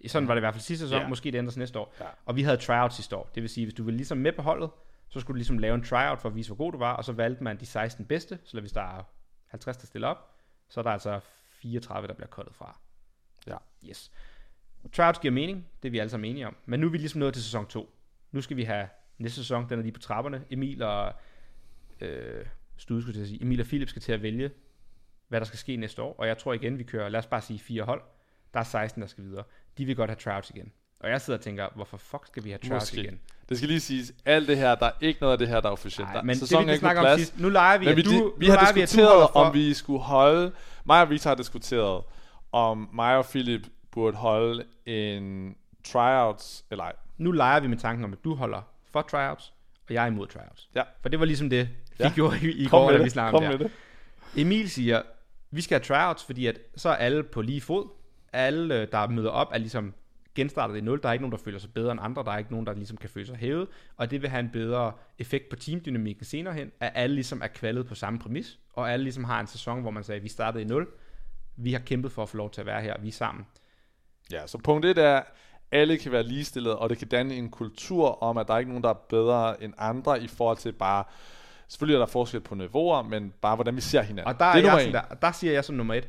[0.08, 1.08] Sådan var det i hvert fald sidste sæson, Ja.
[1.08, 1.94] måske det ændres næste år.
[2.00, 2.06] Ja.
[2.26, 3.30] Og vi havde tryouts sidste år.
[3.36, 4.70] Det vil sige, hvis du ville ligesom med på holdet,
[5.10, 7.06] så skulle du ligesom lave en tryout for at vise, hvor god du var, og
[7.06, 9.04] så valgte man de 16 bedste, så hvis der er
[9.48, 10.36] 50, der stiller op,
[10.70, 11.20] så er der altså
[11.52, 12.80] 34, der bliver kottet fra.
[13.48, 13.58] Ja.
[13.90, 14.12] Yes.
[14.94, 16.56] Tryouts giver mening, det er vi alle sammen enige om.
[16.66, 17.98] Men nu er vi ligesom nået til sæson 2.
[18.32, 20.44] Nu skal vi have næste sæson, den er lige på trapperne.
[20.50, 21.14] Emil og
[22.02, 22.46] øh,
[22.78, 24.52] Stude skulle til at sige, Emil og Philip skal til at vælge,
[25.28, 26.16] hvad der skal ske næste år.
[26.18, 28.02] Og jeg tror igen, vi kører, lad os bare sige fire hold.
[28.54, 29.44] Der er 16, der skal videre.
[29.78, 30.72] De vil godt have Trouts igen.
[31.00, 33.02] Og jeg sidder og tænker, hvorfor fuck skal vi have Trouts Måske.
[33.02, 33.20] igen?
[33.50, 35.68] Det skal lige siges, alt det her, der er ikke noget af det her, der
[35.68, 36.10] er officielt.
[36.14, 37.20] Der- men det, sæsonen vi er ikke på snakke om plads.
[37.20, 37.40] sidst.
[37.40, 40.52] Nu leger vi, Men at vi, du, vi har diskuteret, for, om vi skulle holde...
[40.86, 42.04] Mig og Victor har diskuteret,
[42.52, 46.94] om mig og Philip burde holde en tryouts, eller ej.
[47.18, 48.62] Nu leger vi med tanken om, at du holder
[48.92, 49.54] for tryouts,
[49.88, 50.70] og jeg er imod tryouts.
[50.76, 50.82] Ja.
[51.02, 52.12] For det var ligesom det, vi Ja.
[52.16, 53.12] gjorde i, i Kom går, da vi det.
[53.12, 53.60] snakkede om det.
[54.36, 54.42] det.
[54.42, 55.02] Emil siger,
[55.56, 57.90] vi skal have tryouts, fordi at så er alle på lige fod.
[58.34, 59.94] Alle, øh, der møder op, er ligesom
[60.36, 61.00] genstartet i 0.
[61.04, 62.24] Der er ikke nogen, der føler sig bedre end andre.
[62.24, 63.68] Der er ikke nogen, der ligesom kan føle sig hævet.
[63.98, 67.48] Og det vil have en bedre effekt på teamdynamikken senere hen, at alle ligesom er
[67.48, 68.60] kvalet på samme præmis.
[68.74, 70.88] Og alle ligesom har en sæson, hvor man sagde, vi startede i 0.
[71.56, 72.96] Vi har kæmpet for at få lov til at være her.
[73.02, 73.46] Vi er sammen.
[74.32, 75.22] Ja, så punkt 1 er,
[75.72, 78.72] alle kan være ligestillede, og det kan danne en kultur om, at der er ikke
[78.72, 81.04] nogen, der er bedre end andre i forhold til bare...
[81.68, 84.34] Selvfølgelig er der forskel på niveauer, men bare hvordan vi ser hinanden.
[84.34, 86.08] Og der, er det er jeg sådan der, der siger jeg som nummer et,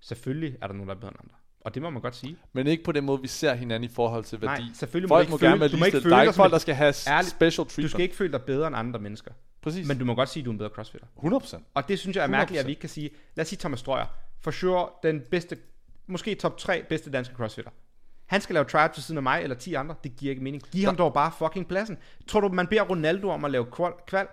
[0.00, 1.34] selvfølgelig er der nogen, der er bedre end andre.
[1.60, 2.36] Og det må man godt sige.
[2.52, 4.62] Men ikke på den måde, vi ser hinanden i forhold til værdi.
[4.62, 6.22] Nej, selvfølgelig må du folk ikke må føle- gerne være du må føle Der er
[6.22, 7.90] ikke folk, der skal have Ærligt, special Du treatment.
[7.90, 9.30] skal ikke føle dig bedre end andre mennesker.
[9.62, 9.88] Præcis.
[9.88, 11.06] Men du må godt sige, at du er en bedre crossfitter.
[11.16, 11.62] 100%.
[11.74, 12.60] Og det synes jeg er mærkeligt, 100%.
[12.60, 13.10] at vi ikke kan sige.
[13.34, 14.06] Lad os sige Thomas Strøyer.
[14.40, 15.56] For sure den bedste,
[16.06, 17.70] måske top 3 bedste danske crossfitter.
[18.26, 19.94] Han skal lave tryouts ved siden af mig eller 10 andre.
[20.04, 20.62] Det giver ikke mening.
[20.72, 21.98] Giv ham dog bare fucking pladsen.
[22.26, 23.66] Tror du, man beder Ronaldo om at lave
[24.06, 24.26] kval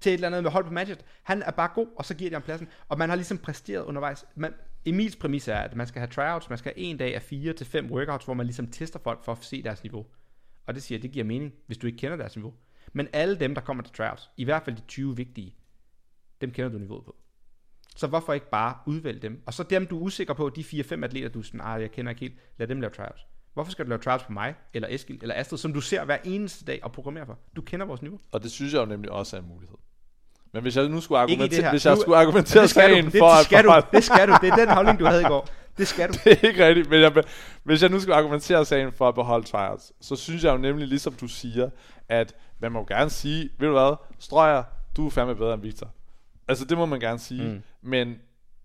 [0.00, 1.04] til et eller andet med hold på Manchester?
[1.22, 2.68] Han er bare god, og så giver de ham pladsen.
[2.88, 4.24] Og man har ligesom præsteret undervejs.
[4.34, 6.48] Man, Emils præmis er, at man skal have tryouts.
[6.48, 9.24] Man skal have en dag af fire til fem workouts, hvor man ligesom tester folk
[9.24, 10.06] for at se deres niveau.
[10.66, 12.54] Og det siger, at det giver mening, hvis du ikke kender deres niveau.
[12.92, 15.54] Men alle dem, der kommer til tryouts, i hvert fald de 20 vigtige,
[16.40, 17.16] dem kender du niveauet på.
[17.96, 19.42] Så hvorfor ikke bare udvælge dem?
[19.46, 21.90] Og så dem, du er usikker på, de 4-5 atleter, du er sådan, ah, jeg
[21.90, 23.26] kender ikke helt, lad dem lave tryouts.
[23.54, 26.18] Hvorfor skal du lave tryouts på mig, eller Eskild, eller Astrid, som du ser hver
[26.24, 27.38] eneste dag og programmerer for?
[27.56, 28.20] Du kender vores niveau.
[28.32, 29.76] Og det synes jeg jo nemlig også er en mulighed.
[30.52, 33.10] Men hvis jeg nu skulle det argumentere, hvis jeg Nu- skulle argumentere det sagen du.
[33.10, 33.72] Det, for det at skal du.
[33.92, 34.36] Det skal du.
[34.40, 35.48] Det er den holdning, du havde i går.
[35.78, 36.12] Det skal du.
[36.24, 37.12] det er ikke rigtigt, men jeg,
[37.64, 40.88] hvis jeg nu skulle argumentere sagen for at beholde tryouts, så synes jeg jo nemlig,
[40.88, 41.70] ligesom du siger,
[42.08, 44.62] at man må gerne sige, ved du hvad, Strøger,
[44.96, 45.88] du er fandme bedre end Victor.
[46.48, 47.62] Altså det må man gerne sige, mm.
[47.82, 48.14] men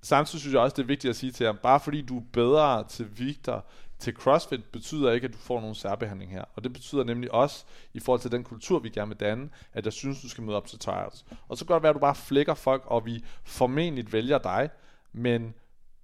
[0.04, 2.24] samtidig synes jeg også, det er vigtigt at sige til ham, bare fordi du er
[2.34, 3.66] bedre til Victor,
[4.00, 6.44] til CrossFit, betyder ikke, at du får nogen særbehandling her.
[6.56, 9.86] Og det betyder nemlig også, i forhold til den kultur, vi gerne vil danne, at
[9.86, 11.26] jeg synes, du skal møde op til tryouts.
[11.48, 14.70] Og så kan det være, at du bare flækker folk, og vi formentlig vælger dig,
[15.14, 15.54] men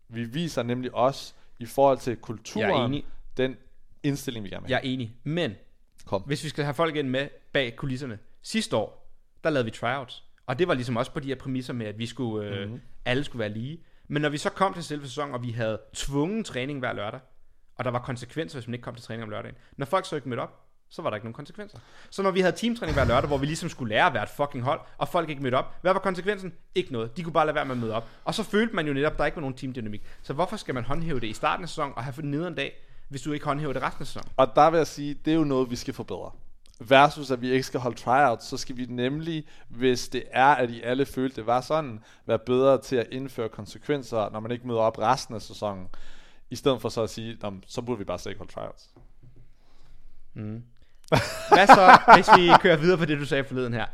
[0.10, 3.04] vi viser nemlig også, i forhold til kulturen, Jeg
[3.38, 3.56] den
[4.04, 4.90] indstilling, vi gerne vil Jeg have.
[4.90, 5.16] er enig.
[5.24, 5.54] Men
[6.06, 6.22] Kom.
[6.22, 8.20] hvis vi skal have folk ind med bag kulisserne.
[8.42, 9.12] Sidste år,
[9.44, 10.24] der lavede vi tryouts.
[10.48, 12.62] Og det var ligesom også på de her præmisser med, at vi skulle, øh, Mhm.
[12.70, 12.82] mm-hmm.
[13.06, 13.80] alle skulle være lige.
[14.08, 17.20] Men når vi så kom til selve sæsonen, og vi havde tvungen træning hver lørdag,
[17.82, 19.56] og der var konsekvenser, hvis man ikke kom til træning om lørdagen.
[19.78, 20.60] Når folk så ikke mødte op,
[20.90, 21.78] så var der ikke nogen konsekvenser.
[22.10, 24.30] Så når vi havde teamtræning hver lørdag, hvor vi ligesom skulle lære at være et
[24.30, 26.54] fucking hold, og folk ikke mødte op, hvad var konsekvensen?
[26.76, 27.18] Ikke noget.
[27.18, 28.08] De kunne bare lade være med at møde op.
[28.24, 30.04] Og så følte man jo netop, at der ikke var nogen teamdynamik.
[30.24, 32.74] Så hvorfor skal man håndhæve det i starten af sæsonen, og have for nederen dag,
[33.10, 34.30] hvis du ikke håndhæver det resten af sæsonen?
[34.38, 36.32] Og der vil jeg sige, det er jo noget, vi skal forbedre.
[36.80, 40.70] Versus at vi ikke skal holde tryouts, så skal vi nemlig, hvis det er, at
[40.70, 44.68] I alle følte, det var sådan, være bedre til at indføre konsekvenser, når man ikke
[44.68, 45.88] møder op resten af sæsonen.
[46.52, 48.52] I stedet for så at sige, "Nå, men så burde vi bare slet ikke holde
[48.54, 48.90] tryouts.
[51.54, 53.86] Hvad så, hvis vi kører videre på det, du sagde forleden her?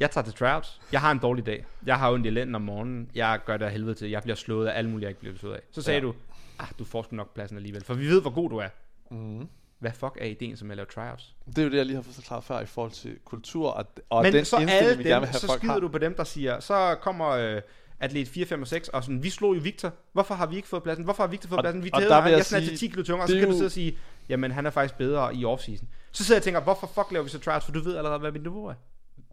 [0.00, 0.80] Jeg tager til tryouts.
[0.92, 1.64] Jeg har en dårlig dag.
[1.86, 3.10] Jeg har ondt i lænden om morgenen.
[3.14, 4.10] Jeg gør det af helvede til.
[4.10, 5.60] Jeg bliver slået af alle mulige, jeg ikke bliver slået af.
[5.70, 6.06] Så sagde Ja.
[6.06, 6.14] du,
[6.58, 7.84] ah, du får sgu nok pladsen alligevel.
[7.84, 8.68] For vi ved, hvor god du er.
[9.10, 9.48] Mm.
[9.78, 11.34] Hvad fuck er ideen, som at lave tryouts?
[11.46, 14.22] Det er jo det, jeg lige har forklaret før i forhold til kultur og, og
[14.22, 15.80] Men den så indstilling, alle vi gerne dem, vil have, så folk skider har.
[15.80, 17.60] du på dem, der siger, så kommer øh,
[18.02, 19.92] atlet 4, 5 og 6, og sådan, vi slog jo Victor.
[20.12, 21.04] Hvorfor har vi ikke fået pladsen?
[21.04, 21.84] Hvorfor har Victor fået Og- pladsen?
[21.84, 22.24] Vi og tævede der ham.
[22.24, 23.72] vil Jeg, jeg snart til sige, 10 kilo tungere, og så kan du sidde og
[23.72, 23.98] sige,
[24.28, 25.88] jamen han er faktisk bedre i offseason.
[26.12, 27.64] Så sidder jeg og tænker, hvorfor fuck laver vi så tryouts?
[27.64, 28.74] For du ved allerede, hvad mit niveau er.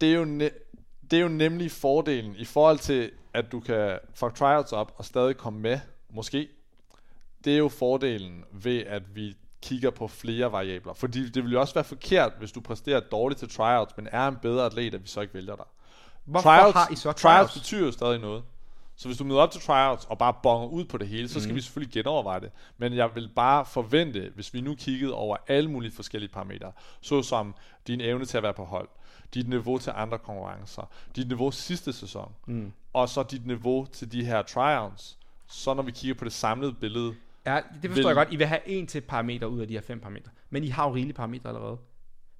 [0.00, 0.76] det er jo, ne-
[1.10, 5.04] det er jo nemlig fordelen i forhold til, at du kan fuck tryouts op og
[5.04, 5.78] stadig komme med,
[6.14, 6.48] måske.
[7.44, 10.92] Det er jo fordelen ved, at vi kigger på flere variabler.
[10.94, 14.28] Fordi det vil jo også være forkert, hvis du præsterer dårligt til tryouts, men er
[14.28, 15.64] en bedre atlet, at vi så ikke vælger dig.
[16.24, 17.52] Hvorfor tryouts, har I så tryouts tryouts?
[17.54, 18.42] betyder jo stadig noget.
[19.00, 21.40] Så hvis du møder op til tryouts og bare bonger ud på det hele, så
[21.40, 21.56] skal mm.
[21.56, 22.50] vi selvfølgelig genoverveje det.
[22.78, 27.54] Men jeg vil bare forvente, hvis vi nu kiggede over alle mulige forskellige parametre, såsom
[27.86, 28.88] din evne til at være på hold,
[29.34, 32.72] dit niveau til andre konkurrencer, dit niveau sidste sæson, mm.
[32.92, 36.72] og så dit niveau til de her tryouts, så når vi kigger på det samlede
[36.72, 37.14] billede,
[37.46, 38.32] Ja, det forstår Vil- jeg godt.
[38.32, 40.30] I vil have en til parameter ud af de her fem parametre.
[40.50, 41.78] Men I har jo rigelige parametre allerede.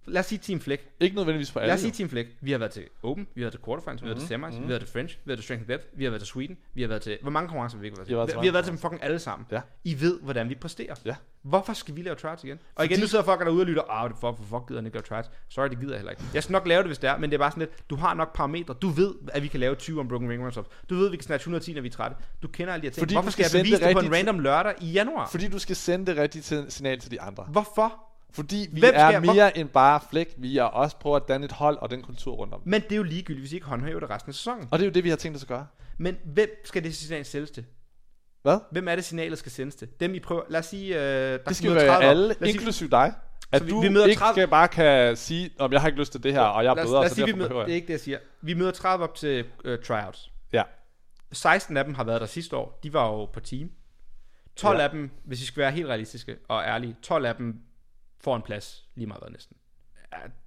[0.07, 0.83] Lad os sige Team Flick.
[1.01, 1.67] Ikke nødvendigvis på alle.
[1.67, 1.93] Lad os sige.
[1.93, 2.29] Team Flick.
[2.41, 4.55] Vi har været til Open, vi har været til Quarterfinals, vi har været til Semis,
[4.55, 6.21] vi har været til French, vi har været til Strength and Depth, vi har været
[6.23, 7.19] til Sweden, vi har været til...
[7.23, 8.13] Hvor mange konkurrencer har vi ikke været til?
[8.13, 9.47] Vi har været Vi, til vi har været til dem fucking alle sammen.
[9.51, 9.61] Ja.
[9.85, 10.95] I ved, hvordan vi præsterer.
[11.05, 11.15] Ja.
[11.43, 12.59] Hvorfor skal vi lave tryouts igen?
[12.75, 14.87] Og igen, Fordi- nu sidder folk derude og lytter, ah, for, for fuck gider han
[14.87, 15.31] ikke lave tryouts.
[15.49, 16.23] Sorry, det gider jeg heller ikke.
[16.35, 17.97] Jeg skal nok lave det, hvis det er, men det er bare sådan lidt, du
[17.97, 18.75] har nok parametre.
[18.75, 20.59] Du ved, at vi kan lave 20 unbroken ring runs
[20.91, 22.17] Du ved, at vi kan snatch 110, når vi er trætte.
[22.43, 23.01] Du kender alle de her ting.
[23.03, 25.29] Fordi Hvorfor skal jeg bevise det på en random lørdag i januar?
[25.31, 27.45] Fordi du skal sende det rigtige signal til de andre.
[27.45, 28.10] Hvorfor?
[28.33, 30.35] Fordi vi Hvem er jeg- hvor- mere end bare flæk.
[30.39, 32.61] Vi er også på at danne et hold og den kultur rundt om.
[32.65, 34.69] Men det er jo ligegyldigt, hvis I ikke håndhæver det resten af sæsonen.
[34.71, 35.67] Og det er jo det, vi har tænkt os at gøre.
[35.99, 37.65] Men hvem skal det signal sælges til?
[38.43, 38.59] Hvad?
[38.73, 39.89] Hvem er det, signalet skal sendes til?
[40.01, 40.43] Dem, I prøver...
[40.49, 40.95] Lad os sige...
[40.97, 43.13] Øh, der Det skal møder være 30 alle, inklusive dig.
[43.53, 45.99] At vi- du vi møder ikke 30 skal bare kan sige, om jeg har ikke
[46.01, 47.31] lyst til det her, og jeg er lad os, bedre, lad os så sige, vi
[47.31, 48.19] derfor møder, behøver det er ikke det, jeg siger.
[48.43, 50.31] Vi møder 30 op til øh, tryouts.
[50.53, 50.63] Ja.
[51.33, 52.79] 16 af dem har været der sidste år.
[52.83, 53.71] De var jo på team.
[54.57, 54.85] 12 Ja.
[54.85, 57.55] af dem, hvis I skal være helt realistiske og ærlige, 12 af dem
[58.21, 59.57] får en plads lige meget hvad næsten.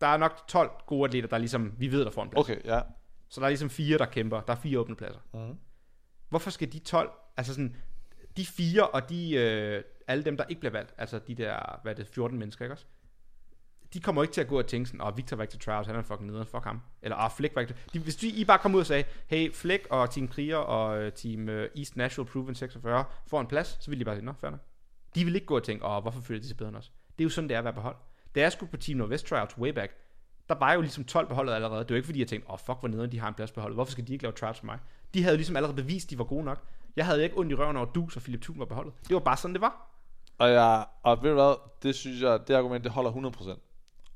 [0.02, 2.50] Der er nok 12 gode atleter, der ligesom, vi ved, der får en plads.
[2.50, 2.82] Okay, ja.
[3.30, 4.42] Så der er ligesom fire, der kæmper.
[4.42, 5.20] Der er fire åbne pladser.
[5.34, 5.58] Mhm.
[6.30, 7.76] Hvorfor skal de 12, altså sådan,
[8.38, 11.92] de fire og de, øh, alle dem, der ikke bliver valgt, altså de der, hvad
[11.92, 12.86] er det, 14 mennesker, ikke også?
[13.94, 15.60] De kommer ikke til at gå og tænke sådan, åh, oh, Victor var ikke til
[15.60, 16.82] trials, han er fucking nederen, fuck ham.
[17.02, 17.94] Eller, åh, oh, Flick var ikke til.
[17.94, 21.02] De, hvis de, I bare kom ud og sagde, hey, Flick og Team Kriger og
[21.02, 24.26] øh, Team øh, East National Proven 46 får en plads, så vil de bare sige,
[24.26, 24.60] nå, fair nok.
[25.16, 26.92] De vil ikke gå og tænke, åh, oh, hvorfor føler de sig bedre end os?
[27.18, 27.96] Det er jo sådan, det er at være på hold.
[28.36, 29.96] Da jeg skulle på Team Nordvest Tryouts way back,
[30.50, 31.80] der var jo ligesom 12 på holdet allerede.
[31.80, 33.52] Det var ikke fordi, jeg tænkte, åh, oh, fuck, hvor nederen de har en plads
[33.52, 33.76] på holdet.
[33.76, 34.80] Hvorfor skal de ikke lave tryouts for mig?
[35.14, 36.64] De havde jo ligesom allerede bevist, de var gode nok.
[36.96, 38.94] Jeg havde ikke ondt i røven over dus og Philip Thun var på holdet.
[39.08, 39.90] Det var bare sådan, det var.
[40.38, 43.60] Og, jeg, og ved du hvad, det synes jeg, det argument, det holder 100%.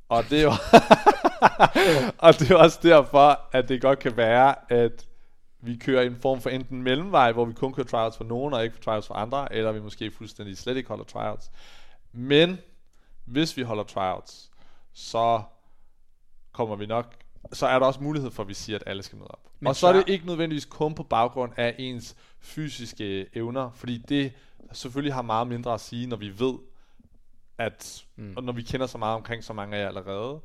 [0.09, 0.49] Og det er jo,
[2.27, 5.07] og det er også derfor, at det godt kan være, at
[5.59, 8.63] vi kører en form for enten mellemvej, hvor vi kun kører tryouts for nogen, og
[8.63, 11.51] ikke for tryouts for andre, eller vi måske fuldstændig slet ikke holder tryouts.
[12.13, 12.57] Men
[13.27, 14.51] hvis vi holder tryouts,
[14.93, 15.41] så
[16.51, 17.13] kommer vi nok,
[17.53, 19.39] så er der også mulighed for, at vi siger, at alle skal møde op.
[19.59, 23.97] Men og så er det ikke nødvendigvis kun på baggrund af ens fysiske evner, fordi
[23.97, 24.33] det
[24.71, 26.53] selvfølgelig har meget mindre at sige, når vi ved,
[27.57, 28.33] at mm.
[28.37, 30.39] og når vi kender så meget omkring så mange af jer allerede,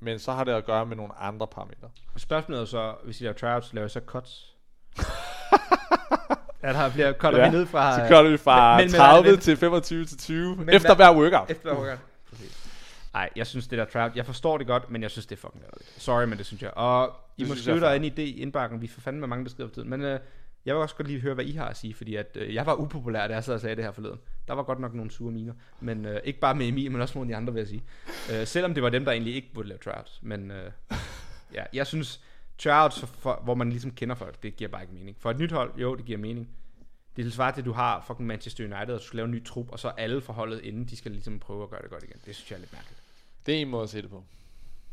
[0.00, 1.90] men så har det at gøre med nogle andre parametre.
[2.16, 4.54] Spørgsmålet er så, hvis I laver tryouts, laver I så cuts?
[6.62, 7.96] ja, der bliver cutter Ja, vi ned fra...
[7.98, 10.94] Så kører vi fra Men- men- men- 30 men- til 25 til 20, Men efter
[10.94, 11.50] hver workout.
[11.50, 11.98] Efter workout.
[13.12, 15.40] Nej, jeg synes det der tryout, jeg forstår det godt, men jeg synes det er
[15.40, 15.94] fucking ærgerligt.
[15.98, 16.70] Sorry, men det synes jeg.
[16.70, 19.50] Og I Det må skrive er ind i det indbakken, vi får fandme mange, der
[19.50, 19.90] skriver for tiden.
[19.90, 20.20] Men øh,
[20.64, 22.66] jeg vil også godt lige høre, hvad I har at sige, fordi at, øh, jeg
[22.66, 24.18] var upopulær, da jeg sad og sagde det her forleden.
[24.48, 27.18] Der var godt nok nogle sure miner, men øh, ikke bare med Emil, men også
[27.18, 27.82] nogle af de andre, vil jeg sige.
[28.32, 30.18] Øh, selvom det var dem, der egentlig ikke burde lave tryouts.
[30.22, 30.70] Men øh,
[31.54, 32.20] ja, jeg synes,
[32.58, 35.16] tryouts, for, for, hvor man ligesom kender folk, det giver bare ikke mening.
[35.20, 36.48] For et nyt hold, jo, det giver mening.
[37.16, 39.30] Det er svart til, at du har fucking Manchester United, og du skal lave en
[39.30, 42.04] ny trup, og så alle forholdet inden, de skal ligesom prøve at gøre det godt
[42.04, 42.16] igen.
[42.26, 42.97] Det synes jeg er lidt mærkeligt.
[43.46, 44.24] Det er en måde at se det på.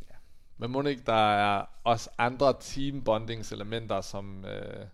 [0.10, 0.16] Ja.
[0.58, 4.46] Men må ikke, der er også andre team bondings elementer, som...
[4.46, 4.86] Øh,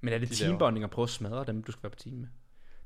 [0.00, 2.16] Men er det de teambonding at prøve at smadre dem, du skal være på team
[2.16, 2.28] med?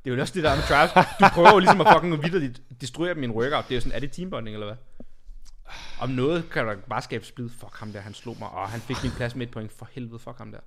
[0.05, 0.93] Det er jo også det der med trials.
[1.21, 3.65] Du prøver jo ligesom at fucking vidderligt destruere en workout.
[3.69, 4.77] Det er jo sådan, er det teambonding eller hvad?
[6.01, 7.51] Om noget kan der bare skabe splid.
[7.51, 8.49] Fuck ham der, han slog mig.
[8.51, 9.73] Og han fik min plads med et point.
[9.73, 10.61] For helvede, fuck ham der.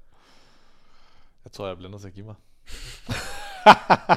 [1.45, 2.35] jeg tror, jeg bliver nødt til at give mig.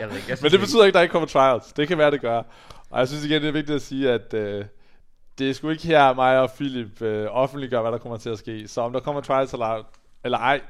[0.00, 1.72] Jeg ved ikke, jeg synes, Men det betyder ikke, at der ikke kommer trials.
[1.72, 2.42] Det kan være, det gør.
[2.90, 4.64] Og jeg synes igen, det er vigtigt at sige, at øh,
[5.38, 8.38] det er sgu ikke her, mig og Philip øh, offentliggør, hvad der kommer til at
[8.38, 8.68] ske.
[8.68, 9.82] Så om der kommer trials eller,
[10.24, 10.60] eller ej,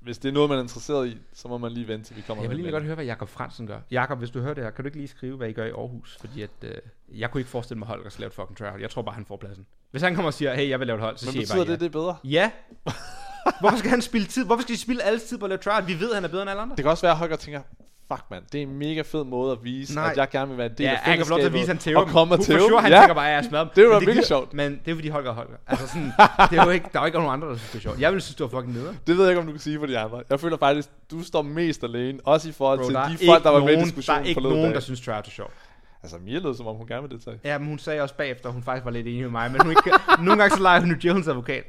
[0.00, 2.22] hvis det er noget, man er interesseret i, så må man lige vente, til vi
[2.26, 2.72] kommer Jeg vil lige det.
[2.72, 3.78] godt høre, hvad Jakob Fransen gør.
[3.90, 5.70] Jakob, hvis du hører det her, kan du ikke lige skrive, hvad I gør i
[5.70, 6.16] Aarhus?
[6.20, 6.70] Fordi at, øh,
[7.18, 8.80] jeg kunne ikke forestille mig, at Holger skal lave et fucking tryout.
[8.80, 9.66] Jeg tror bare, han får pladsen.
[9.90, 11.66] Hvis han kommer og siger, hey, jeg vil lave et hold, så Men siger jeg
[11.66, 12.16] bare det, det er bedre?
[12.24, 12.50] ja.
[12.86, 12.92] ja.
[13.60, 14.44] Hvorfor skal han spille tid?
[14.46, 15.86] Hvorfor skal de spille alles tid på at lave tryout?
[15.88, 16.76] Vi ved, at han er bedre end alle andre.
[16.76, 17.60] Det kan også være, at Holger tænker,
[18.12, 20.04] fuck mand, det er en mega fed måde at vise, Nej.
[20.04, 20.10] Nej.
[20.10, 21.52] at jeg gerne vil være en del Ja, af han kan få lov til at
[21.52, 22.98] vise, at han tæver og komme og tæve sure, han ja.
[23.00, 23.68] tænker bare, at jeg.
[23.74, 24.54] Det er jo Men virkelig giver- sjovt.
[24.54, 25.56] Men det er fordi Holger er Holger.
[25.66, 26.12] Altså sådan,
[26.50, 28.00] det er jo ikke, der er jo ikke nogen andre, der synes, det er sjovt.
[28.00, 28.98] Jeg ville synes, det var fucking nederen.
[29.06, 30.22] Det ved jeg ikke, om du kan sige for de andre.
[30.30, 33.50] Jeg føler faktisk, du står mest alene, også i forhold Bro, til de folk, der
[33.50, 34.74] var med i nogen, der diskussionen er ikke nogen, dag.
[34.74, 35.52] der synes, tryout er sjovt.
[36.02, 37.38] Altså, Mia lød, som om hun gerne vil deltage.
[37.44, 39.60] Ja, men hun sagde også bagefter, at hun faktisk var lidt enig med mig, men
[39.60, 39.90] hun ikke,
[40.24, 41.64] nogle gange så leger hun jo Djævelens advokat.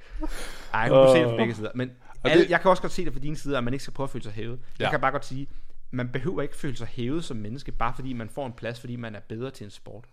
[0.73, 1.69] Ej, hun kunne se det fra begge sider.
[1.75, 1.91] Men
[2.23, 3.93] alle, det- jeg kan også godt se det fra din side, at man ikke skal
[3.93, 4.59] prøve at føle sig hævet.
[4.79, 4.89] Jeg Ja.
[4.91, 5.47] kan bare godt sige,
[5.95, 8.95] man behøver ikke føle sig hævet som menneske, bare fordi man får en plads, fordi
[8.95, 10.05] man er bedre til en sport.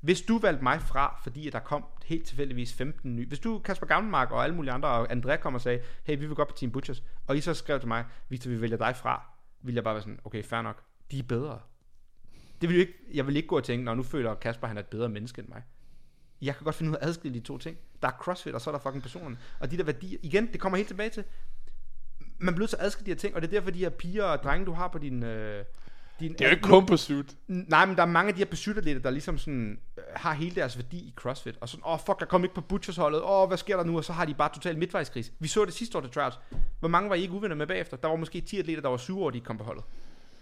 [0.00, 3.26] Hvis du valgte mig fra, fordi at der kom helt tilfældigvis 15 nye...
[3.26, 6.26] Hvis du, Kasper Gavnmark og alle mulige andre, og Andrea kom og sagde, hey, vi
[6.26, 8.96] vil godt på Team Butchers, og I så skrev til mig, Victor, vi vælger dig
[8.96, 9.22] fra,
[9.62, 11.60] ville jeg bare være sådan, okay, fair nok, de er bedre.
[12.60, 14.76] Det vil jo ikke, jeg vil ikke gå og tænke, når nu føler Kasper, han
[14.76, 15.62] er et bedre menneske end mig.
[16.42, 17.78] Jeg kan godt finde ud af at adskille de to ting.
[18.02, 19.38] Der er CrossFit, og så er der fucking personerne.
[19.60, 21.24] Og de der værdier, igen, det kommer helt tilbage til,
[22.40, 24.42] man bliver at adskille de her ting, og det er derfor, de her piger og
[24.42, 25.22] drenge, du har på din...
[25.22, 25.64] Øh,
[26.20, 27.36] din Det er jo ikke kun på suit.
[27.48, 30.54] Nej, men der er mange af de her pursuit-atleter, der ligesom sådan, øh, har hele
[30.54, 31.56] deres værdi i CrossFit.
[31.60, 33.22] Og sådan, åh oh, fuck, jeg kom ikke på Butchers holdet.
[33.22, 33.96] Åh, oh, hvad sker der nu?
[33.96, 35.32] Og så har de bare totalt midtvejskris.
[35.38, 36.38] Vi så det sidste år til tryouts.
[36.80, 37.96] Hvor mange var I ikke uvenner med bagefter?
[37.96, 39.84] Der var måske 10 atleter, der var syv år, de ikke kom på holdet.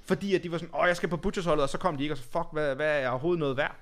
[0.05, 1.97] Fordi at de var sådan, åh, oh, jeg skal på Butchers holdet, og så kom
[1.97, 3.77] de ikke, og så fuck, hvad, hvad er jeg overhovedet noget værd?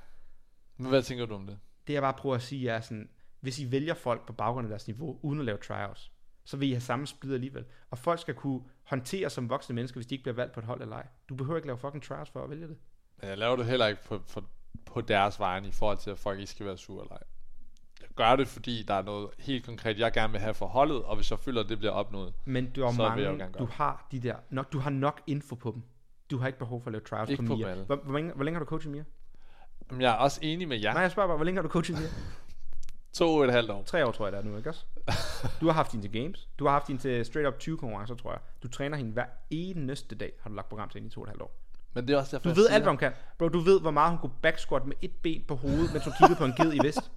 [0.77, 1.59] Hvad tænker du om det?
[1.87, 3.09] Det jeg bare prøver at sige er sådan,
[3.41, 6.13] hvis I vælger folk på baggrund af deres niveau, uden at lave tryouts,
[6.47, 7.65] så vil I have samme splid alligevel.
[7.91, 10.67] Og folk skal kunne håndtere som voksne mennesker, hvis de ikke bliver valgt på et
[10.67, 11.07] hold eller ej.
[11.29, 12.77] Du behøver ikke lave fucking tryouts for at vælge det.
[13.21, 14.43] Men jeg laver det heller ikke på, på,
[14.87, 17.23] på deres vegne i forhold til, at folk ikke skal være sure eller ej.
[18.01, 21.03] Jeg gør det, fordi der er noget helt konkret, jeg gerne vil have for holdet,
[21.03, 22.35] og hvis jeg føler, at det bliver opnået.
[22.45, 24.79] Men du har Så vil jeg mange, gerne gøre du har de der, nok, du
[24.79, 25.83] har nok info på dem.
[26.31, 27.75] Du har ikke behov for at lave tryouts Ikke på på Mia.
[27.75, 29.05] Hvor, hvor, længe, hvor længe har du coachet Mia?
[29.91, 30.93] Men jeg er også enig med jer.
[30.93, 32.09] Nej, jeg spørger bare, hvor længe har du coachet Mia?
[33.19, 33.83] To og et halvt år.
[33.87, 34.85] Tre år, tror jeg, det er nu, ikke også?
[35.61, 36.49] Du har haft hende til games.
[36.59, 38.41] Du har haft hende til straight up 20 konkurrencer, tror jeg.
[38.63, 41.25] Du træner hende hver eneste dag, har du lagt program til hende i to og
[41.25, 41.55] et halvt år.
[41.95, 43.13] Men det er også derfor, Du jeg ved siger, alt, hvad hun kan.
[43.39, 46.13] Bro, du ved, hvor meget hun kunne backsquat med et ben på hovedet, mens hun
[46.21, 47.11] kiggede på en ged i vest.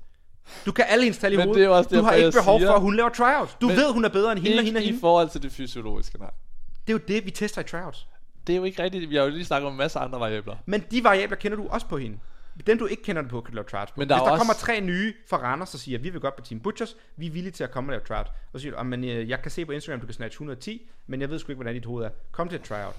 [0.65, 1.57] Du kan alle hendes tal i Men hovedet.
[1.59, 3.09] det er jo også du derfor, har ikke jeg behov siger- for, at hun laver
[3.09, 3.57] tryouts.
[3.61, 4.99] Du Men ved, hun er bedre end hende og hende og Ikke i hende.
[4.99, 6.31] forhold til det fysiologiske, nej.
[6.87, 8.07] Det er jo det, vi tester i tryouts.
[8.47, 9.09] Det er jo ikke rigtigt.
[9.09, 10.55] Vi har jo lige snakket om en masse andre variabler.
[10.65, 12.17] Men de variabler kender du også på hende.
[12.67, 13.99] Dem du ikke kender det på, kan du lave tryouts på.
[13.99, 16.21] Men der Hvis er der også- kommer tre nye fra Randers, og siger, vi vil
[16.21, 18.29] godt på Team Butchers, vi er villige til at komme og lave tryouts.
[18.29, 20.33] Og så siger du, "Ah, men øh, jeg kan se på Instagram, du kan snatch
[20.35, 22.09] 110, men jeg ved sgu ikke, hvordan dit hoved er.
[22.31, 22.95] Kom til et tryout.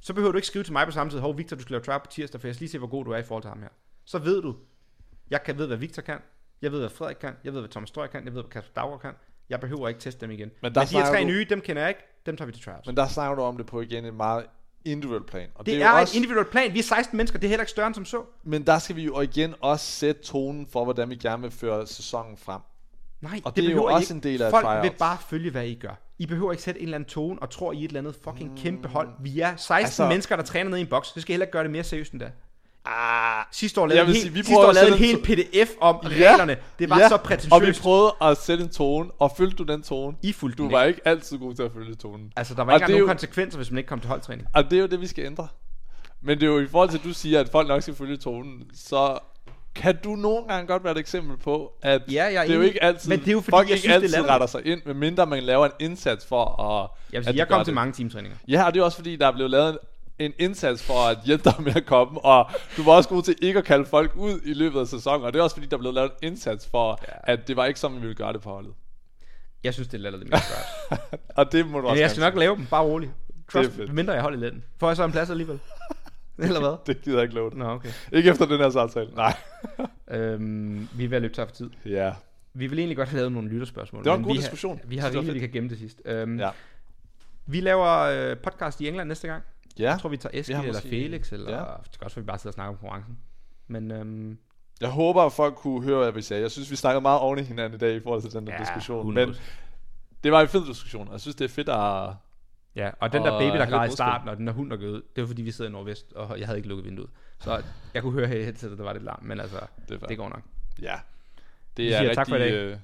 [0.00, 1.82] Så behøver du ikke skrive til mig på samme tid, hov Victor, du skal lave
[1.82, 3.48] tryout på tirsdag, for jeg skal lige se, hvor god du er i forhold til
[3.48, 3.68] ham her.
[4.04, 4.56] Så ved du,
[5.30, 6.18] jeg kan ved, hvad Victor kan,
[6.62, 8.72] jeg ved, hvad Frederik kan, jeg ved, hvad Thomas Strøg kan, jeg ved, hvad Kasper
[8.80, 9.12] Dauer kan.
[9.48, 10.50] Jeg behøver ikke teste dem igen.
[10.62, 12.52] Men, der men de her tre du- nye, dem kender jeg ikke, dem tager vi
[12.52, 12.86] til tryouts.
[12.86, 14.46] Men der snakker du om det på igen en meget
[14.84, 15.48] individuel plan.
[15.54, 16.74] Og det, det, er, er jo et også, individuelt plan.
[16.74, 18.22] Vi er 16 mennesker, det er heller ikke større end som så.
[18.44, 21.86] Men der skal vi jo igen også sætte tonen for, hvordan vi gerne vil føre
[21.86, 22.60] sæsonen frem.
[23.20, 24.28] Nej, Og det er jo også ikke.
[24.28, 24.82] en del af Folk tryouts.
[24.90, 26.00] vil bare følge, hvad I gør.
[26.18, 28.16] I behøver ikke sætte en eller anden tone og tror, I er et eller andet
[28.24, 29.08] fucking kæmpe hold.
[29.20, 31.12] Vi er 16 Altså- altså, mennesker, der træner ned i en boks.
[31.12, 32.32] Det skal heller ikke gøre det mere seriøst end det.
[32.84, 35.16] Ah, Sidste år lavede vi sige, en vi hel, sidste år at lavede en hel
[35.16, 36.08] en pdf om Ja.
[36.08, 36.56] reglerne.
[36.78, 37.82] Det var ja, så Og vi prætentiøst.
[37.82, 40.16] prøvede at sætte en tone, og følte du den tone?
[40.22, 40.96] I fulgte Du den var ikke.
[40.96, 42.32] ikke altid god til at følge tonen.
[42.36, 44.48] Altså, der var Og ikke det nogen jo- konsekvenser, hvis man ikke kom til holdtræning.
[44.54, 45.48] Og det er jo det, vi skal ændre.
[46.22, 48.16] Men det er jo i forhold til, at du siger, at folk nok skal følge
[48.16, 49.18] tonen, så
[49.74, 52.54] kan du nogle gange godt være et eksempel på, at Ja, jeg er det er
[52.56, 54.30] jo ikke altid, Men det er jo fordi, folk jeg ikke synes, det altid latterligt.
[54.32, 56.90] retter sig ind, medmindre man laver en indsats for at...
[57.12, 57.74] Jeg vil at sige, de jeg kom til det.
[57.74, 58.38] mange teamtræninger.
[58.48, 59.78] Ja, og det er også fordi, der er blevet lavet en
[60.38, 63.58] indsats for at hjælpe dig med at komme, og du var også god til ikke
[63.58, 65.78] at kalde folk ud i løbet af sæsonen, og det er også fordi, der er
[65.80, 67.12] blevet lavet en indsats for, Ja.
[67.26, 67.32] ja.
[67.32, 68.72] at det var ikke sådan, vi ville gøre det på holdet.
[69.64, 71.24] Jeg synes, det er latterligt med tryouts.
[71.38, 73.12] Og det må du også Men jeg skal nok lave dem, bare roligt.
[73.52, 73.92] Trust, fedt.
[73.94, 74.64] mindre jeg holder i lænden.
[74.80, 75.58] Får jeg så en plads alligevel?
[76.38, 76.76] Eller hvad?
[76.86, 77.58] Det gider jeg ikke love dig.
[77.58, 77.88] Nå, okay.
[78.12, 79.10] Ikke efter den her samtale.
[79.14, 79.36] Nej.
[80.10, 81.70] Øhm, vi er ved at løbe tør for tid.
[81.86, 82.12] Ja.
[82.54, 84.04] Vi vil egentlig godt have lavet nogle lytterspørgsmål.
[84.04, 84.78] Det var en god vi diskussion.
[84.78, 86.02] Har, vi har det rigeligt, vi kan gemme det sidst.
[86.04, 86.50] Øhm, Ja.
[87.46, 87.98] Vi laver
[88.30, 89.42] øh, podcast i England næste gang.
[89.80, 89.90] Ja.
[89.90, 91.58] Jeg tror, vi tager Eskild har eller Felix, eller Ja.
[91.60, 93.18] det kan også være, vi bare sidder og snakker om konkurrencen.
[93.66, 94.38] Men øhm,
[94.80, 96.42] Jeg håber, at folk kunne høre, hvad vi sagde.
[96.42, 98.52] Jeg synes, vi snakkede meget oven i hinanden i dag i forhold til den der
[98.52, 98.98] Ja, diskussion.
[98.98, 99.26] 100.
[99.26, 99.36] Men
[100.24, 102.12] det var en fed diskussion, og jeg synes, det er fedt at...
[102.76, 105.02] ja, og den der baby, der græd i starten, og den der hund, der gød,
[105.16, 107.10] det var fordi, vi sidder i Nordvest, og jeg havde ikke lukket vinduet.
[107.38, 107.62] Så
[107.94, 109.58] jeg kunne høre her i headsetet, der var lidt larm, men altså,
[109.88, 110.42] Det, er det går nok.
[110.82, 110.94] Ja.
[111.76, 112.64] Vi Det er siger tak for i rigtig dag.
[112.72, 112.76] øh,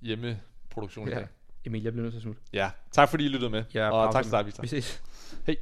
[0.00, 1.16] hjemmeproduktion i Ja.
[1.18, 1.26] dag.
[1.64, 2.40] Emil, jeg bliver nødt til at smutte.
[2.52, 2.70] Ja.
[2.92, 3.64] Tak fordi I lyttede med.
[3.74, 4.60] Er og tak til dig, Victor.
[4.62, 5.02] Vi ses.
[5.46, 5.56] Hej.